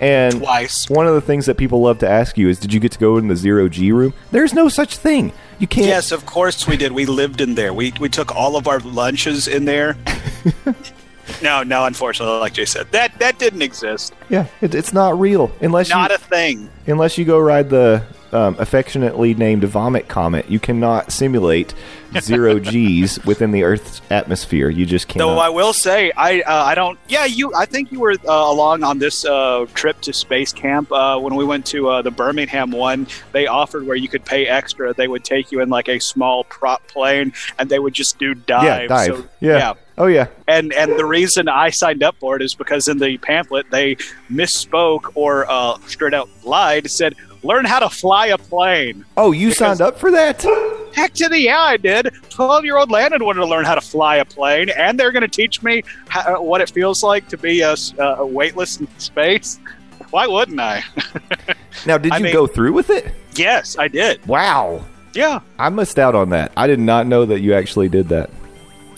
And 0.00 0.40
Twice. 0.40 0.90
one 0.90 1.06
of 1.06 1.14
the 1.14 1.20
things 1.20 1.46
that 1.46 1.56
people 1.56 1.80
love 1.80 1.98
to 2.00 2.08
ask 2.08 2.36
you 2.36 2.48
is, 2.48 2.58
did 2.58 2.72
you 2.72 2.80
get 2.80 2.92
to 2.92 2.98
go 2.98 3.16
in 3.16 3.28
the 3.28 3.36
zero 3.36 3.68
G 3.68 3.92
room? 3.92 4.12
There's 4.32 4.52
no 4.52 4.68
such 4.68 4.96
thing. 4.96 5.32
You 5.60 5.68
can't. 5.68 5.86
Yes, 5.86 6.10
of 6.10 6.26
course 6.26 6.66
we 6.66 6.76
did. 6.76 6.90
We 6.92 7.06
lived 7.06 7.40
in 7.40 7.54
there. 7.54 7.72
We 7.72 7.92
we 8.00 8.08
took 8.08 8.34
all 8.34 8.56
of 8.56 8.66
our 8.66 8.80
lunches 8.80 9.46
in 9.46 9.64
there. 9.66 9.96
no, 11.42 11.62
no, 11.62 11.84
unfortunately, 11.84 12.38
like 12.40 12.54
Jay 12.54 12.64
said, 12.64 12.90
that 12.90 13.16
that 13.20 13.38
didn't 13.38 13.62
exist. 13.62 14.14
Yeah, 14.28 14.46
it, 14.60 14.74
it's 14.74 14.92
not 14.92 15.18
real 15.18 15.52
unless 15.60 15.90
Not 15.90 16.10
you 16.10 16.16
a 16.16 16.18
thing. 16.18 16.68
unless 16.86 17.16
you 17.16 17.24
go 17.24 17.38
ride 17.38 17.70
the 17.70 18.02
um, 18.34 18.56
affectionately 18.58 19.34
named 19.34 19.64
Vomit 19.64 20.08
Comet. 20.08 20.50
You 20.50 20.58
cannot 20.58 21.12
simulate 21.12 21.72
zero 22.20 22.58
G's 22.60 23.24
within 23.24 23.52
the 23.52 23.62
Earth's 23.62 24.02
atmosphere. 24.10 24.68
You 24.68 24.84
just 24.84 25.06
can't. 25.08 25.18
Though. 25.18 25.38
I 25.38 25.48
will 25.48 25.72
say, 25.72 26.10
I 26.16 26.40
uh, 26.40 26.64
I 26.64 26.74
don't. 26.74 26.98
Yeah, 27.08 27.24
you. 27.24 27.54
I 27.54 27.66
think 27.66 27.92
you 27.92 28.00
were 28.00 28.12
uh, 28.12 28.32
along 28.32 28.82
on 28.82 28.98
this 28.98 29.24
uh, 29.24 29.66
trip 29.74 30.00
to 30.02 30.12
space 30.12 30.52
camp 30.52 30.90
uh, 30.90 31.18
when 31.18 31.34
we 31.36 31.44
went 31.44 31.64
to 31.66 31.88
uh, 31.88 32.02
the 32.02 32.10
Birmingham 32.10 32.72
one. 32.72 33.06
They 33.32 33.46
offered 33.46 33.86
where 33.86 33.96
you 33.96 34.08
could 34.08 34.24
pay 34.24 34.46
extra. 34.46 34.92
They 34.92 35.08
would 35.08 35.24
take 35.24 35.52
you 35.52 35.60
in 35.60 35.68
like 35.68 35.88
a 35.88 36.00
small 36.00 36.44
prop 36.44 36.86
plane, 36.88 37.32
and 37.58 37.70
they 37.70 37.78
would 37.78 37.94
just 37.94 38.18
do 38.18 38.34
dives. 38.34 38.64
yeah, 38.66 38.86
dive. 38.86 39.06
So, 39.06 39.28
yeah. 39.40 39.74
Oh 39.96 40.06
yeah. 40.06 40.26
And 40.48 40.72
and 40.72 40.98
the 40.98 41.04
reason 41.04 41.48
I 41.48 41.70
signed 41.70 42.02
up 42.02 42.16
for 42.18 42.34
it 42.34 42.42
is 42.42 42.54
because 42.54 42.88
in 42.88 42.98
the 42.98 43.16
pamphlet 43.18 43.70
they 43.70 43.94
misspoke 44.28 45.12
or 45.14 45.48
uh, 45.48 45.78
straight 45.86 46.14
out 46.14 46.28
lied. 46.42 46.90
Said 46.90 47.14
learn 47.44 47.64
how 47.64 47.78
to 47.78 47.88
fly 47.90 48.26
a 48.28 48.38
plane. 48.38 49.04
Oh, 49.16 49.30
you 49.32 49.52
signed 49.52 49.80
up 49.80 49.98
for 49.98 50.10
that? 50.10 50.42
Heck 50.94 51.12
to 51.14 51.28
the 51.28 51.38
yeah, 51.40 51.60
I 51.60 51.76
did. 51.76 52.12
Twelve 52.30 52.64
year 52.64 52.76
old 52.78 52.90
Landon 52.90 53.24
wanted 53.24 53.40
to 53.40 53.46
learn 53.46 53.64
how 53.64 53.74
to 53.74 53.80
fly 53.80 54.16
a 54.16 54.24
plane, 54.24 54.70
and 54.70 54.98
they're 54.98 55.12
going 55.12 55.22
to 55.22 55.28
teach 55.28 55.62
me 55.62 55.82
how, 56.08 56.36
uh, 56.36 56.42
what 56.42 56.60
it 56.60 56.70
feels 56.70 57.02
like 57.02 57.28
to 57.28 57.36
be 57.36 57.60
a, 57.60 57.72
uh, 57.98 58.16
a 58.18 58.26
weightless 58.26 58.80
in 58.80 58.88
space. 58.98 59.58
Why 60.10 60.26
wouldn't 60.26 60.60
I? 60.60 60.82
Now, 61.86 61.98
did 61.98 62.12
I 62.12 62.18
you 62.18 62.24
mean- 62.24 62.32
go 62.32 62.46
through 62.46 62.72
with 62.72 62.88
it? 62.88 63.12
yes, 63.34 63.76
I 63.76 63.88
did. 63.88 64.24
Wow. 64.26 64.84
Yeah, 65.12 65.40
I 65.58 65.68
missed 65.68 65.98
out 65.98 66.14
on 66.14 66.30
that. 66.30 66.50
I 66.56 66.66
did 66.66 66.78
not 66.78 67.06
know 67.06 67.26
that 67.26 67.40
you 67.40 67.52
actually 67.52 67.88
did 67.88 68.08
that. 68.08 68.30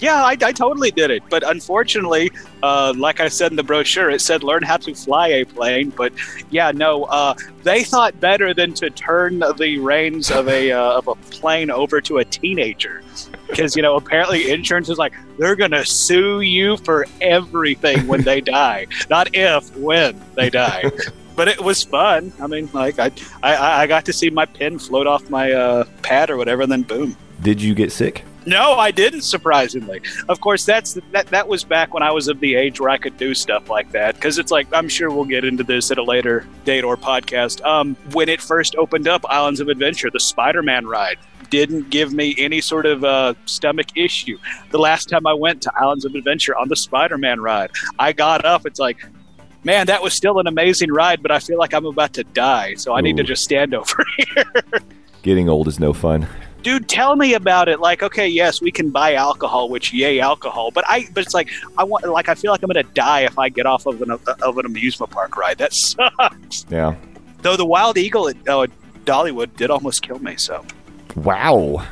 Yeah, 0.01 0.25
I, 0.25 0.37
I 0.43 0.53
totally 0.53 0.91
did 0.91 1.11
it. 1.11 1.23
But 1.29 1.49
unfortunately, 1.49 2.31
uh, 2.63 2.95
like 2.97 3.21
I 3.21 3.29
said 3.29 3.53
in 3.53 3.57
the 3.57 3.63
brochure, 3.63 4.11
it 4.11 4.21
said 4.21 4.43
learn 4.43 4.63
how 4.63 4.77
to 4.79 4.95
fly 4.95 5.29
a 5.29 5.45
plane. 5.45 5.91
But 5.91 6.13
yeah, 6.51 6.73
no, 6.73 7.05
uh, 7.05 7.35
they 7.63 7.85
thought 7.85 8.19
better 8.21 8.55
than 8.55 8.75
to 8.75 8.91
turn 8.91 9.41
the 9.57 9.79
reins 9.79 10.31
of 10.31 10.49
a 10.49 10.73
uh, 10.73 10.99
of 10.99 11.09
a 11.09 11.15
plane 11.15 11.71
over 11.71 12.01
to 12.03 12.19
a 12.19 12.25
teenager. 12.25 13.03
Because 13.49 13.77
you 13.77 13.83
know, 13.83 13.97
apparently, 13.97 14.51
insurance 14.51 14.89
is 14.89 14.99
like 14.99 15.15
they're 15.39 15.57
gonna 15.57 15.85
sue 15.85 16.41
you 16.41 16.77
for 16.79 17.07
everything 17.21 18.07
when 18.07 18.23
they 18.23 18.41
die, 18.59 18.87
not 19.11 19.35
if, 19.35 19.75
when 19.77 20.21
they 20.35 20.51
die. 20.51 20.85
but 21.37 21.49
it 21.49 21.61
was 21.61 21.83
fun. 21.83 22.33
I 22.41 22.47
mean, 22.47 22.69
like 22.73 22.99
I, 22.99 23.13
I, 23.43 23.83
I 23.83 23.87
got 23.87 24.05
to 24.07 24.13
see 24.13 24.31
my 24.31 24.47
pin 24.47 24.79
float 24.79 25.07
off 25.07 25.29
my 25.31 25.53
uh, 25.53 25.85
pad 26.03 26.31
or 26.31 26.37
whatever, 26.37 26.63
and 26.63 26.73
then 26.73 26.83
boom. 26.83 27.17
Did 27.43 27.61
you 27.61 27.75
get 27.75 27.93
sick? 27.93 28.25
No, 28.47 28.75
I 28.75 28.93
didn't. 28.93 29.23
Surprisingly, 29.23 30.01
of 30.29 30.41
course, 30.41 30.65
that's 30.65 30.95
that. 31.11 31.27
That 31.27 31.49
was 31.49 31.65
back 31.65 31.93
when 31.93 32.05
I 32.05 32.13
was 32.13 32.29
of 32.29 32.39
the 32.39 32.55
age 32.55 32.81
where 32.81 32.91
I 32.91 32.97
could 32.97 33.17
do 33.17 33.35
stuff 33.35 33.69
like 33.69 33.91
that. 33.91 34.15
Because 34.15 34.39
it's 34.39 34.53
like 34.53 34.69
I'm 34.73 34.89
sure 34.89 35.11
we'll 35.11 35.25
get 35.25 35.45
into 35.45 35.65
this 35.65 35.91
at 35.91 35.99
a 35.99 36.03
later 36.03 36.47
date 36.65 36.85
or 36.85 36.97
podcast. 36.97 37.65
Um, 37.65 37.97
when 38.13 38.29
it 38.29 38.41
first 38.41 38.77
opened 38.77 39.09
up, 39.09 39.25
Islands 39.29 39.59
of 39.59 39.69
Adventure, 39.69 40.11
the 40.11 40.21
Spider-Man 40.21 40.87
ride 40.87 41.19
didn't 41.51 41.91
give 41.91 42.13
me 42.13 42.35
any 42.39 42.61
sort 42.61 42.87
of 42.87 43.05
uh, 43.05 43.35
stomach 43.47 43.87
issue. 43.97 44.39
The 44.71 44.79
last 44.79 45.09
time 45.09 45.27
I 45.27 45.33
went 45.33 45.63
to 45.63 45.73
Islands 45.77 46.05
of 46.05 46.15
Adventure 46.15 46.57
on 46.57 46.69
the 46.69 46.77
Spider-Man 46.77 47.41
ride, 47.41 47.71
I 47.99 48.13
got 48.13 48.45
up. 48.45 48.65
It's 48.65 48.81
like. 48.81 49.05
Man, 49.65 49.87
that 49.87 50.01
was 50.01 50.15
still 50.15 50.39
an 50.39 50.47
amazing 50.47 50.93
ride, 50.93 51.21
but 51.23 51.33
I 51.33 51.41
feel 51.41 51.59
like 51.59 51.75
I'm 51.75 51.87
about 51.87 52.13
to 52.13 52.23
die, 52.23 52.75
so 52.75 52.95
I 52.95 53.01
need 53.01 53.17
to 53.17 53.25
just 53.25 53.43
stand 53.43 53.75
over 53.75 54.07
here. 54.17 54.45
Getting 55.23 55.49
old 55.49 55.67
is 55.67 55.81
no 55.81 55.93
fun. 55.93 56.29
Dude 56.67 56.89
tell 56.89 57.15
me 57.15 57.35
about 57.35 57.69
it. 57.69 57.79
Like 57.79 58.03
okay 58.03 58.27
yes 58.27 58.61
we 58.61 58.73
can 58.73 58.91
buy 58.91 59.15
alcohol 59.15 59.69
which 59.69 59.93
yay 59.93 60.19
alcohol. 60.19 60.73
But 60.73 60.85
i 60.89 61.07
but 61.15 61.23
it's 61.23 61.33
like 61.33 61.49
i 61.79 61.85
want 61.85 62.05
like 62.09 62.29
i 62.29 62.35
feel 62.35 62.51
like 62.51 62.61
i'm 62.65 62.67
gonna 62.67 62.83
die 62.83 63.21
if 63.21 63.39
i 63.39 63.49
get 63.49 63.67
off 63.67 63.87
of 63.87 64.03
an 64.03 64.11
of 64.11 64.59
an 64.59 64.67
amusement 64.67 65.13
park 65.13 65.37
ride. 65.37 65.59
That 65.59 65.73
sucks. 65.85 66.67
Yeah. 66.69 66.97
though 67.43 67.57
the 67.57 67.65
wild 67.65 67.97
eagle 67.99 68.29
at 68.29 68.37
uh, 68.49 68.67
dollywood 69.05 69.55
did 69.57 69.71
almost 69.71 70.03
kill 70.03 70.19
me 70.19 70.37
so. 70.37 70.65
Wow. 71.15 71.87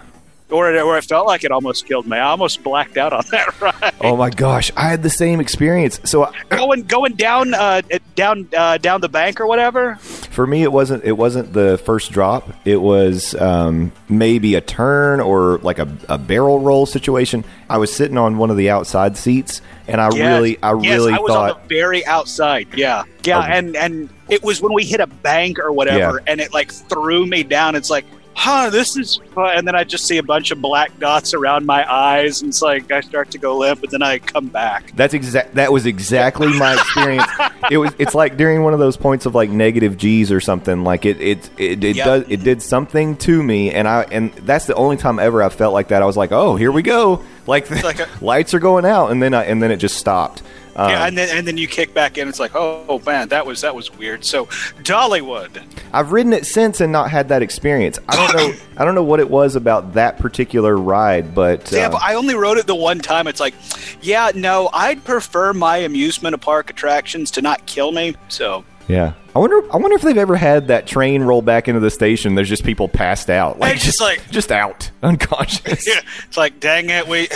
Or 0.50 0.76
or 0.80 0.98
it 0.98 1.04
felt 1.04 1.26
like 1.26 1.42
it 1.44 1.50
almost 1.50 1.86
killed 1.86 2.06
me 2.06 2.16
i 2.18 2.20
almost 2.28 2.62
blacked 2.62 2.96
out 2.96 3.12
on 3.12 3.22
that 3.30 3.60
ride 3.60 3.94
Oh 4.00 4.16
my 4.16 4.28
gosh, 4.28 4.70
I 4.76 4.88
had 4.90 5.02
the 5.02 5.08
same 5.08 5.40
experience. 5.40 5.98
So 6.04 6.24
I- 6.24 6.32
going 6.50 6.82
going 6.82 7.14
down 7.14 7.54
uh 7.54 7.80
down 8.14 8.46
uh, 8.54 8.76
down 8.78 9.00
the 9.00 9.08
bank 9.08 9.40
or 9.40 9.46
whatever 9.46 9.96
for 9.96 10.46
me, 10.46 10.62
it 10.62 10.70
wasn't 10.72 11.04
it 11.04 11.12
wasn't 11.16 11.52
the 11.54 11.78
first 11.78 12.12
drop. 12.12 12.50
It 12.66 12.76
was 12.76 13.34
um, 13.36 13.92
maybe 14.08 14.56
a 14.56 14.60
turn 14.60 15.20
or 15.20 15.58
like 15.58 15.78
a, 15.78 15.88
a 16.08 16.18
barrel 16.18 16.58
roll 16.60 16.84
situation. 16.86 17.44
I 17.70 17.78
was 17.78 17.94
sitting 17.94 18.18
on 18.18 18.36
one 18.36 18.50
of 18.50 18.56
the 18.58 18.68
outside 18.68 19.16
seats, 19.16 19.62
and 19.88 20.00
I 20.00 20.10
Yes. 20.14 20.18
really, 20.36 20.58
I 20.62 20.74
yes, 20.74 20.98
really 20.98 21.12
I 21.14 21.18
was 21.18 21.32
thought 21.32 21.50
on 21.52 21.60
the 21.62 21.68
very 21.68 22.04
outside. 22.04 22.66
Yeah, 22.76 23.04
yeah, 23.22 23.38
Okay. 23.38 23.56
and 23.58 23.76
and 23.76 24.10
it 24.28 24.42
was 24.42 24.60
when 24.60 24.74
we 24.74 24.84
hit 24.84 25.00
a 25.00 25.06
bank 25.06 25.58
or 25.60 25.72
whatever, 25.72 26.20
and 26.26 26.40
it 26.40 26.52
like 26.52 26.70
threw 26.72 27.24
me 27.26 27.42
down. 27.44 27.74
It's 27.76 27.88
like, 27.90 28.04
huh, 28.34 28.70
this 28.70 28.96
is, 28.96 29.16
fun. 29.34 29.56
and 29.56 29.66
then 29.66 29.74
I 29.74 29.84
just 29.84 30.06
see 30.06 30.18
a 30.18 30.22
bunch 30.22 30.50
of 30.50 30.60
black 30.60 30.96
dots 30.98 31.34
around 31.34 31.66
my 31.66 31.90
eyes, 31.90 32.42
and 32.42 32.48
it's 32.50 32.62
like 32.62 32.90
I 32.90 33.00
start 33.00 33.30
to 33.32 33.38
go 33.38 33.56
limp, 33.58 33.82
and 33.82 33.90
then 33.92 34.02
I 34.02 34.18
come 34.18 34.48
back. 34.48 34.92
That's 34.94 35.14
exact. 35.14 35.54
That 35.54 35.72
was 35.72 35.86
exactly 35.86 36.48
my 36.58 36.74
experience. 36.74 37.24
it 37.70 37.78
was. 37.78 37.92
It's 37.98 38.14
like 38.14 38.36
during 38.36 38.62
one 38.62 38.72
of 38.72 38.78
those 38.80 38.96
points 38.96 39.26
of 39.26 39.34
like 39.34 39.50
negative 39.50 39.96
G's 39.96 40.30
or 40.32 40.40
something. 40.40 40.84
Like 40.84 41.04
it. 41.06 41.20
It. 41.20 41.50
It, 41.58 41.84
it 41.84 41.96
Yep. 41.96 42.04
does. 42.06 42.24
It 42.28 42.42
did 42.44 42.62
something 42.62 43.16
to 43.18 43.42
me, 43.42 43.70
and 43.72 43.86
I. 43.88 44.02
And 44.10 44.32
that's 44.34 44.66
the 44.66 44.74
only 44.74 44.96
time 44.96 45.18
ever 45.18 45.42
I 45.42 45.48
felt 45.48 45.72
like 45.74 45.88
that. 45.88 46.02
I 46.02 46.06
was 46.06 46.16
like, 46.16 46.32
oh, 46.32 46.56
here 46.56 46.72
we 46.72 46.82
go. 46.82 47.22
Like, 47.46 47.70
like 47.82 48.00
a- 48.00 48.08
lights 48.24 48.54
are 48.54 48.58
going 48.58 48.84
out, 48.84 49.10
and 49.10 49.22
then 49.22 49.34
I, 49.34 49.44
and 49.44 49.62
then 49.62 49.70
it 49.70 49.76
just 49.76 49.96
stopped. 49.96 50.42
Um, 50.76 50.90
yeah, 50.90 51.06
and 51.06 51.16
then 51.16 51.36
and 51.36 51.46
then 51.46 51.56
you 51.56 51.68
kick 51.68 51.94
back 51.94 52.18
in. 52.18 52.28
It's 52.28 52.40
like, 52.40 52.54
oh, 52.54 52.84
oh 52.88 52.98
man, 53.00 53.28
that 53.28 53.46
was 53.46 53.60
that 53.60 53.74
was 53.74 53.92
weird. 53.96 54.24
So 54.24 54.46
Dollywood, 54.82 55.62
I've 55.92 56.12
ridden 56.12 56.32
it 56.32 56.46
since 56.46 56.80
and 56.80 56.92
not 56.92 57.10
had 57.10 57.28
that 57.28 57.42
experience. 57.42 57.98
I 58.08 58.16
don't 58.16 58.36
know. 58.36 58.54
I 58.76 58.84
don't 58.84 58.94
know 58.94 59.02
what 59.02 59.20
it 59.20 59.30
was 59.30 59.56
about 59.56 59.94
that 59.94 60.18
particular 60.18 60.76
ride, 60.76 61.34
but 61.34 61.70
yeah, 61.70 61.86
uh, 61.86 61.92
but 61.92 62.02
I 62.02 62.14
only 62.14 62.34
rode 62.34 62.58
it 62.58 62.66
the 62.66 62.74
one 62.74 62.98
time. 62.98 63.26
It's 63.26 63.40
like, 63.40 63.54
yeah, 64.00 64.32
no, 64.34 64.68
I'd 64.72 65.04
prefer 65.04 65.52
my 65.52 65.78
amusement 65.78 66.40
park 66.40 66.70
attractions 66.70 67.30
to 67.32 67.42
not 67.42 67.64
kill 67.66 67.92
me. 67.92 68.16
So 68.28 68.64
yeah. 68.88 69.14
I 69.34 69.38
wonder. 69.40 69.62
I 69.72 69.78
wonder 69.78 69.96
if 69.96 70.02
they've 70.02 70.16
ever 70.16 70.36
had 70.36 70.68
that 70.68 70.86
train 70.86 71.22
roll 71.22 71.42
back 71.42 71.66
into 71.66 71.80
the 71.80 71.90
station. 71.90 72.34
There's 72.36 72.48
just 72.48 72.62
people 72.64 72.88
passed 72.88 73.30
out, 73.30 73.58
like 73.58 73.74
It's 73.76 73.84
just 73.84 74.00
like- 74.00 74.30
just 74.30 74.52
out, 74.52 74.90
unconscious. 75.02 75.86
yeah, 75.88 76.00
it's 76.28 76.36
like, 76.36 76.60
dang 76.60 76.90
it, 76.90 77.08
we 77.08 77.28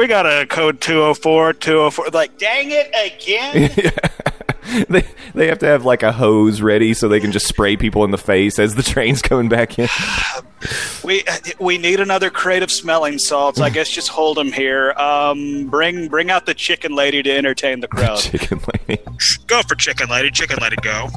we 0.00 0.06
got 0.06 0.24
a 0.24 0.46
code 0.46 0.80
204, 0.80 1.52
204. 1.52 2.06
Like, 2.14 2.38
dang 2.38 2.70
it 2.70 2.88
again. 3.04 3.70
they 4.88 5.04
they 5.34 5.46
have 5.48 5.58
to 5.58 5.66
have 5.66 5.84
like 5.84 6.02
a 6.02 6.10
hose 6.10 6.62
ready 6.62 6.94
so 6.94 7.06
they 7.06 7.20
can 7.20 7.32
just 7.32 7.46
spray 7.46 7.76
people 7.76 8.02
in 8.04 8.10
the 8.10 8.18
face 8.18 8.58
as 8.58 8.74
the 8.76 8.82
train's 8.82 9.20
coming 9.20 9.50
back 9.50 9.78
in. 9.78 9.88
we 11.04 11.22
we 11.58 11.76
need 11.76 12.00
another 12.00 12.30
crate 12.30 12.62
of 12.62 12.70
smelling 12.70 13.18
salts. 13.18 13.60
I 13.60 13.68
guess 13.68 13.90
just 13.90 14.08
hold 14.08 14.38
them 14.38 14.50
here. 14.52 14.92
Um, 14.92 15.66
bring 15.68 16.08
bring 16.08 16.30
out 16.30 16.46
the 16.46 16.54
chicken 16.54 16.94
lady 16.94 17.22
to 17.22 17.30
entertain 17.30 17.80
the 17.80 17.88
crowd. 17.88 18.20
Chicken 18.20 18.58
lady. 18.88 19.02
go 19.48 19.60
for 19.60 19.74
chicken 19.74 20.08
lady, 20.08 20.30
chicken 20.30 20.56
lady, 20.62 20.76
go. 20.76 21.10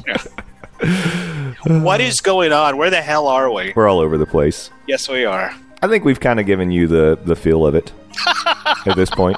what 1.80 2.02
is 2.02 2.20
going 2.20 2.52
on? 2.52 2.76
Where 2.76 2.90
the 2.90 3.00
hell 3.00 3.28
are 3.28 3.50
we? 3.50 3.72
We're 3.74 3.88
all 3.88 4.00
over 4.00 4.18
the 4.18 4.26
place. 4.26 4.68
Yes, 4.86 5.08
we 5.08 5.24
are. 5.24 5.54
I 5.80 5.88
think 5.88 6.04
we've 6.04 6.20
kind 6.20 6.38
of 6.38 6.44
given 6.44 6.70
you 6.70 6.86
the 6.86 7.18
the 7.24 7.34
feel 7.34 7.66
of 7.66 7.74
it 7.74 7.94
at 8.86 8.94
this 8.96 9.10
point. 9.10 9.36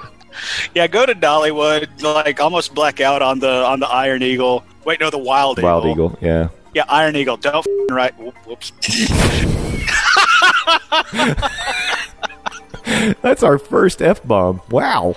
Yeah, 0.74 0.86
go 0.86 1.06
to 1.06 1.14
Dollywood. 1.14 2.02
Like 2.02 2.40
almost 2.40 2.74
black 2.74 3.00
out 3.00 3.22
on 3.22 3.38
the 3.38 3.64
on 3.64 3.80
the 3.80 3.88
Iron 3.88 4.22
Eagle. 4.22 4.64
Wait, 4.84 5.00
no, 5.00 5.10
the 5.10 5.18
Wild 5.18 5.58
Eagle. 5.58 5.70
Wild 5.70 5.86
Eagle, 5.86 6.18
yeah. 6.20 6.48
Yeah, 6.74 6.84
Iron 6.88 7.16
Eagle. 7.16 7.38
Don't 7.38 7.56
f***ing 7.56 7.94
right. 7.94 8.12
Whoops. 8.46 8.72
That's 13.22 13.42
our 13.42 13.58
first 13.58 14.02
f 14.02 14.22
bomb. 14.24 14.60
Wow. 14.70 15.16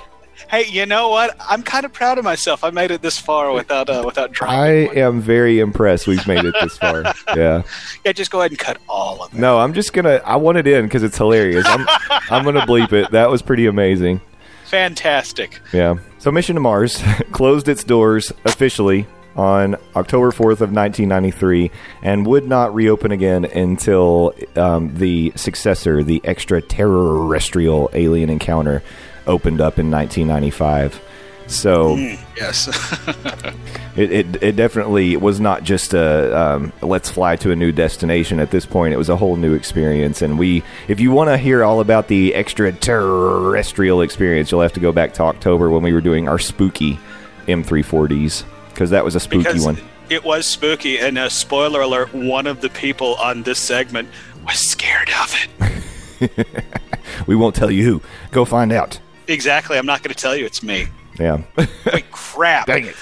Hey, 0.49 0.65
you 0.67 0.85
know 0.85 1.09
what? 1.09 1.35
I'm 1.39 1.63
kind 1.63 1.85
of 1.85 1.93
proud 1.93 2.17
of 2.17 2.23
myself. 2.23 2.63
I 2.63 2.69
made 2.71 2.91
it 2.91 3.01
this 3.01 3.17
far 3.17 3.51
without 3.51 3.89
uh, 3.89 4.03
without 4.05 4.39
I 4.41 4.85
one. 4.85 4.97
am 4.97 5.21
very 5.21 5.59
impressed. 5.59 6.07
We've 6.07 6.25
made 6.27 6.43
it 6.45 6.55
this 6.61 6.77
far. 6.77 7.03
Yeah. 7.35 7.61
Yeah, 8.03 8.11
just 8.11 8.31
go 8.31 8.39
ahead 8.39 8.51
and 8.51 8.59
cut 8.59 8.77
all 8.89 9.23
of 9.23 9.33
it. 9.33 9.37
No, 9.37 9.59
I'm 9.59 9.73
just 9.73 9.93
gonna. 9.93 10.21
I 10.25 10.35
want 10.37 10.57
it 10.57 10.67
in 10.67 10.85
because 10.85 11.03
it's 11.03 11.17
hilarious. 11.17 11.65
I'm. 11.67 11.85
I'm 12.31 12.43
gonna 12.43 12.61
bleep 12.61 12.91
it. 12.93 13.11
That 13.11 13.29
was 13.29 13.41
pretty 13.41 13.67
amazing. 13.67 14.21
Fantastic. 14.65 15.59
Yeah. 15.73 15.95
So 16.19 16.31
Mission 16.31 16.55
to 16.55 16.61
Mars 16.61 17.01
closed 17.31 17.67
its 17.67 17.83
doors 17.83 18.31
officially 18.45 19.07
on 19.35 19.75
October 19.95 20.31
4th 20.31 20.61
of 20.61 20.71
1993 20.71 21.71
and 22.03 22.25
would 22.27 22.47
not 22.47 22.73
reopen 22.73 23.11
again 23.11 23.45
until 23.45 24.33
um, 24.55 24.93
the 24.95 25.31
successor, 25.35 26.03
the 26.03 26.21
extraterrestrial 26.23 27.89
alien 27.93 28.29
encounter, 28.29 28.83
opened 29.29 29.61
up 29.61 29.79
in 29.79 29.89
1995. 29.89 31.01
So 31.47 31.95
Yes. 32.35 32.67
it, 33.95 34.11
it, 34.11 34.43
it 34.43 34.55
definitely 34.55 35.15
was 35.17 35.39
not 35.39 35.63
just 35.63 35.93
a 35.93 36.37
um, 36.37 36.73
let's 36.81 37.09
fly 37.09 37.35
to 37.37 37.51
a 37.51 37.55
new 37.55 37.71
destination 37.71 38.39
at 38.39 38.51
this 38.51 38.65
point. 38.65 38.93
It 38.93 38.97
was 38.97 39.09
a 39.09 39.15
whole 39.15 39.35
new 39.35 39.53
experience. 39.53 40.21
And 40.21 40.37
we, 40.37 40.63
if 40.87 40.99
you 40.99 41.11
want 41.11 41.29
to 41.29 41.37
hear 41.37 41.63
all 41.63 41.79
about 41.79 42.07
the 42.07 42.35
extraterrestrial 42.35 44.01
experience, 44.01 44.51
you'll 44.51 44.61
have 44.61 44.73
to 44.73 44.79
go 44.79 44.91
back 44.91 45.13
to 45.15 45.23
October 45.23 45.69
when 45.69 45.81
we 45.81 45.93
were 45.93 46.01
doing 46.01 46.27
our 46.27 46.39
spooky 46.39 46.99
M34Ds 47.47 48.43
because 48.69 48.89
that 48.91 49.03
was 49.03 49.15
a 49.15 49.19
spooky 49.19 49.43
because 49.43 49.65
one. 49.65 49.77
it 50.09 50.23
was 50.23 50.45
spooky. 50.45 50.99
And 50.99 51.17
uh, 51.17 51.29
spoiler 51.29 51.81
alert: 51.81 52.13
one 52.13 52.45
of 52.45 52.61
the 52.61 52.69
people 52.69 53.15
on 53.15 53.43
this 53.43 53.59
segment 53.59 54.09
was 54.45 54.59
scared 54.59 55.09
of 55.21 55.35
it. 55.35 56.45
We 57.27 57.35
won't 57.35 57.55
tell 57.55 57.71
you 57.71 57.83
who. 57.83 58.01
Go 58.31 58.45
find 58.45 58.71
out. 58.71 58.99
Exactly. 59.29 59.77
I'm 59.77 59.85
not 59.85 60.03
going 60.03 60.13
to 60.13 60.19
tell 60.19 60.35
you 60.35 60.45
it's 60.45 60.61
me. 60.63 60.87
Yeah. 61.19 61.41
Wait, 61.57 62.05
crap. 62.11 62.67
Dang 62.67 62.85
it. 62.85 62.95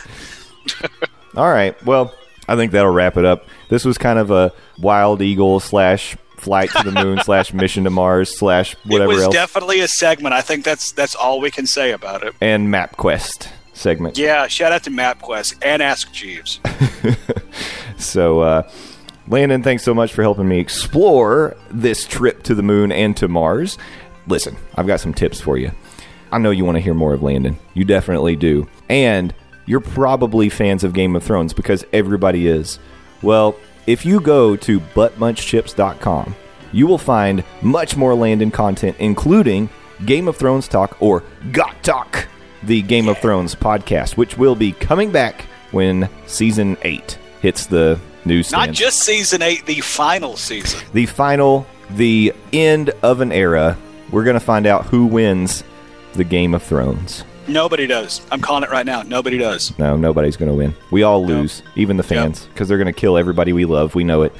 all 1.35 1.49
right. 1.49 1.81
Well, 1.85 2.13
I 2.47 2.55
think 2.55 2.71
that'll 2.71 2.91
wrap 2.91 3.17
it 3.17 3.25
up. 3.25 3.45
This 3.69 3.83
was 3.85 3.97
kind 3.97 4.19
of 4.19 4.31
a 4.31 4.53
wild 4.79 5.21
eagle 5.21 5.59
slash 5.59 6.15
flight 6.37 6.69
to 6.71 6.83
the 6.83 6.91
moon 6.91 7.19
slash 7.23 7.53
mission 7.53 7.83
to 7.85 7.89
Mars 7.89 8.37
slash 8.37 8.75
whatever 8.85 9.11
it 9.11 9.15
was 9.15 9.23
else. 9.23 9.33
definitely 9.33 9.79
a 9.81 9.87
segment. 9.87 10.33
I 10.33 10.41
think 10.41 10.63
that's 10.63 10.91
that's 10.91 11.15
all 11.15 11.39
we 11.41 11.49
can 11.51 11.65
say 11.65 11.91
about 11.91 12.23
it. 12.23 12.33
and 12.41 12.67
MapQuest 12.67 13.49
segment. 13.73 14.17
Yeah, 14.17 14.47
shout 14.47 14.71
out 14.71 14.83
to 14.83 14.89
MapQuest 14.91 15.57
and 15.63 15.81
Ask 15.81 16.11
Jeeves. 16.11 16.59
So, 17.97 18.41
uh, 18.41 18.69
Landon, 19.27 19.63
thanks 19.63 19.83
so 19.83 19.93
much 19.93 20.13
for 20.13 20.21
helping 20.21 20.47
me 20.47 20.59
explore 20.59 21.57
this 21.71 22.05
trip 22.05 22.43
to 22.43 22.53
the 22.55 22.63
moon 22.63 22.91
and 22.91 23.17
to 23.17 23.27
Mars. 23.27 23.77
Listen, 24.27 24.55
I've 24.75 24.87
got 24.87 24.99
some 24.99 25.13
tips 25.13 25.41
for 25.41 25.57
you. 25.57 25.71
I 26.31 26.37
know 26.37 26.51
you 26.51 26.65
want 26.65 26.75
to 26.75 26.81
hear 26.81 26.93
more 26.93 27.13
of 27.13 27.23
Landon. 27.23 27.57
You 27.73 27.85
definitely 27.85 28.35
do. 28.35 28.67
And 28.89 29.33
you're 29.65 29.79
probably 29.79 30.49
fans 30.49 30.83
of 30.83 30.93
Game 30.93 31.15
of 31.15 31.23
Thrones 31.23 31.53
because 31.53 31.85
everybody 31.93 32.47
is. 32.47 32.79
Well, 33.21 33.55
if 33.85 34.05
you 34.05 34.19
go 34.19 34.55
to 34.57 34.79
buttmunchchips.com, 34.79 36.35
you 36.71 36.87
will 36.87 36.97
find 36.97 37.43
much 37.61 37.95
more 37.95 38.13
Landon 38.13 38.51
content, 38.51 38.95
including 38.99 39.69
Game 40.05 40.27
of 40.27 40.35
Thrones 40.37 40.67
Talk 40.67 41.01
or 41.01 41.23
Got 41.51 41.81
Talk, 41.83 42.27
the 42.63 42.81
Game 42.81 43.07
of 43.07 43.17
Thrones 43.19 43.55
podcast, 43.55 44.17
which 44.17 44.37
will 44.37 44.55
be 44.55 44.73
coming 44.73 45.11
back 45.11 45.45
when 45.71 46.09
season 46.27 46.77
8 46.81 47.17
hits 47.41 47.65
the 47.65 47.99
newsstand. 48.27 48.67
Not 48.67 48.75
just 48.75 48.99
season 48.99 49.41
eight, 49.41 49.65
the 49.65 49.81
final 49.81 50.37
season. 50.37 50.79
the 50.93 51.05
final, 51.05 51.65
the 51.91 52.33
end 52.53 52.91
of 53.01 53.21
an 53.21 53.31
era. 53.31 53.77
We're 54.11 54.23
going 54.23 54.35
to 54.35 54.39
find 54.39 54.67
out 54.67 54.85
who 54.85 55.05
wins 55.05 55.63
the 56.17 56.23
Game 56.23 56.53
of 56.53 56.61
Thrones. 56.63 57.23
Nobody 57.47 57.87
does. 57.87 58.21
I'm 58.29 58.41
calling 58.41 58.63
it 58.63 58.69
right 58.69 58.85
now. 58.85 59.03
Nobody 59.03 59.37
does. 59.37 59.77
No, 59.79 59.95
nobody's 59.95 60.35
going 60.35 60.49
to 60.49 60.55
win. 60.55 60.75
We 60.91 61.03
all 61.03 61.25
lose, 61.25 61.63
even 61.75 61.95
the 61.95 62.03
fans, 62.03 62.45
because 62.47 62.67
they're 62.67 62.77
going 62.77 62.93
to 62.93 62.99
kill 62.99 63.17
everybody 63.17 63.53
we 63.53 63.63
love. 63.63 63.95
We 63.95 64.03
know 64.03 64.23
it. 64.23 64.33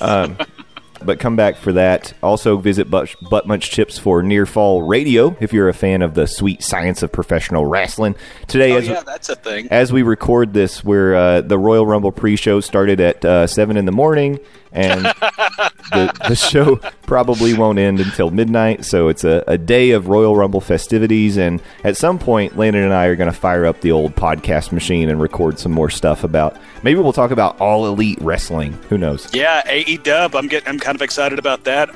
Um, 0.00 0.38
but 1.04 1.20
come 1.20 1.36
back 1.36 1.56
for 1.56 1.72
that. 1.72 2.14
Also, 2.22 2.56
visit 2.56 2.90
Butt, 2.90 3.14
Butt 3.28 3.46
Munch 3.46 3.70
Chips 3.70 3.98
for 3.98 4.22
Near 4.22 4.46
Fall 4.46 4.82
Radio 4.82 5.36
if 5.38 5.52
you're 5.52 5.68
a 5.68 5.74
fan 5.74 6.00
of 6.00 6.14
the 6.14 6.26
sweet 6.26 6.62
science 6.62 7.02
of 7.02 7.12
professional 7.12 7.66
wrestling. 7.66 8.14
Today, 8.48 8.72
Oh 8.72 8.76
as, 8.78 8.88
yeah, 8.88 9.02
that's 9.02 9.28
a 9.28 9.36
thing. 9.36 9.68
as 9.70 9.92
we 9.92 10.00
record 10.02 10.54
this, 10.54 10.82
where 10.82 11.14
uh, 11.14 11.40
the 11.42 11.58
Royal 11.58 11.86
Rumble 11.86 12.12
pre-show 12.12 12.60
started 12.60 13.00
at 13.00 13.22
uh, 13.22 13.46
seven 13.46 13.76
in 13.76 13.84
the 13.84 13.92
morning, 13.92 14.38
and 14.72 15.04
the, 15.04 16.12
the 16.28 16.34
show 16.36 16.76
probably 17.02 17.54
won't 17.54 17.78
end 17.78 18.00
until 18.00 18.30
midnight. 18.30 18.84
So 18.84 19.08
it's 19.08 19.24
a, 19.24 19.42
a 19.46 19.58
day 19.58 19.90
of 19.90 20.08
Royal 20.08 20.36
Rumble 20.36 20.60
festivities, 20.60 21.36
and 21.36 21.60
at 21.84 21.96
some 21.96 22.18
point, 22.18 22.56
Landon 22.56 22.84
and 22.84 22.92
I 22.92 23.06
are 23.06 23.16
going 23.16 23.30
to 23.32 23.38
fire 23.38 23.66
up 23.66 23.80
the 23.80 23.92
old 23.92 24.14
podcast 24.14 24.72
machine 24.72 25.08
and 25.08 25.20
record 25.20 25.58
some 25.58 25.72
more 25.72 25.90
stuff 25.90 26.24
about. 26.24 26.56
Maybe 26.82 27.00
we'll 27.00 27.12
talk 27.12 27.30
about 27.30 27.60
all 27.60 27.86
elite 27.86 28.18
wrestling. 28.20 28.72
Who 28.88 28.98
knows? 28.98 29.32
Yeah, 29.34 29.62
AE 29.66 29.98
Dub. 29.98 30.34
I'm 30.34 30.48
getting. 30.48 30.68
I'm 30.68 30.78
kind 30.78 30.94
of 30.96 31.02
excited 31.02 31.38
about 31.38 31.64
that. 31.64 31.94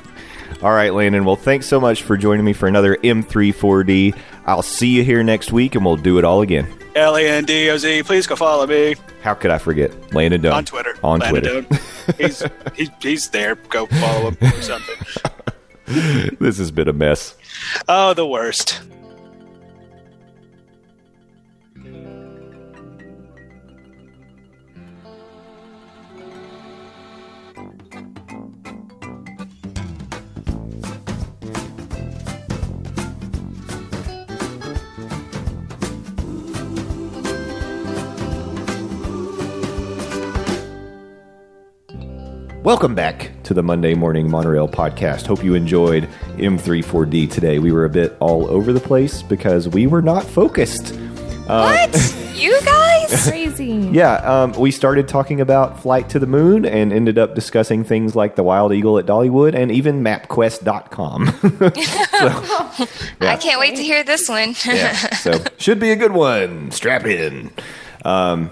All 0.61 0.71
right, 0.71 0.93
Landon. 0.93 1.25
Well, 1.25 1.35
thanks 1.35 1.65
so 1.67 1.79
much 1.79 2.03
for 2.03 2.17
joining 2.17 2.45
me 2.45 2.53
for 2.53 2.67
another 2.67 2.95
M34D. 2.97 4.17
I'll 4.45 4.61
see 4.61 4.87
you 4.89 5.03
here 5.03 5.23
next 5.23 5.51
week, 5.51 5.75
and 5.75 5.85
we'll 5.85 5.95
do 5.97 6.17
it 6.17 6.23
all 6.23 6.41
again. 6.41 6.67
L 6.95 7.17
A 7.17 7.27
N 7.27 7.43
D 7.43 7.69
O 7.69 7.77
Z. 7.77 8.03
Please 8.03 8.25
go 8.25 8.35
follow 8.37 8.65
me 8.65 8.95
How 9.21 9.33
could 9.33 9.51
I 9.51 9.57
forget? 9.57 10.13
Landon 10.13 10.41
Doan. 10.41 10.53
on 10.53 10.65
Twitter. 10.65 10.97
On 11.03 11.19
Landon 11.19 11.65
Twitter. 11.65 11.83
He's 12.17 12.43
he, 12.75 12.89
he's 13.01 13.29
there. 13.29 13.55
Go 13.55 13.85
follow 13.87 14.31
him 14.31 14.37
or 14.41 14.61
something. 14.61 14.95
this 16.39 16.57
has 16.57 16.71
been 16.71 16.87
a 16.87 16.93
mess. 16.93 17.35
Oh, 17.89 18.13
the 18.13 18.25
worst. 18.25 18.81
Welcome 42.65 42.95
back 42.95 43.29
to 43.43 43.53
the 43.53 43.61
Monday 43.61 43.93
Morning 43.93 44.27
Monorail 44.27 44.67
podcast. 44.67 45.27
Hope 45.27 45.43
you 45.43 45.53
enjoyed 45.53 46.09
M34D 46.37 47.29
today. 47.29 47.59
We 47.59 47.71
were 47.71 47.85
a 47.85 47.89
bit 47.91 48.17
all 48.19 48.49
over 48.49 48.73
the 48.73 48.79
place 48.79 49.21
because 49.21 49.69
we 49.69 49.85
were 49.85 50.01
not 50.01 50.23
focused. 50.23 50.95
what? 51.45 52.15
you 52.33 52.59
guys? 52.65 53.27
Crazy. 53.29 53.67
Yeah, 53.67 54.15
um, 54.15 54.53
we 54.53 54.71
started 54.71 55.07
talking 55.07 55.41
about 55.41 55.79
Flight 55.79 56.09
to 56.09 56.17
the 56.17 56.25
Moon 56.25 56.65
and 56.65 56.91
ended 56.91 57.19
up 57.19 57.35
discussing 57.35 57.83
things 57.83 58.15
like 58.15 58.35
the 58.35 58.41
Wild 58.41 58.73
Eagle 58.73 58.97
at 58.97 59.05
Dollywood 59.05 59.53
and 59.53 59.71
even 59.71 60.03
MapQuest.com. 60.03 61.27
I 63.21 63.37
can't 63.37 63.59
wait 63.59 63.75
to 63.75 63.83
hear 63.83 64.03
this 64.03 64.27
one. 64.27 64.55
yeah, 64.65 64.93
so 65.17 65.39
should 65.59 65.79
be 65.79 65.91
a 65.91 65.95
good 65.95 66.13
one. 66.13 66.71
Strap 66.71 67.05
in. 67.05 67.51
Um, 68.03 68.49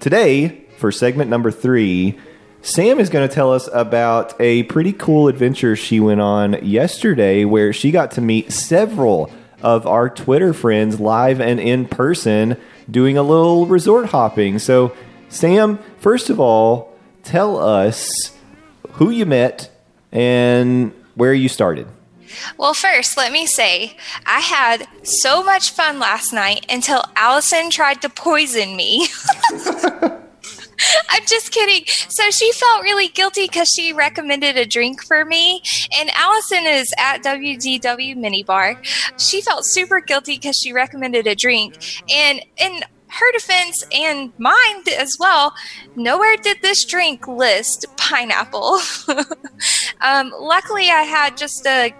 today, 0.00 0.64
for 0.78 0.90
segment 0.90 1.28
number 1.28 1.50
three, 1.50 2.18
Sam 2.66 2.98
is 2.98 3.10
going 3.10 3.26
to 3.26 3.32
tell 3.32 3.52
us 3.52 3.68
about 3.72 4.34
a 4.40 4.64
pretty 4.64 4.92
cool 4.92 5.28
adventure 5.28 5.76
she 5.76 6.00
went 6.00 6.20
on 6.20 6.54
yesterday 6.66 7.44
where 7.44 7.72
she 7.72 7.92
got 7.92 8.10
to 8.12 8.20
meet 8.20 8.50
several 8.50 9.30
of 9.62 9.86
our 9.86 10.10
Twitter 10.10 10.52
friends 10.52 10.98
live 10.98 11.40
and 11.40 11.60
in 11.60 11.86
person 11.86 12.56
doing 12.90 13.16
a 13.16 13.22
little 13.22 13.66
resort 13.66 14.06
hopping. 14.06 14.58
So, 14.58 14.92
Sam, 15.28 15.78
first 15.98 16.28
of 16.28 16.40
all, 16.40 16.92
tell 17.22 17.56
us 17.56 18.36
who 18.94 19.10
you 19.10 19.26
met 19.26 19.70
and 20.10 20.92
where 21.14 21.32
you 21.32 21.48
started. 21.48 21.86
Well, 22.58 22.74
first, 22.74 23.16
let 23.16 23.30
me 23.30 23.46
say, 23.46 23.96
I 24.26 24.40
had 24.40 24.88
so 25.04 25.44
much 25.44 25.70
fun 25.70 26.00
last 26.00 26.32
night 26.32 26.66
until 26.68 27.04
Allison 27.14 27.70
tried 27.70 28.02
to 28.02 28.08
poison 28.08 28.74
me. 28.74 29.06
I'm 31.10 31.24
just 31.26 31.52
kidding. 31.52 31.84
So 31.86 32.30
she 32.30 32.52
felt 32.52 32.82
really 32.82 33.08
guilty 33.08 33.46
because 33.46 33.68
she 33.68 33.92
recommended 33.92 34.56
a 34.56 34.66
drink 34.66 35.04
for 35.04 35.24
me. 35.24 35.62
And 35.98 36.10
Allison 36.14 36.66
is 36.66 36.92
at 36.98 37.22
WDW 37.22 38.16
Minibar. 38.16 38.76
She 39.18 39.40
felt 39.40 39.64
super 39.64 40.00
guilty 40.00 40.36
because 40.36 40.56
she 40.56 40.72
recommended 40.72 41.26
a 41.26 41.34
drink. 41.34 41.76
And 42.10 42.40
in 42.56 42.80
her 43.08 43.32
defense 43.32 43.84
and 43.92 44.32
mine 44.38 44.82
as 44.98 45.16
well, 45.18 45.54
nowhere 45.94 46.36
did 46.36 46.58
this 46.62 46.84
drink 46.84 47.26
list 47.26 47.86
pineapple. 47.96 48.80
um, 50.00 50.32
luckily, 50.38 50.90
I 50.90 51.02
had 51.02 51.36
just 51.36 51.66
a 51.66 51.94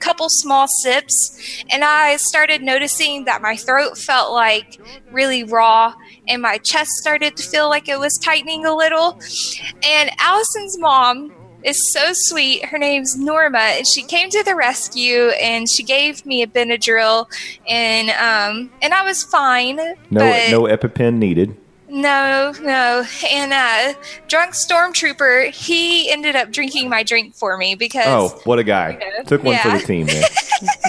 couple 0.00 0.28
small 0.28 0.66
sips 0.66 1.64
and 1.70 1.84
I 1.84 2.16
started 2.16 2.62
noticing 2.62 3.24
that 3.24 3.42
my 3.42 3.56
throat 3.56 3.96
felt 3.96 4.32
like 4.32 4.80
really 5.12 5.44
raw 5.44 5.94
and 6.28 6.42
my 6.42 6.58
chest 6.58 6.90
started 6.92 7.36
to 7.36 7.42
feel 7.42 7.68
like 7.68 7.88
it 7.88 7.98
was 7.98 8.16
tightening 8.18 8.64
a 8.64 8.74
little. 8.74 9.18
And 9.84 10.10
Allison's 10.18 10.78
mom 10.78 11.32
is 11.64 11.92
so 11.92 12.10
sweet. 12.12 12.64
Her 12.66 12.78
name's 12.78 13.16
Norma, 13.16 13.58
and 13.58 13.86
she 13.86 14.02
came 14.02 14.30
to 14.30 14.44
the 14.44 14.54
rescue 14.54 15.30
and 15.40 15.68
she 15.68 15.82
gave 15.82 16.24
me 16.24 16.42
a 16.42 16.46
Benadryl, 16.46 17.26
and 17.68 18.10
um, 18.10 18.70
and 18.80 18.94
I 18.94 19.02
was 19.04 19.24
fine. 19.24 19.76
No, 20.10 20.20
no 20.50 20.62
EpiPen 20.62 21.14
needed. 21.14 21.56
no, 21.90 22.52
no. 22.62 23.04
And 23.32 23.52
uh, 23.52 23.98
drunk 24.28 24.52
stormtrooper, 24.52 25.50
he 25.50 26.10
ended 26.12 26.36
up 26.36 26.52
drinking 26.52 26.88
my 26.90 27.02
drink 27.02 27.34
for 27.34 27.56
me 27.56 27.74
because 27.74 28.04
Oh, 28.06 28.40
what 28.44 28.58
a 28.58 28.64
guy! 28.64 29.00
Took 29.26 29.42
one 29.42 29.58
for 29.58 29.70
the 29.70 29.80
team. 29.80 30.06
Man. 30.06 30.22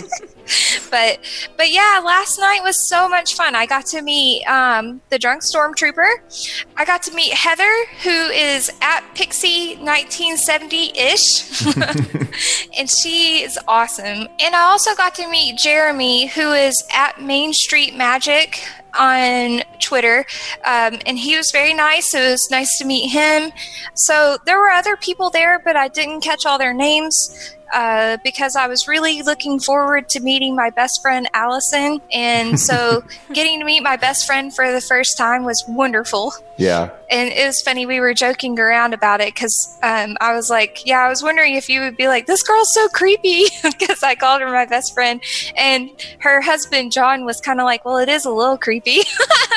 but 0.90 1.20
but 1.58 1.72
yeah 1.72 2.02
last 2.04 2.40
night 2.40 2.62
was 2.64 2.88
so 2.88 3.08
much 3.08 3.36
fun. 3.36 3.56
I 3.56 3.66
got 3.66 3.86
to 3.88 4.02
meet 4.02 4.44
um, 4.46 5.02
the 5.10 5.20
drunk 5.20 5.44
stormtrooper. 5.44 6.58
I 6.78 6.86
got 6.86 7.04
to 7.04 7.14
meet 7.14 7.34
heather 7.34 7.72
who 8.04 8.10
is 8.10 8.72
at 8.82 9.04
pixie 9.16 9.76
1970-ish 9.78 11.66
and 12.78 12.90
she 12.90 13.44
is 13.44 13.58
awesome. 13.68 14.28
And 14.40 14.56
i 14.56 14.62
also 14.62 14.96
got 14.96 15.16
to 15.16 15.30
meet 15.30 15.58
jeremy 15.58 16.28
who 16.28 16.54
is 16.54 16.84
at 16.94 17.22
main 17.22 17.54
street 17.54 17.96
magic 17.96 18.62
on 18.98 19.62
Twitter, 19.80 20.26
um, 20.66 21.00
and 21.06 21.18
he 21.18 21.36
was 21.38 21.52
very 21.52 21.74
nice. 21.74 22.14
It 22.14 22.22
was 22.22 22.50
nice 22.50 22.78
to 22.80 22.86
meet 22.86 23.10
him. 23.10 23.52
So 23.96 24.38
there 24.46 24.58
were 24.58 24.70
other 24.70 24.96
people 24.96 25.30
there, 25.30 25.60
but 25.64 25.76
I 25.76 25.88
didn't 25.88 26.22
catch 26.22 26.46
all 26.46 26.58
their 26.58 26.74
names 26.74 27.56
uh, 27.74 28.18
because 28.24 28.56
I 28.56 28.68
was 28.68 28.88
really 28.88 29.22
looking 29.22 29.60
forward 29.60 30.10
to 30.10 30.20
meeting 30.20 30.56
my 30.56 30.70
best 30.70 31.02
friend 31.02 31.28
Allison, 31.34 32.02
and 32.12 32.60
so 32.60 33.04
getting 33.34 33.60
to 33.60 33.66
meet 33.66 33.82
my 33.82 33.98
best 33.98 34.26
friend 34.26 34.54
for 34.54 34.72
the 34.72 34.82
first 34.82 35.18
time 35.18 35.44
was 35.44 35.64
wonderful. 35.68 36.34
Yeah. 36.58 36.90
And 37.10 37.30
it 37.30 37.46
was 37.46 37.62
funny. 37.62 37.86
We 37.86 38.00
were 38.00 38.14
joking 38.14 38.60
around 38.60 38.94
about 38.94 39.22
it 39.22 39.34
because 39.34 39.78
um, 39.82 40.18
I 40.22 40.34
was 40.34 40.50
like, 40.50 40.86
"Yeah, 40.86 41.00
I 41.00 41.10
was 41.10 41.24
wondering 41.24 41.56
if 41.56 41.70
you 41.70 41.82
would 41.82 41.98
be 41.98 42.08
like, 42.08 42.26
this 42.26 42.44
girl's 42.44 42.74
so 42.74 42.88
creepy," 42.90 43.46
because 43.64 44.04
I 44.04 44.16
called 44.16 44.42
her 44.42 44.50
my 44.50 44.66
best 44.66 44.94
friend, 44.94 45.22
and 45.58 45.90
her 46.20 46.42
husband 46.42 46.92
John 46.92 47.26
was 47.26 47.40
kind 47.40 47.60
of 47.60 47.66
like, 47.66 47.86
"Well, 47.86 47.98
it 47.98 48.10
is 48.10 48.26
a 48.26 48.32
little 48.32 48.58
creepy." 48.58 49.02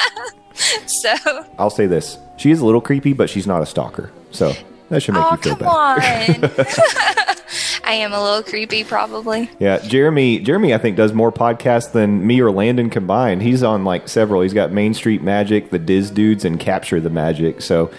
so, 0.86 1.14
I'll 1.58 1.70
say 1.70 1.86
this: 1.86 2.18
she 2.36 2.50
is 2.50 2.60
a 2.60 2.66
little 2.66 2.80
creepy, 2.80 3.12
but 3.12 3.28
she's 3.28 3.46
not 3.46 3.62
a 3.62 3.66
stalker, 3.66 4.10
so 4.30 4.52
that 4.88 5.02
should 5.02 5.14
make 5.14 5.24
oh 5.24 5.30
you 5.32 5.36
feel 5.38 5.56
come 5.56 5.98
better. 5.98 7.41
I 7.84 7.94
am 7.94 8.12
a 8.12 8.22
little 8.22 8.42
creepy, 8.42 8.84
probably. 8.84 9.50
Yeah, 9.58 9.78
Jeremy. 9.78 10.38
Jeremy, 10.38 10.72
I 10.74 10.78
think 10.78 10.96
does 10.96 11.12
more 11.12 11.32
podcasts 11.32 11.92
than 11.92 12.26
me 12.26 12.40
or 12.40 12.50
Landon 12.50 12.90
combined. 12.90 13.42
He's 13.42 13.62
on 13.62 13.84
like 13.84 14.08
several. 14.08 14.40
He's 14.42 14.54
got 14.54 14.70
Main 14.72 14.94
Street 14.94 15.22
Magic, 15.22 15.70
the 15.70 15.78
Diz 15.78 16.10
Dudes, 16.10 16.44
and 16.44 16.60
Capture 16.60 17.00
the 17.00 17.10
Magic. 17.10 17.60
So 17.60 17.90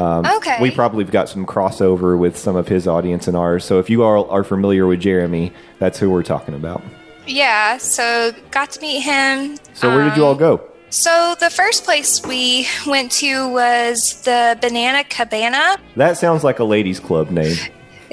um, 0.00 0.24
Okay. 0.36 0.58
we 0.60 0.70
probably 0.70 1.04
have 1.04 1.12
got 1.12 1.28
some 1.28 1.44
crossover 1.46 2.16
with 2.18 2.38
some 2.38 2.56
of 2.56 2.68
his 2.68 2.86
audience 2.86 3.26
and 3.28 3.36
ours. 3.36 3.64
So 3.64 3.78
if 3.80 3.90
you 3.90 4.02
are 4.04 4.24
are 4.30 4.44
familiar 4.44 4.86
with 4.86 5.00
Jeremy, 5.00 5.52
that's 5.78 5.98
who 5.98 6.10
we're 6.10 6.22
talking 6.22 6.54
about. 6.54 6.82
Yeah, 7.26 7.78
so 7.78 8.32
got 8.50 8.70
to 8.72 8.80
meet 8.80 9.00
him. 9.00 9.56
So 9.72 9.94
where 9.94 10.04
did 10.08 10.16
you 10.16 10.24
all 10.24 10.32
Um, 10.32 10.38
go? 10.38 10.60
So 10.90 11.34
the 11.40 11.50
first 11.50 11.82
place 11.84 12.24
we 12.24 12.68
went 12.86 13.10
to 13.12 13.48
was 13.48 14.22
the 14.22 14.56
Banana 14.60 15.02
Cabana. 15.04 15.76
That 15.96 16.18
sounds 16.18 16.44
like 16.44 16.60
a 16.60 16.64
ladies' 16.64 17.00
club 17.00 17.30
name. 17.30 17.56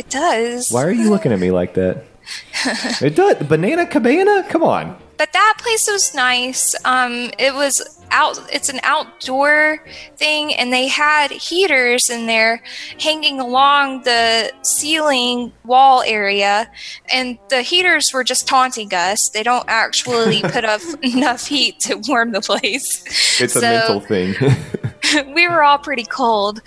It 0.01 0.09
does. 0.09 0.71
Why 0.71 0.83
are 0.83 0.91
you 0.91 1.11
looking 1.11 1.31
at 1.31 1.39
me 1.39 1.51
like 1.51 1.75
that? 1.75 2.05
It 3.01 3.15
does. 3.15 3.35
Banana 3.47 3.85
Cabana? 3.85 4.47
Come 4.49 4.63
on. 4.63 4.97
But 5.17 5.31
that 5.33 5.57
place 5.59 5.87
was 5.87 6.15
nice. 6.15 6.73
Um, 6.85 7.29
it 7.37 7.53
was 7.53 8.03
out. 8.09 8.39
It's 8.51 8.69
an 8.69 8.79
outdoor 8.81 9.83
thing, 10.17 10.55
and 10.55 10.73
they 10.73 10.87
had 10.87 11.29
heaters 11.29 12.09
in 12.09 12.25
there 12.25 12.63
hanging 12.99 13.39
along 13.39 14.01
the 14.03 14.51
ceiling 14.63 15.53
wall 15.65 16.01
area, 16.03 16.67
and 17.13 17.37
the 17.49 17.61
heaters 17.61 18.11
were 18.11 18.23
just 18.23 18.47
taunting 18.47 18.91
us. 18.93 19.29
They 19.29 19.43
don't 19.43 19.65
actually 19.67 20.41
put 20.41 20.65
up 20.65 20.81
enough 21.03 21.45
heat 21.45 21.79
to 21.81 22.01
warm 22.07 22.31
the 22.31 22.41
place. 22.41 23.39
It's 23.39 23.55
a 23.55 23.61
mental 23.61 23.99
thing. 23.99 24.33
we 25.36 25.47
were 25.47 25.64
all 25.64 25.78
pretty 25.78 26.03
cold. 26.03 26.62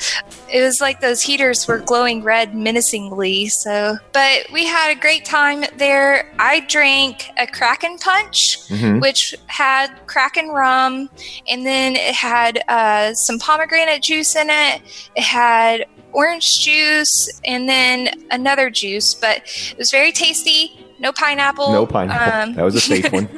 It 0.52 0.60
was 0.60 0.80
like 0.80 1.00
those 1.00 1.22
heaters 1.22 1.66
were 1.66 1.78
glowing 1.78 2.22
red 2.22 2.54
menacingly. 2.54 3.46
So, 3.48 3.96
but 4.12 4.46
we 4.52 4.66
had 4.66 4.90
a 4.90 5.00
great 5.00 5.24
time 5.24 5.64
there. 5.76 6.30
I 6.38 6.60
drank 6.60 7.30
a 7.38 7.46
Kraken 7.46 7.98
Punch, 7.98 8.58
which 9.00 9.34
had 9.46 9.88
Kraken 10.06 10.48
rum, 10.48 11.08
and 11.48 11.64
then 11.66 11.96
it 11.96 12.14
had 12.14 12.62
uh, 12.68 13.14
some 13.14 13.38
pomegranate 13.38 14.02
juice 14.02 14.36
in 14.36 14.48
it. 14.50 14.82
It 15.16 15.22
had 15.22 15.86
orange 16.12 16.60
juice 16.60 17.28
and 17.44 17.68
then 17.68 18.08
another 18.30 18.70
juice, 18.70 19.14
but 19.14 19.42
it 19.70 19.78
was 19.78 19.90
very 19.90 20.12
tasty. 20.12 20.80
No 21.00 21.12
pineapple. 21.12 21.72
no 21.72 21.86
pineapple. 21.86 22.40
Um, 22.50 22.54
that 22.54 22.62
was 22.62 22.76
a 22.76 22.80
safe 22.80 23.10
one. 23.12 23.28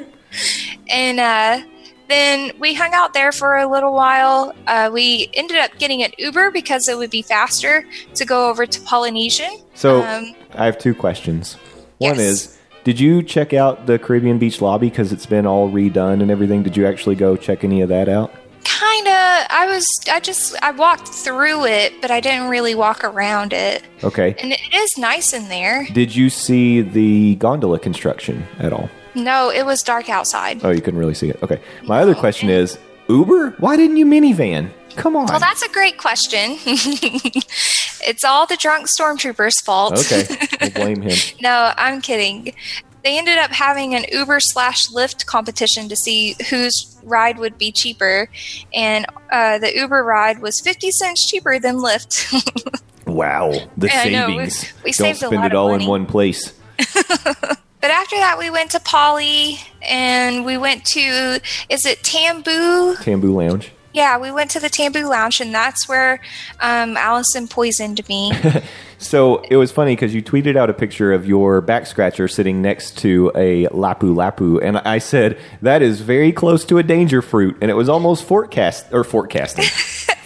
and 0.90 1.18
uh, 1.18 1.60
then 2.08 2.52
we 2.58 2.74
hung 2.74 2.92
out 2.94 3.12
there 3.14 3.32
for 3.32 3.56
a 3.56 3.70
little 3.70 3.92
while. 3.92 4.54
Uh, 4.66 4.90
we 4.92 5.30
ended 5.34 5.56
up 5.58 5.76
getting 5.78 6.02
an 6.02 6.12
Uber 6.18 6.50
because 6.50 6.88
it 6.88 6.96
would 6.96 7.10
be 7.10 7.22
faster 7.22 7.84
to 8.14 8.24
go 8.24 8.48
over 8.48 8.66
to 8.66 8.80
Polynesian. 8.82 9.62
So 9.74 10.02
Um, 10.02 10.34
I 10.54 10.64
have 10.66 10.78
two 10.78 10.94
questions. 10.94 11.54
One 11.98 12.16
yes. 12.16 12.18
is, 12.18 12.58
did 12.84 13.00
you 13.00 13.22
check 13.22 13.52
out 13.52 13.86
the 13.86 13.98
Caribbean 13.98 14.38
Beach 14.38 14.60
lobby 14.60 14.88
because 14.90 15.12
it's 15.12 15.26
been 15.26 15.46
all 15.46 15.70
redone 15.70 16.22
and 16.22 16.30
everything? 16.30 16.62
Did 16.62 16.76
you 16.76 16.86
actually 16.86 17.16
go 17.16 17.36
check 17.36 17.64
any 17.64 17.80
of 17.80 17.88
that 17.88 18.08
out? 18.08 18.32
Kinda. 18.64 19.46
I 19.48 19.66
was. 19.68 19.86
I 20.10 20.18
just. 20.20 20.56
I 20.60 20.72
walked 20.72 21.06
through 21.08 21.66
it, 21.66 22.00
but 22.02 22.10
I 22.10 22.20
didn't 22.20 22.48
really 22.48 22.74
walk 22.74 23.04
around 23.04 23.52
it. 23.52 23.82
Okay. 24.02 24.34
And 24.40 24.52
it 24.52 24.60
is 24.74 24.98
nice 24.98 25.32
in 25.32 25.48
there. 25.48 25.86
Did 25.92 26.14
you 26.14 26.28
see 26.30 26.80
the 26.80 27.36
gondola 27.36 27.78
construction 27.78 28.44
at 28.58 28.72
all? 28.72 28.90
No, 29.16 29.50
it 29.50 29.64
was 29.66 29.82
dark 29.82 30.08
outside. 30.08 30.64
Oh, 30.64 30.70
you 30.70 30.80
couldn't 30.80 31.00
really 31.00 31.14
see 31.14 31.30
it. 31.30 31.42
Okay. 31.42 31.60
My 31.84 32.00
other 32.00 32.14
question 32.14 32.48
is, 32.50 32.78
Uber? 33.08 33.56
Why 33.58 33.76
didn't 33.76 33.96
you 33.96 34.06
minivan? 34.06 34.70
Come 34.96 35.16
on. 35.16 35.26
Well, 35.26 35.40
that's 35.40 35.62
a 35.62 35.68
great 35.70 35.98
question. 35.98 36.58
it's 36.64 38.24
all 38.24 38.46
the 38.46 38.56
drunk 38.56 38.86
stormtroopers' 38.98 39.62
fault. 39.64 39.98
okay. 39.98 40.26
We'll 40.60 40.70
blame 40.70 41.02
him. 41.02 41.16
No, 41.40 41.72
I'm 41.76 42.00
kidding. 42.00 42.52
They 43.04 43.18
ended 43.18 43.38
up 43.38 43.50
having 43.52 43.94
an 43.94 44.04
Uber 44.10 44.40
slash 44.40 44.88
Lyft 44.88 45.26
competition 45.26 45.88
to 45.90 45.96
see 45.96 46.34
whose 46.50 46.98
ride 47.04 47.38
would 47.38 47.56
be 47.56 47.70
cheaper, 47.70 48.28
and 48.74 49.06
uh, 49.30 49.58
the 49.58 49.76
Uber 49.76 50.02
ride 50.02 50.40
was 50.40 50.60
50 50.60 50.90
cents 50.90 51.28
cheaper 51.28 51.58
than 51.58 51.76
Lyft. 51.76 52.80
Wow. 53.06 53.52
The 53.76 53.88
I 53.96 54.08
know, 54.10 54.26
we- 54.26 54.32
savings. 54.50 54.72
we 54.84 54.90
Don't 54.90 54.94
saved 54.94 55.22
a 55.22 55.26
spend 55.26 55.36
lot 55.36 55.46
it 55.46 55.52
of 55.54 55.58
all 55.58 55.68
in 55.68 55.78
money. 55.78 55.86
one 55.88 56.06
place. 56.06 56.52
But 57.86 57.92
after 57.92 58.16
that, 58.16 58.36
we 58.36 58.50
went 58.50 58.72
to 58.72 58.80
Polly, 58.80 59.60
and 59.80 60.44
we 60.44 60.56
went 60.56 60.84
to 60.86 61.40
is 61.68 61.86
it 61.86 62.02
Tambu? 62.02 62.96
Tambu 62.96 63.32
Lounge. 63.32 63.70
Yeah, 63.92 64.18
we 64.18 64.32
went 64.32 64.50
to 64.50 64.60
the 64.60 64.66
Tambu 64.66 65.08
Lounge, 65.08 65.40
and 65.40 65.54
that's 65.54 65.88
where 65.88 66.20
um, 66.58 66.96
Allison 66.96 67.46
poisoned 67.46 68.06
me. 68.08 68.32
So 68.98 69.38
it 69.50 69.56
was 69.56 69.70
funny 69.70 69.94
because 69.94 70.14
you 70.14 70.22
tweeted 70.22 70.56
out 70.56 70.70
a 70.70 70.74
picture 70.74 71.12
of 71.12 71.26
your 71.26 71.60
back 71.60 71.86
scratcher 71.86 72.28
sitting 72.28 72.62
next 72.62 72.98
to 72.98 73.30
a 73.34 73.66
lapu 73.66 74.14
lapu, 74.14 74.62
and 74.62 74.78
I 74.78 74.98
said 74.98 75.38
that 75.62 75.82
is 75.82 76.00
very 76.00 76.32
close 76.32 76.64
to 76.66 76.78
a 76.78 76.82
danger 76.82 77.20
fruit, 77.20 77.58
and 77.60 77.70
it 77.70 77.74
was 77.74 77.88
almost 77.88 78.24
forecast 78.24 78.86
or 78.92 79.04
forecasting, 79.04 79.64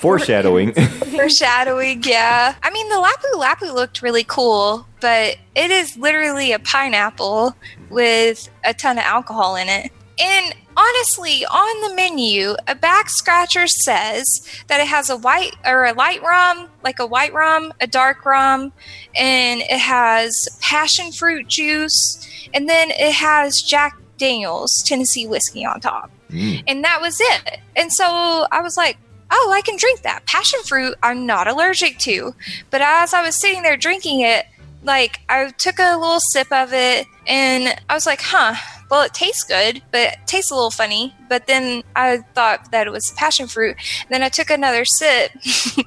foreshadowing. 0.00 0.72
Foreshadowing, 1.10 2.02
yeah. 2.04 2.54
I 2.62 2.70
mean, 2.70 2.88
the 2.88 2.94
Lapu 2.94 3.38
Lapu 3.38 3.74
looked 3.74 4.00
really 4.00 4.24
cool, 4.24 4.86
but 5.00 5.36
it 5.54 5.70
is 5.70 5.96
literally 5.96 6.52
a 6.52 6.58
pineapple 6.58 7.54
with 7.90 8.48
a 8.64 8.72
ton 8.72 8.96
of 8.96 9.04
alcohol 9.04 9.56
in 9.56 9.68
it. 9.68 9.92
And 10.18 10.54
honestly, 10.76 11.44
on 11.44 11.88
the 11.88 11.94
menu, 11.94 12.54
a 12.66 12.74
back 12.74 13.10
scratcher 13.10 13.66
says 13.66 14.46
that 14.68 14.80
it 14.80 14.86
has 14.86 15.10
a 15.10 15.16
white 15.16 15.56
or 15.66 15.84
a 15.84 15.92
light 15.92 16.22
rum, 16.22 16.68
like 16.82 16.98
a 16.98 17.06
white 17.06 17.34
rum, 17.34 17.72
a 17.80 17.86
dark 17.86 18.24
rum, 18.24 18.72
and 19.14 19.60
it 19.60 19.78
has 19.78 20.48
passion 20.62 21.12
fruit 21.12 21.48
juice, 21.48 22.26
and 22.54 22.68
then 22.68 22.90
it 22.90 23.12
has 23.12 23.60
Jack 23.60 23.96
Daniels 24.16 24.82
Tennessee 24.86 25.26
whiskey 25.26 25.64
on 25.64 25.80
top. 25.80 26.10
Mm. 26.30 26.64
And 26.66 26.84
that 26.84 27.00
was 27.00 27.20
it. 27.20 27.58
And 27.76 27.92
so 27.92 28.46
I 28.50 28.60
was 28.62 28.76
like, 28.76 28.96
oh, 29.30 29.52
I 29.54 29.62
can 29.62 29.76
drink 29.76 30.02
that. 30.02 30.26
Passion 30.26 30.60
fruit, 30.66 30.94
I'm 31.02 31.26
not 31.26 31.48
allergic 31.48 31.98
to. 32.00 32.34
But 32.70 32.82
as 32.82 33.14
I 33.14 33.22
was 33.22 33.34
sitting 33.34 33.62
there 33.62 33.76
drinking 33.76 34.20
it, 34.20 34.46
like 34.82 35.20
I 35.28 35.50
took 35.50 35.78
a 35.78 35.96
little 35.96 36.20
sip 36.20 36.50
of 36.52 36.72
it 36.72 37.06
and 37.26 37.78
I 37.88 37.94
was 37.94 38.06
like, 38.06 38.20
huh, 38.22 38.54
well, 38.90 39.02
it 39.02 39.14
tastes 39.14 39.44
good, 39.44 39.82
but 39.92 40.16
tastes 40.26 40.50
a 40.50 40.54
little 40.54 40.70
funny. 40.70 41.14
But 41.28 41.46
then 41.46 41.82
I 41.94 42.18
thought 42.34 42.72
that 42.72 42.86
it 42.86 42.90
was 42.90 43.12
passion 43.16 43.46
fruit. 43.46 43.76
Then 44.08 44.22
I 44.22 44.28
took 44.28 44.50
another 44.50 44.84
sip 44.84 45.32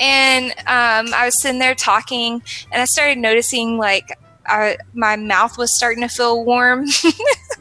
and 0.00 0.50
um, 0.66 1.14
I 1.14 1.26
was 1.26 1.40
sitting 1.40 1.60
there 1.60 1.74
talking 1.74 2.42
and 2.72 2.82
I 2.82 2.86
started 2.86 3.18
noticing 3.18 3.78
like 3.78 4.18
I, 4.46 4.78
my 4.94 5.16
mouth 5.16 5.58
was 5.58 5.76
starting 5.76 6.02
to 6.02 6.08
feel 6.08 6.44
warm. 6.44 6.86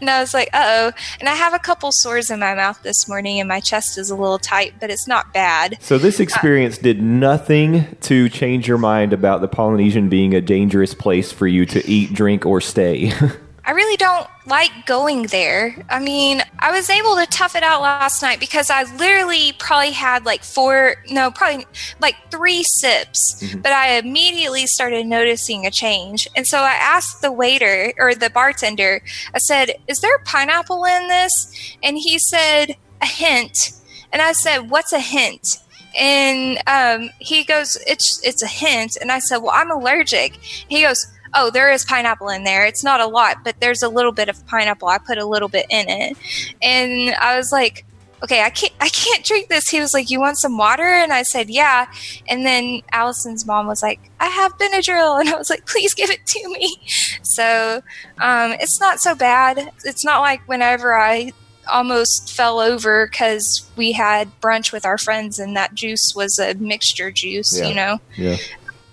And 0.00 0.10
I 0.10 0.20
was 0.20 0.34
like, 0.34 0.48
uh 0.52 0.64
oh. 0.64 0.92
And 1.20 1.28
I 1.28 1.34
have 1.34 1.54
a 1.54 1.58
couple 1.58 1.92
sores 1.92 2.30
in 2.30 2.40
my 2.40 2.54
mouth 2.54 2.82
this 2.82 3.08
morning, 3.08 3.40
and 3.40 3.48
my 3.48 3.60
chest 3.60 3.98
is 3.98 4.10
a 4.10 4.16
little 4.16 4.38
tight, 4.38 4.74
but 4.80 4.90
it's 4.90 5.06
not 5.06 5.32
bad. 5.32 5.78
so 5.80 5.98
this 5.98 6.20
experience 6.20 6.78
did 6.78 7.02
nothing 7.02 7.96
to 8.02 8.28
change 8.28 8.68
your 8.68 8.78
mind 8.78 9.12
about 9.12 9.40
the 9.40 9.48
Polynesian 9.48 10.08
being 10.08 10.34
a 10.34 10.40
dangerous 10.40 10.94
place 10.94 11.32
for 11.32 11.46
you 11.46 11.66
to 11.66 11.86
eat, 11.88 12.12
drink, 12.12 12.44
or 12.44 12.60
stay. 12.60 13.12
I 13.66 13.72
really 13.72 13.96
don't 13.96 14.28
like 14.46 14.70
going 14.86 15.24
there. 15.24 15.74
I 15.90 15.98
mean, 15.98 16.40
I 16.60 16.70
was 16.70 16.88
able 16.88 17.16
to 17.16 17.26
tough 17.26 17.56
it 17.56 17.64
out 17.64 17.82
last 17.82 18.22
night 18.22 18.38
because 18.38 18.70
I 18.70 18.84
literally 18.94 19.54
probably 19.58 19.90
had 19.90 20.24
like 20.24 20.44
four, 20.44 20.94
no, 21.10 21.32
probably 21.32 21.66
like 22.00 22.14
three 22.30 22.62
sips, 22.62 23.42
but 23.56 23.72
I 23.72 23.98
immediately 23.98 24.68
started 24.68 25.06
noticing 25.06 25.66
a 25.66 25.72
change. 25.72 26.28
And 26.36 26.46
so 26.46 26.58
I 26.58 26.74
asked 26.74 27.22
the 27.22 27.32
waiter 27.32 27.92
or 27.98 28.14
the 28.14 28.30
bartender, 28.30 29.02
I 29.34 29.38
said, 29.38 29.72
Is 29.88 29.98
there 29.98 30.16
pineapple 30.18 30.84
in 30.84 31.08
this? 31.08 31.76
And 31.82 31.98
he 31.98 32.20
said, 32.20 32.76
A 33.02 33.06
hint. 33.06 33.72
And 34.12 34.22
I 34.22 34.30
said, 34.30 34.70
What's 34.70 34.92
a 34.92 35.00
hint? 35.00 35.58
And 35.98 36.58
um, 36.66 37.10
he 37.20 37.42
goes, 37.42 37.78
"It's 37.86 38.20
it's 38.22 38.42
a 38.42 38.46
hint." 38.46 38.98
And 39.00 39.10
I 39.10 39.18
said, 39.18 39.38
"Well, 39.38 39.52
I'm 39.54 39.70
allergic." 39.70 40.34
He 40.34 40.82
goes, 40.82 41.06
"Oh, 41.36 41.50
there 41.50 41.70
is 41.70 41.84
pineapple 41.84 42.28
in 42.30 42.42
there. 42.44 42.66
It's 42.66 42.82
not 42.82 43.00
a 43.00 43.06
lot, 43.06 43.44
but 43.44 43.60
there's 43.60 43.82
a 43.82 43.88
little 43.88 44.12
bit 44.12 44.28
of 44.28 44.44
pineapple. 44.46 44.88
I 44.88 44.98
put 44.98 45.18
a 45.18 45.24
little 45.26 45.48
bit 45.48 45.66
in 45.70 45.88
it." 45.88 46.16
And 46.62 47.14
I 47.14 47.36
was 47.36 47.52
like, 47.52 47.84
"Okay, 48.22 48.42
I 48.42 48.50
can't 48.50 48.72
I 48.80 48.88
can't 48.88 49.22
drink 49.24 49.48
this." 49.48 49.68
He 49.68 49.78
was 49.78 49.92
like, 49.94 50.10
"You 50.10 50.18
want 50.20 50.38
some 50.38 50.56
water?" 50.58 50.82
And 50.82 51.12
I 51.12 51.22
said, 51.22 51.50
"Yeah." 51.50 51.86
And 52.28 52.44
then 52.46 52.80
Allison's 52.92 53.44
mom 53.46 53.66
was 53.66 53.82
like, 53.82 54.00
"I 54.18 54.26
have 54.26 54.56
Benadryl," 54.58 55.20
and 55.20 55.28
I 55.28 55.36
was 55.36 55.50
like, 55.50 55.66
"Please 55.66 55.94
give 55.94 56.10
it 56.10 56.24
to 56.26 56.48
me." 56.48 56.76
So 57.22 57.82
um, 58.20 58.52
it's 58.60 58.80
not 58.80 59.00
so 59.00 59.14
bad. 59.14 59.70
It's 59.84 60.04
not 60.04 60.20
like 60.20 60.40
whenever 60.48 60.94
I 60.98 61.32
almost 61.68 62.32
fell 62.32 62.60
over 62.60 63.06
because 63.08 63.68
we 63.76 63.90
had 63.92 64.30
brunch 64.40 64.72
with 64.72 64.86
our 64.86 64.96
friends 64.96 65.38
and 65.40 65.56
that 65.56 65.74
juice 65.74 66.14
was 66.14 66.38
a 66.38 66.54
mixture 66.54 67.10
juice, 67.10 67.58
Yeah. 67.58 67.66
you 67.68 67.74
know? 67.74 68.00
yeah. 68.16 68.36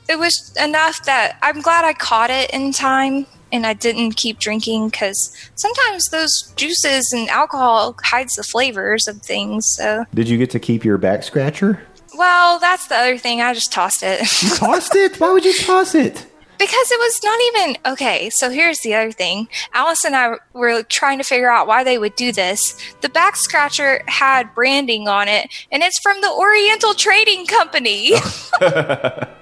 It 0.10 0.20
was 0.20 0.54
enough 0.62 1.04
that 1.06 1.38
I'm 1.42 1.62
glad 1.62 1.86
I 1.86 1.94
caught 1.94 2.30
it 2.30 2.50
in 2.52 2.72
time 2.74 3.26
and 3.52 3.66
I 3.68 3.74
didn't 3.74 4.14
keep 4.16 4.40
drinking 4.40 4.90
because 4.90 5.32
sometimes 5.56 6.10
those 6.10 6.52
juices 6.56 7.14
and 7.14 7.30
alcohol 7.30 7.96
hides 8.04 8.34
the 8.36 8.44
flavors 8.44 9.08
of 9.08 9.22
things. 9.22 9.66
So, 9.78 10.06
Did 10.14 10.28
you 10.28 10.38
get 10.38 10.50
to 10.52 10.60
keep 10.60 10.84
your 10.84 10.98
back 10.98 11.24
scratcher? 11.24 11.82
well, 12.16 12.60
that's 12.60 12.88
the 12.88 12.96
other 12.96 13.18
thing. 13.18 13.42
I 13.42 13.54
just 13.54 13.72
tossed 13.72 14.04
it. 14.04 14.20
you 14.44 14.50
Tossed 14.56 14.96
it? 14.96 15.20
Why 15.20 15.32
would 15.32 15.46
you 15.46 15.54
toss 15.58 15.96
it? 15.96 16.26
Because 16.60 16.92
it 16.92 17.00
was 17.00 17.20
not 17.24 17.40
even 17.42 17.78
okay. 17.94 18.30
So 18.30 18.50
here's 18.52 18.80
the 18.82 18.94
other 18.94 19.12
thing. 19.12 19.48
Alice 19.74 20.06
and 20.06 20.16
I 20.16 20.36
were 20.54 20.84
trying 20.84 21.18
to 21.18 21.24
figure 21.24 21.52
out 21.52 21.66
why 21.68 21.84
they 21.84 21.98
would 21.98 22.16
do 22.16 22.32
this. 22.32 22.76
The 23.02 23.10
back 23.10 23.36
scratcher 23.36 24.04
had 24.08 24.54
branding 24.54 25.08
on 25.08 25.28
it, 25.28 25.50
and 25.72 25.82
it's 25.84 26.00
from 26.02 26.22
the 26.22 26.30
Oriental 26.32 26.94
Trading 26.94 27.48
Company. 27.48 28.12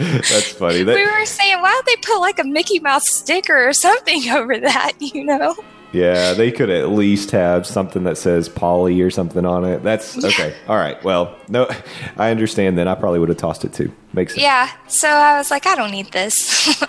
That's 0.00 0.52
funny. 0.52 0.82
That, 0.82 0.94
we 0.94 1.04
were 1.04 1.26
saying, 1.26 1.60
why 1.60 1.70
don't 1.70 1.86
they 1.86 1.96
put 1.96 2.20
like 2.20 2.38
a 2.38 2.44
Mickey 2.44 2.80
Mouse 2.80 3.08
sticker 3.08 3.68
or 3.68 3.72
something 3.72 4.28
over 4.30 4.58
that? 4.58 4.92
You 4.98 5.24
know? 5.24 5.56
Yeah, 5.92 6.34
they 6.34 6.52
could 6.52 6.70
at 6.70 6.90
least 6.90 7.32
have 7.32 7.66
something 7.66 8.04
that 8.04 8.16
says 8.16 8.48
Polly 8.48 9.00
or 9.02 9.10
something 9.10 9.44
on 9.44 9.64
it. 9.64 9.82
That's 9.82 10.24
okay. 10.24 10.54
All 10.68 10.76
right. 10.76 11.02
Well, 11.02 11.36
no, 11.48 11.68
I 12.16 12.30
understand. 12.30 12.78
Then 12.78 12.88
I 12.88 12.94
probably 12.94 13.18
would 13.18 13.28
have 13.28 13.38
tossed 13.38 13.64
it 13.64 13.72
too. 13.72 13.92
Makes 14.12 14.34
sense. 14.34 14.42
Yeah. 14.42 14.70
So 14.86 15.08
I 15.08 15.36
was 15.38 15.50
like, 15.50 15.66
I 15.66 15.74
don't 15.74 15.90
need 15.90 16.12
this. 16.12 16.80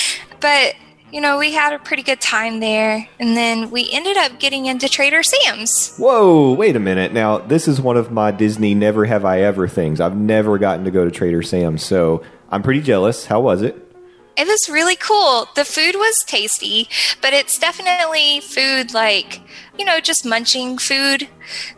but 0.40 0.74
you 1.10 1.20
know, 1.20 1.38
we 1.38 1.52
had 1.52 1.72
a 1.72 1.78
pretty 1.78 2.04
good 2.04 2.20
time 2.20 2.60
there, 2.60 3.08
and 3.18 3.36
then 3.36 3.70
we 3.70 3.90
ended 3.90 4.16
up 4.16 4.38
getting 4.38 4.66
into 4.66 4.88
Trader 4.88 5.24
Sam's. 5.24 5.96
Whoa! 5.96 6.52
Wait 6.52 6.76
a 6.76 6.80
minute. 6.80 7.12
Now 7.12 7.38
this 7.38 7.66
is 7.66 7.80
one 7.80 7.96
of 7.96 8.12
my 8.12 8.30
Disney 8.30 8.74
Never 8.74 9.06
Have 9.06 9.24
I 9.24 9.40
Ever 9.40 9.66
things. 9.66 10.00
I've 10.00 10.16
never 10.16 10.58
gotten 10.58 10.84
to 10.84 10.90
go 10.90 11.04
to 11.04 11.10
Trader 11.10 11.42
Sam's, 11.42 11.82
so 11.82 12.22
I'm 12.50 12.62
pretty 12.62 12.80
jealous. 12.80 13.26
How 13.26 13.40
was 13.40 13.62
it? 13.62 13.89
It 14.36 14.46
was 14.46 14.68
really 14.70 14.96
cool. 14.96 15.48
The 15.54 15.64
food 15.64 15.96
was 15.96 16.24
tasty, 16.24 16.88
but 17.20 17.32
it's 17.32 17.58
definitely 17.58 18.40
food 18.40 18.94
like, 18.94 19.40
you 19.78 19.84
know, 19.84 20.00
just 20.00 20.24
munching 20.24 20.78
food. 20.78 21.28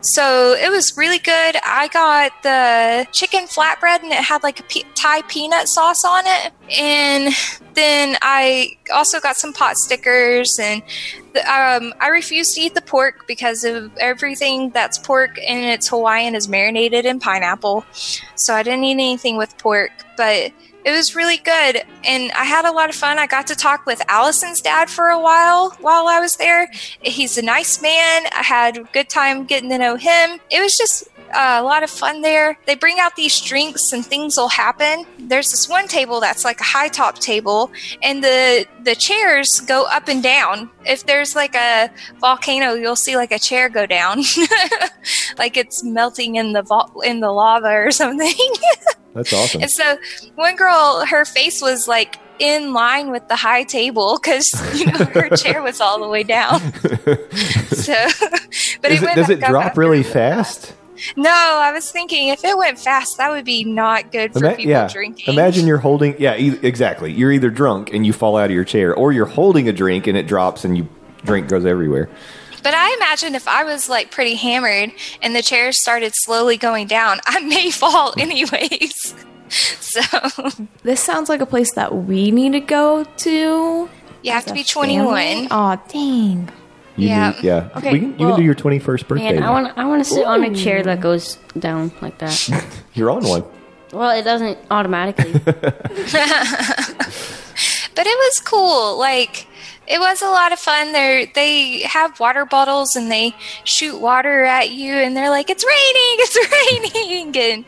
So 0.01 0.53
it 0.53 0.69
was 0.69 0.95
really 0.95 1.19
good. 1.19 1.57
I 1.65 1.89
got 1.91 2.31
the 2.43 3.07
chicken 3.11 3.45
flatbread 3.45 4.03
and 4.03 4.13
it 4.13 4.23
had 4.23 4.43
like 4.43 4.59
a 4.59 4.83
Thai 4.95 5.23
peanut 5.23 5.67
sauce 5.67 6.05
on 6.05 6.23
it. 6.25 6.53
And 6.79 7.33
then 7.73 8.17
I 8.21 8.77
also 8.93 9.19
got 9.19 9.35
some 9.35 9.51
pot 9.51 9.77
stickers 9.77 10.57
and 10.59 10.83
the, 11.33 11.39
um, 11.41 11.93
I 11.99 12.09
refused 12.09 12.55
to 12.55 12.61
eat 12.61 12.75
the 12.75 12.81
pork 12.81 13.25
because 13.27 13.63
of 13.63 13.91
everything 13.97 14.69
that's 14.69 14.99
pork 14.99 15.37
and 15.45 15.65
it's 15.65 15.89
Hawaiian 15.89 16.35
is 16.35 16.47
marinated 16.47 17.05
in 17.05 17.19
pineapple. 17.19 17.83
So 18.35 18.53
I 18.53 18.63
didn't 18.63 18.83
eat 18.83 18.91
anything 18.91 19.37
with 19.37 19.57
pork, 19.57 19.91
but 20.15 20.53
it 20.85 20.91
was 20.91 21.15
really 21.15 21.37
good 21.37 21.83
and 22.03 22.31
i 22.33 22.43
had 22.43 22.65
a 22.65 22.71
lot 22.71 22.89
of 22.89 22.95
fun 22.95 23.17
i 23.17 23.27
got 23.27 23.47
to 23.47 23.55
talk 23.55 23.85
with 23.85 24.01
allison's 24.07 24.61
dad 24.61 24.89
for 24.89 25.07
a 25.09 25.19
while 25.19 25.71
while 25.81 26.07
i 26.07 26.19
was 26.19 26.35
there 26.37 26.69
he's 27.01 27.37
a 27.37 27.41
nice 27.41 27.81
man 27.81 28.25
i 28.33 28.43
had 28.43 28.77
a 28.77 28.83
good 28.93 29.09
time 29.09 29.45
getting 29.45 29.69
to 29.69 29.77
know 29.77 29.95
him 29.95 30.39
it 30.51 30.61
was 30.61 30.75
just 30.77 31.07
uh, 31.33 31.57
a 31.59 31.63
lot 31.63 31.83
of 31.83 31.89
fun 31.89 32.21
there. 32.21 32.57
They 32.65 32.75
bring 32.75 32.99
out 32.99 33.15
these 33.15 33.39
drinks 33.41 33.91
and 33.91 34.05
things 34.05 34.37
will 34.37 34.49
happen. 34.49 35.05
There's 35.17 35.51
this 35.51 35.67
one 35.67 35.87
table 35.87 36.19
that's 36.19 36.45
like 36.45 36.59
a 36.59 36.63
high 36.63 36.89
top 36.89 37.19
table, 37.19 37.71
and 38.01 38.23
the 38.23 38.65
the 38.83 38.95
chairs 38.95 39.59
go 39.61 39.85
up 39.85 40.07
and 40.07 40.21
down. 40.21 40.69
If 40.85 41.05
there's 41.05 41.35
like 41.35 41.55
a 41.55 41.89
volcano, 42.19 42.73
you'll 42.73 42.95
see 42.95 43.15
like 43.15 43.31
a 43.31 43.39
chair 43.39 43.69
go 43.69 43.85
down, 43.85 44.19
like 45.37 45.57
it's 45.57 45.83
melting 45.83 46.35
in 46.35 46.53
the 46.53 46.61
vo- 46.61 47.01
in 47.01 47.19
the 47.19 47.31
lava 47.31 47.69
or 47.69 47.91
something. 47.91 48.33
That's 49.13 49.33
awesome. 49.33 49.61
And 49.61 49.71
so 49.71 49.97
one 50.35 50.55
girl, 50.55 51.05
her 51.05 51.25
face 51.25 51.61
was 51.61 51.87
like 51.87 52.17
in 52.39 52.73
line 52.73 53.11
with 53.11 53.27
the 53.27 53.35
high 53.35 53.63
table 53.63 54.19
because 54.21 54.51
you 54.77 54.87
know 54.87 55.05
her 55.05 55.29
chair 55.37 55.61
was 55.61 55.79
all 55.79 55.99
the 55.99 56.07
way 56.07 56.23
down. 56.23 56.59
so, 56.81 58.07
but 58.81 58.91
it, 58.91 59.01
went 59.01 59.15
does 59.15 59.29
it 59.29 59.39
drop 59.39 59.77
really 59.77 60.03
fast? 60.03 60.73
No, 61.15 61.31
I 61.31 61.71
was 61.71 61.91
thinking 61.91 62.29
if 62.29 62.43
it 62.43 62.57
went 62.57 62.79
fast, 62.79 63.17
that 63.17 63.31
would 63.31 63.45
be 63.45 63.63
not 63.63 64.11
good 64.11 64.33
for 64.33 64.45
Ima- 64.45 64.55
people 64.55 64.71
yeah. 64.71 64.87
drinking. 64.87 65.33
Imagine 65.33 65.67
you're 65.67 65.77
holding. 65.77 66.15
Yeah, 66.19 66.37
e- 66.37 66.59
exactly. 66.61 67.11
You're 67.11 67.31
either 67.31 67.49
drunk 67.49 67.93
and 67.93 68.05
you 68.05 68.13
fall 68.13 68.37
out 68.37 68.45
of 68.45 68.51
your 68.51 68.63
chair, 68.63 68.95
or 68.95 69.11
you're 69.11 69.25
holding 69.25 69.67
a 69.67 69.73
drink 69.73 70.07
and 70.07 70.17
it 70.17 70.27
drops 70.27 70.63
and 70.63 70.77
you 70.77 70.87
drink 71.23 71.49
goes 71.49 71.65
everywhere. 71.65 72.09
But 72.63 72.73
I 72.73 72.93
imagine 72.95 73.35
if 73.35 73.47
I 73.47 73.63
was 73.65 73.89
like 73.89 74.09
pretty 74.09 74.35
hammered 74.35 74.91
and 75.21 75.35
the 75.35 75.41
chairs 75.41 75.77
started 75.79 76.13
slowly 76.15 76.57
going 76.57 76.87
down, 76.87 77.19
I 77.25 77.41
may 77.41 77.69
fall 77.81 78.13
anyways. 78.17 79.13
so 79.49 80.01
This 80.83 80.99
sounds 81.01 81.29
like 81.29 81.41
a 81.41 81.45
place 81.45 81.73
that 81.75 81.93
we 81.93 82.31
need 82.31 82.53
to 82.53 82.59
go 82.61 83.03
to. 83.03 83.89
you 84.23 84.31
have 84.31 84.45
to 84.45 84.53
be 84.53 84.63
21. 84.63 85.47
Oh, 85.51 85.79
dang. 85.89 86.49
You 86.95 87.09
Yeah. 87.09 87.31
need- 87.31 87.43
yeah. 87.43 87.69
Okay, 87.75 87.91
we 87.91 87.99
can, 87.99 88.09
you 88.11 88.15
well- 88.25 88.29
can 88.35 88.39
do 88.39 88.45
your 88.45 88.55
21st 88.55 89.07
birthday. 89.07 89.33
Man, 89.33 89.43
I 89.43 89.49
want 89.51 89.77
I 89.77 89.85
want 89.85 90.03
to 90.03 90.09
sit 90.09 90.25
on 90.25 90.43
a 90.43 90.55
chair 90.55 90.81
that 90.83 91.01
goes 91.01 91.37
down 91.59 91.91
like 92.01 92.17
that. 92.19 92.33
You're 92.93 93.09
on 93.11 93.23
one. 93.27 93.43
well, 93.91 94.11
it 94.17 94.23
doesn't 94.23 94.57
automatically. 94.71 95.33
But 97.95 98.07
it 98.07 98.17
was 98.17 98.39
cool. 98.39 98.97
Like 98.97 99.47
it 99.87 99.99
was 99.99 100.21
a 100.21 100.27
lot 100.27 100.51
of 100.51 100.59
fun. 100.59 100.93
They 100.93 101.31
they 101.33 101.81
have 101.81 102.19
water 102.19 102.45
bottles 102.45 102.95
and 102.95 103.11
they 103.11 103.35
shoot 103.63 103.99
water 103.99 104.43
at 104.43 104.71
you 104.71 104.93
and 104.93 105.15
they're 105.15 105.29
like 105.29 105.49
it's 105.49 105.65
raining, 105.65 105.75
it's 106.19 106.95
raining 106.95 107.37
and 107.37 107.65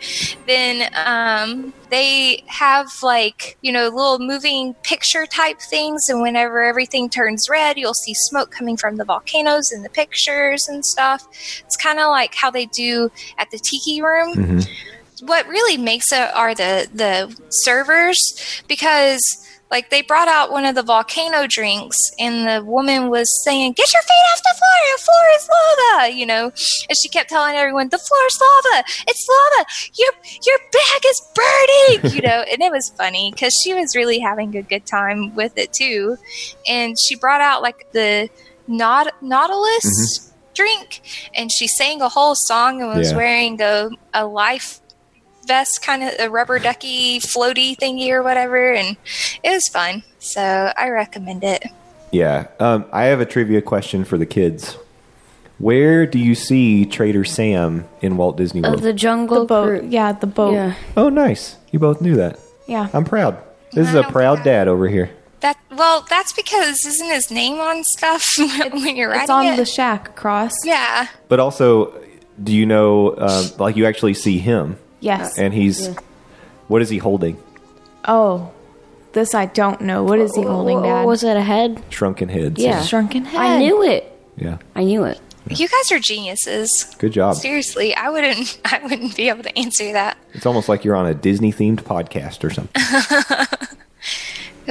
then 0.47 0.89
um 1.05 1.73
they 1.89 2.43
have 2.47 2.87
like, 3.03 3.57
you 3.61 3.71
know, 3.71 3.89
little 3.89 4.19
moving 4.19 4.73
picture 4.83 5.25
type 5.25 5.59
things 5.59 6.09
and 6.09 6.21
whenever 6.21 6.63
everything 6.63 7.09
turns 7.09 7.47
red, 7.49 7.77
you'll 7.77 7.93
see 7.93 8.13
smoke 8.13 8.51
coming 8.51 8.75
from 8.75 8.95
the 8.95 9.05
volcanoes 9.05 9.71
in 9.71 9.83
the 9.83 9.89
pictures 9.89 10.67
and 10.67 10.85
stuff. 10.85 11.27
It's 11.65 11.77
kind 11.77 11.99
of 11.99 12.07
like 12.09 12.33
how 12.33 12.49
they 12.49 12.65
do 12.67 13.11
at 13.37 13.51
the 13.51 13.59
tiki 13.59 14.01
room 14.01 14.61
what 15.21 15.47
really 15.47 15.77
makes 15.77 16.11
it 16.11 16.29
are 16.35 16.53
the 16.53 16.87
the 16.93 17.33
servers 17.49 18.63
because 18.67 19.21
like 19.75 19.89
they 19.89 20.01
brought 20.01 20.29
out 20.29 20.51
one 20.51 20.63
of 20.63 20.73
the 20.73 20.81
volcano 20.83 21.45
drinks 21.47 21.97
and 22.17 22.47
the 22.47 22.63
woman 22.63 23.09
was 23.09 23.27
saying 23.43 23.73
get 23.73 23.91
your 23.91 24.01
feet 24.03 24.25
off 24.31 24.41
the 24.41 24.55
floor 24.57 24.79
the 24.95 25.03
floor 25.03 25.25
is 25.35 25.49
lava 25.55 26.11
you 26.17 26.25
know? 26.25 26.45
And 26.87 26.97
she 26.97 27.09
kept 27.09 27.29
telling 27.29 27.55
everyone 27.55 27.89
the 27.89 27.97
floor 27.97 28.25
is 28.25 28.39
lava 28.39 28.83
it's 29.05 29.27
lava 29.33 29.67
your 30.01 30.11
your 30.47 30.59
bag 30.71 31.01
is 31.11 31.19
burning 31.35 32.15
you 32.15 32.21
know? 32.21 32.45
And 32.49 32.61
it 32.61 32.71
was 32.71 32.89
funny 32.97 33.31
because 33.33 33.53
she 33.61 33.73
was 33.73 33.97
really 33.97 34.19
having 34.19 34.55
a 34.55 34.61
good 34.61 34.85
time 34.85 35.35
with 35.35 35.57
it 35.57 35.73
too. 35.73 36.17
And 36.69 36.95
she 36.97 37.15
brought 37.15 37.41
out 37.41 37.61
like 37.61 37.91
the 37.91 38.29
naut- 38.67 39.21
nautilus 39.21 39.83
mm-hmm. 39.85 40.53
drink 40.53 41.01
and 41.35 41.51
she 41.51 41.67
sang 41.67 42.01
a 42.01 42.07
whole 42.07 42.35
song 42.35 42.81
and 42.81 42.97
was 42.97 43.11
Yeah. 43.11 43.17
wearing 43.17 43.61
a, 43.61 43.89
a 44.13 44.25
life 44.25 44.79
vest 45.45 45.81
kind 45.81 46.03
of 46.03 46.11
a 46.19 46.29
rubber 46.29 46.59
ducky 46.59 47.19
floaty 47.19 47.75
thingy 47.77 48.09
or 48.09 48.21
whatever 48.23 48.73
and 48.73 48.97
it 49.43 49.49
was 49.51 49.67
fun 49.69 50.03
so 50.19 50.41
i 50.77 50.89
recommend 50.89 51.43
it 51.43 51.63
Yeah. 52.11 52.47
Um, 52.59 52.85
I 52.93 53.05
have 53.05 53.19
a 53.19 53.25
trivia 53.25 53.61
question 53.61 54.05
for 54.05 54.17
the 54.17 54.25
kids. 54.25 54.77
Where 55.57 56.05
do 56.05 56.17
you 56.19 56.33
see 56.35 56.85
Trader 56.85 57.23
Sam 57.25 57.85
in 58.01 58.15
Walt 58.17 58.37
Disney 58.37 58.61
of 58.63 58.69
World? 58.71 58.83
the 58.83 58.93
jungle 58.93 59.39
The 59.41 59.45
boat. 59.45 59.79
Cru- 59.81 59.87
Yeah, 59.89 60.11
the 60.13 60.27
boat. 60.27 60.53
Yeah. 60.53 60.67
Yeah. 60.67 60.75
oh, 60.95 61.09
nice. 61.09 61.57
You 61.71 61.79
both 61.79 61.99
knew 62.01 62.15
that. 62.15 62.39
Yeah. 62.67 62.87
I'm 62.93 63.03
proud. 63.05 63.37
This 63.73 63.89
is 63.89 63.95
a 63.95 64.03
proud 64.03 64.35
think 64.37 64.45
dad 64.45 64.67
over 64.69 64.87
here. 64.87 65.09
that 65.41 65.57
well 65.71 66.05
that's 66.09 66.31
because 66.33 66.85
isn't 66.85 67.09
his 67.09 67.29
name 67.31 67.59
on 67.59 67.83
stuff 67.83 68.23
when 68.37 68.95
you're 68.95 69.09
writing 69.09 69.23
It's 69.23 69.29
on 69.29 69.45
it? 69.47 69.57
the 69.57 69.65
shack 69.65 70.09
across. 70.09 70.53
yeah 70.63 71.07
But 71.27 71.39
also, 71.41 71.91
do 72.41 72.53
you 72.53 72.65
know, 72.65 73.15
um, 73.17 73.45
like, 73.59 73.75
you 73.75 73.85
actually 73.85 74.13
see 74.13 74.37
him, 74.39 74.77
Yes. 75.05 75.37
and 75.37 75.53
he's. 75.53 75.89
What 76.67 76.81
is 76.81 76.89
he 76.89 76.97
holding? 76.97 77.37
oh, 78.07 78.51
this 79.13 79.33
I 79.33 79.45
don't 79.45 79.79
know. 79.81 80.03
What 80.03 80.19
is 80.19 80.35
he 80.35 80.41
holding, 80.43 80.77
What- 80.81 80.85
Dad? 80.87 81.05
Was 81.05 81.23
it 81.23 81.37
a 81.37 81.41
head? 81.41 81.81
Shrunken 81.89 82.27
heads. 82.29 82.61
Yeah. 82.61 82.81
Shrunken 82.83 83.23
head. 83.25 83.39
I 83.41 83.57
knew 83.59 83.81
it. 83.83 84.11
Yeah. 84.35 84.57
I 84.75 84.83
knew 84.83 85.03
it. 85.05 85.19
you 85.49 85.67
guys 85.69 85.91
are 85.91 85.99
geniuses 85.99 86.85
Good 86.97 87.13
job. 87.13 87.35
seriously 87.35 87.93
i 87.95 88.09
wouldn't 88.09 88.59
i 88.65 88.79
wouldn't 88.81 89.15
be 89.15 89.29
able 89.29 89.43
to 89.43 89.55
answer 89.55 89.91
that 89.93 90.17
It's 90.33 90.47
almost 90.47 90.67
like 90.67 90.83
you're 90.83 90.95
on 90.95 91.05
a 91.05 91.13
Disney 91.13 91.53
themed 91.53 91.81
podcast 91.83 92.43
or 92.43 92.49
something. 92.49 92.81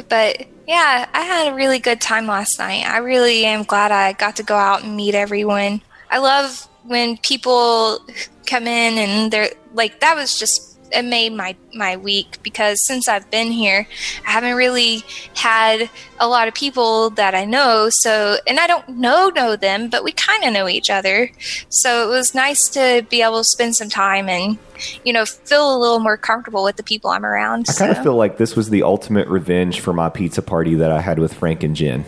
But 0.08 0.46
yeah, 0.66 1.08
I 1.12 1.20
had 1.20 1.52
a 1.52 1.54
really 1.54 1.78
good 1.78 2.00
time 2.00 2.26
last 2.26 2.58
night. 2.58 2.84
I 2.84 2.98
really 2.98 3.44
am 3.46 3.62
glad 3.62 3.92
I 3.92 4.12
got 4.12 4.36
to 4.36 4.42
go 4.42 4.56
out 4.56 4.82
and 4.82 4.96
meet 4.96 5.14
everyone. 5.14 5.82
I 6.10 6.18
love 6.18 6.68
when 6.82 7.16
people 7.18 8.00
come 8.46 8.66
in 8.66 8.98
and 8.98 9.32
they're 9.32 9.50
like 9.74 10.00
that 10.00 10.16
was 10.16 10.38
just 10.38 10.74
it 10.94 11.04
made 11.04 11.32
my 11.32 11.56
my 11.74 11.96
week 11.96 12.38
because 12.42 12.84
since 12.86 13.08
I've 13.08 13.30
been 13.30 13.50
here, 13.50 13.86
I 14.26 14.30
haven't 14.30 14.54
really 14.54 15.02
had 15.34 15.90
a 16.20 16.28
lot 16.28 16.48
of 16.48 16.54
people 16.54 17.10
that 17.10 17.34
I 17.34 17.44
know. 17.44 17.88
So, 17.90 18.38
and 18.46 18.60
I 18.60 18.66
don't 18.66 18.88
know 18.88 19.28
know 19.28 19.56
them, 19.56 19.90
but 19.90 20.04
we 20.04 20.12
kind 20.12 20.44
of 20.44 20.52
know 20.52 20.68
each 20.68 20.90
other. 20.90 21.30
So 21.68 22.08
it 22.08 22.10
was 22.10 22.34
nice 22.34 22.68
to 22.70 23.04
be 23.10 23.22
able 23.22 23.38
to 23.38 23.44
spend 23.44 23.76
some 23.76 23.88
time 23.88 24.28
and 24.28 24.58
you 25.04 25.12
know 25.12 25.24
feel 25.24 25.76
a 25.76 25.78
little 25.78 26.00
more 26.00 26.16
comfortable 26.16 26.64
with 26.64 26.76
the 26.76 26.82
people 26.82 27.10
I'm 27.10 27.26
around. 27.26 27.66
I 27.68 27.72
kind 27.72 27.90
of 27.90 28.02
feel 28.02 28.16
like 28.16 28.38
this 28.38 28.56
was 28.56 28.70
the 28.70 28.82
ultimate 28.82 29.28
revenge 29.28 29.80
for 29.80 29.92
my 29.92 30.08
pizza 30.08 30.42
party 30.42 30.74
that 30.76 30.90
I 30.90 31.00
had 31.00 31.18
with 31.18 31.34
Frank 31.34 31.62
and 31.62 31.74
Jen. 31.74 32.04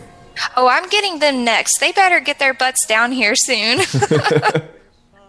Oh, 0.55 0.67
I'm 0.67 0.87
getting 0.89 1.17
them 1.19 1.43
next. 1.43 1.79
They 1.79 1.91
better 1.91 2.19
get 2.19 2.37
their 2.37 2.53
butts 2.53 2.85
down 2.85 3.11
here 3.11 3.35
soon. 3.35 3.79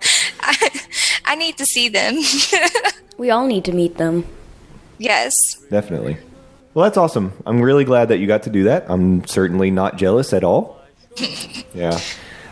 I, 0.41 0.81
I 1.25 1.35
need 1.35 1.57
to 1.59 1.65
see 1.67 1.89
them. 1.89 2.19
We 3.19 3.31
all 3.31 3.47
need 3.49 3.65
to 3.65 3.73
meet 3.73 3.97
them. 3.97 4.25
yes. 4.99 5.35
Definitely. 5.71 6.15
Well, 6.15 6.23
Well, 6.75 6.85
that's 6.85 6.97
awesome. 6.97 7.33
I'm 7.45 7.61
really 7.61 7.85
glad 7.85 8.11
that 8.11 8.19
you 8.19 8.29
got 8.29 8.45
to 8.45 8.51
do 8.51 8.63
that. 8.65 8.87
I'm 8.89 9.27
certainly 9.27 9.73
not 9.73 9.97
jealous 9.97 10.33
at 10.33 10.45
all. 10.45 10.81
yeah. 11.75 11.99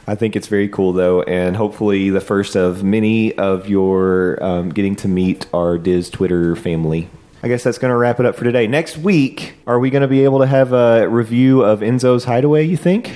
I 0.08 0.16
think 0.16 0.34
it's 0.34 0.48
very 0.48 0.68
cool, 0.68 0.92
though, 0.92 1.22
and 1.22 1.56
hopefully 1.56 2.10
the 2.10 2.20
first 2.20 2.56
of 2.56 2.82
many 2.82 3.32
of 3.38 3.68
your 3.68 4.42
um, 4.42 4.70
getting 4.70 4.96
to 4.96 5.08
meet 5.08 5.46
our 5.54 5.78
Diz 5.78 6.10
Twitter 6.10 6.56
family. 6.56 7.08
I 7.44 7.48
guess 7.48 7.62
that's 7.62 7.78
going 7.78 7.92
to 7.92 7.96
wrap 7.96 8.18
it 8.18 8.26
up 8.26 8.34
for 8.34 8.42
today. 8.42 8.66
Next 8.66 8.96
week, 8.98 9.54
are 9.68 9.78
we 9.78 9.90
going 9.90 10.02
to 10.02 10.08
be 10.08 10.24
able 10.24 10.40
to 10.40 10.46
have 10.46 10.72
a 10.72 11.08
review 11.08 11.62
of 11.62 11.78
Enzo's 11.78 12.24
Hideaway, 12.24 12.66
you 12.66 12.76
think? 12.76 13.14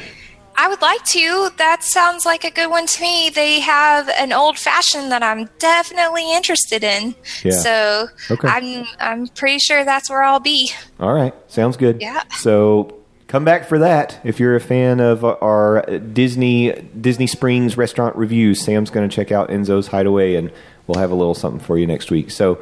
I 0.57 0.69
would 0.69 0.83
like 0.83 1.03
to. 1.07 1.51
That 1.57 1.83
sounds 1.83 2.27
like 2.27 2.45
a 2.45 2.51
good 2.51 2.69
one 2.69 2.87
to 2.87 3.01
me. 3.01 3.31
They 3.31 3.61
have 3.61 4.09
an 4.11 4.33
old 4.33 4.59
fashioned 4.59 5.11
that 5.11 5.23
I'm 5.23 5.49
definitely 5.59 6.33
interested 6.35 6.85
in. 6.85 7.15
Yeah. 7.43 7.53
So 7.53 8.09
Okay. 8.31 8.47
I'm 8.49 8.87
I'm 8.99 9.27
pretty 9.29 9.59
sure 9.59 9.85
that's 9.85 10.11
where 10.11 10.23
I'll 10.23 10.41
be. 10.41 10.71
All 10.99 11.13
right, 11.15 11.35
sounds 11.49 11.77
good. 11.77 12.01
Yeah. 12.03 12.23
So 12.39 12.97
come 13.29 13.45
back 13.45 13.69
for 13.69 13.79
that 13.79 14.21
if 14.25 14.39
you're 14.41 14.57
a 14.57 14.61
fan 14.61 15.01
of 15.01 15.25
our 15.25 15.83
Disney 15.99 16.73
Disney 17.01 17.27
Springs 17.27 17.77
restaurant 17.79 18.15
reviews. 18.17 18.61
Sam's 18.61 18.91
going 18.91 19.09
to 19.09 19.15
check 19.15 19.33
out 19.33 19.49
Enzo's 19.49 19.87
Hideaway, 19.87 20.35
and 20.35 20.53
we'll 20.87 20.99
have 20.99 21.11
a 21.11 21.15
little 21.15 21.35
something 21.35 21.61
for 21.61 21.79
you 21.79 21.87
next 21.87 22.11
week. 22.11 22.31
So. 22.31 22.61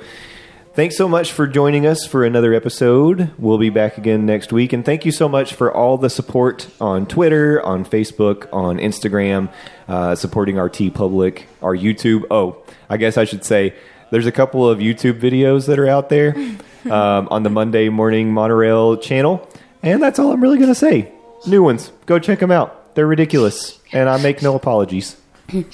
Thanks 0.79 0.97
so 0.97 1.09
much 1.09 1.33
for 1.33 1.49
joining 1.49 1.89
us 1.89 2.07
for 2.07 2.25
another 2.25 2.55
episode. 2.55 3.33
We'll 3.37 3.59
be 3.59 3.69
back 3.69 3.99
again 3.99 4.27
next 4.27 4.53
week. 4.53 4.73
And 4.73 4.85
thank 4.85 5.05
you 5.05 5.11
so 5.11 5.29
much 5.29 5.55
for 5.55 5.75
all 5.75 5.99
the 5.99 6.09
support 6.09 6.69
on 6.81 7.05
Twitter, 7.05 7.61
on 7.67 7.85
Facebook, 7.85 8.47
on 8.53 8.79
Instagram, 8.79 9.53
uh, 9.89 10.15
supporting 10.15 10.57
our 10.57 10.71
TeePublic, 10.71 11.47
our 11.63 11.77
YouTube. 11.77 12.27
Oh, 12.31 12.63
I 12.89 12.97
guess 12.97 13.19
I 13.19 13.25
should 13.25 13.45
say 13.45 13.75
there's 14.13 14.27
a 14.27 14.31
couple 14.31 14.71
of 14.71 14.79
YouTube 14.79 15.19
videos 15.19 15.67
that 15.67 15.81
are 15.81 15.89
out 15.89 16.11
there 16.11 16.37
um, 16.85 17.27
on 17.29 17.43
the 17.43 17.51
Monday 17.51 17.89
Morning 17.89 18.33
Monorail 18.33 18.99
channel. 18.99 19.51
And 19.83 20.01
that's 20.01 20.21
all 20.21 20.31
I'm 20.31 20.41
really 20.41 20.59
going 20.59 20.71
to 20.71 20.77
say. 20.77 21.13
New 21.45 21.65
ones. 21.65 21.91
Go 22.07 22.21
check 22.21 22.39
them 22.39 22.53
out. 22.53 22.95
They're 22.95 23.05
ridiculous. 23.05 23.81
And 23.91 24.09
I 24.09 24.23
make 24.23 24.43
no 24.43 24.55
apologies. 24.55 25.17
They're 25.49 25.65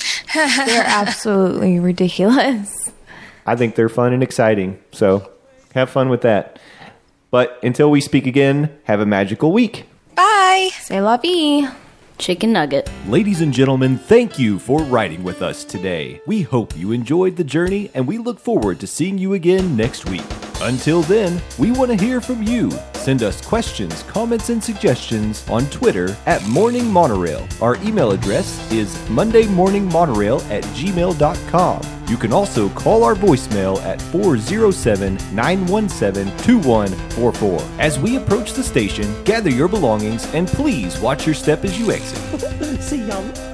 absolutely 0.87 1.79
ridiculous. 1.79 2.94
I 3.47 3.57
think 3.57 3.75
they're 3.75 3.89
fun 3.89 4.13
and 4.13 4.23
exciting. 4.23 4.79
So 4.93 5.31
have 5.75 5.91
fun 5.91 6.09
with 6.09 6.23
that. 6.23 6.59
But 7.31 7.59
until 7.63 7.91
we 7.91 8.01
speak 8.01 8.27
again, 8.27 8.77
have 8.85 9.01
a 9.01 9.07
magical 9.07 9.53
week. 9.53 9.87
Bye. 10.15 10.71
Say 10.73 11.01
la 11.01 11.17
vie. 11.17 11.69
Chicken 12.19 12.53
nugget. 12.53 12.91
Ladies 13.07 13.41
and 13.41 13.53
gentlemen, 13.53 13.99
thank 13.99 14.39
you 14.39 14.59
for 14.59 14.83
riding 14.83 15.25
with 15.25 15.43
us 15.43 15.65
today. 15.65 16.21
We 16.27 16.43
hope 16.43 16.77
you 16.77 16.93
enjoyed 16.93 17.37
the 17.37 17.45
journey 17.45 17.91
and 17.95 18.07
we 18.07 18.19
look 18.19 18.39
forward 18.39 18.81
to 18.81 18.87
seeing 18.87 19.19
you 19.19 19.35
again 19.35 19.77
next 19.77 20.09
week. 20.09 20.25
Until 20.61 21.03
then, 21.03 21.43
we 21.59 21.73
want 21.73 21.91
to 21.91 21.97
hear 21.97 22.21
from 22.21 22.43
you. 22.43 22.71
Send 22.95 23.23
us 23.23 23.45
questions, 23.45 24.03
comments, 24.05 24.49
and 24.49 24.63
suggestions 24.63 25.47
on 25.51 25.67
Twitter 25.67 26.17
at 26.27 26.43
Morning 26.47 26.91
Monorail. 26.91 27.47
Our 27.61 27.77
email 27.83 28.13
address 28.13 28.73
is 28.73 28.95
mondaymorningmonorail 29.09 30.49
at 30.51 30.63
gmail.com. 30.65 31.83
You 32.09 32.17
can 32.17 32.33
also 32.33 32.69
call 32.71 33.03
our 33.03 33.15
voicemail 33.15 33.83
at 33.83 34.01
407 34.01 35.19
917 35.35 36.37
2144. 36.39 37.61
As 37.79 37.99
we 37.99 38.17
approach 38.17 38.53
the 38.53 38.63
station, 38.63 39.23
gather 39.25 39.51
your 39.51 39.69
belongings 39.69 40.27
and 40.35 40.47
please 40.47 40.99
watch 41.01 41.27
your 41.27 41.35
step 41.35 41.65
as 41.65 41.79
you 41.79 41.93
exit. 41.93 42.14
See 42.81 43.05
y'all 43.07 43.23
real 43.23 43.33
soon. 43.41 43.54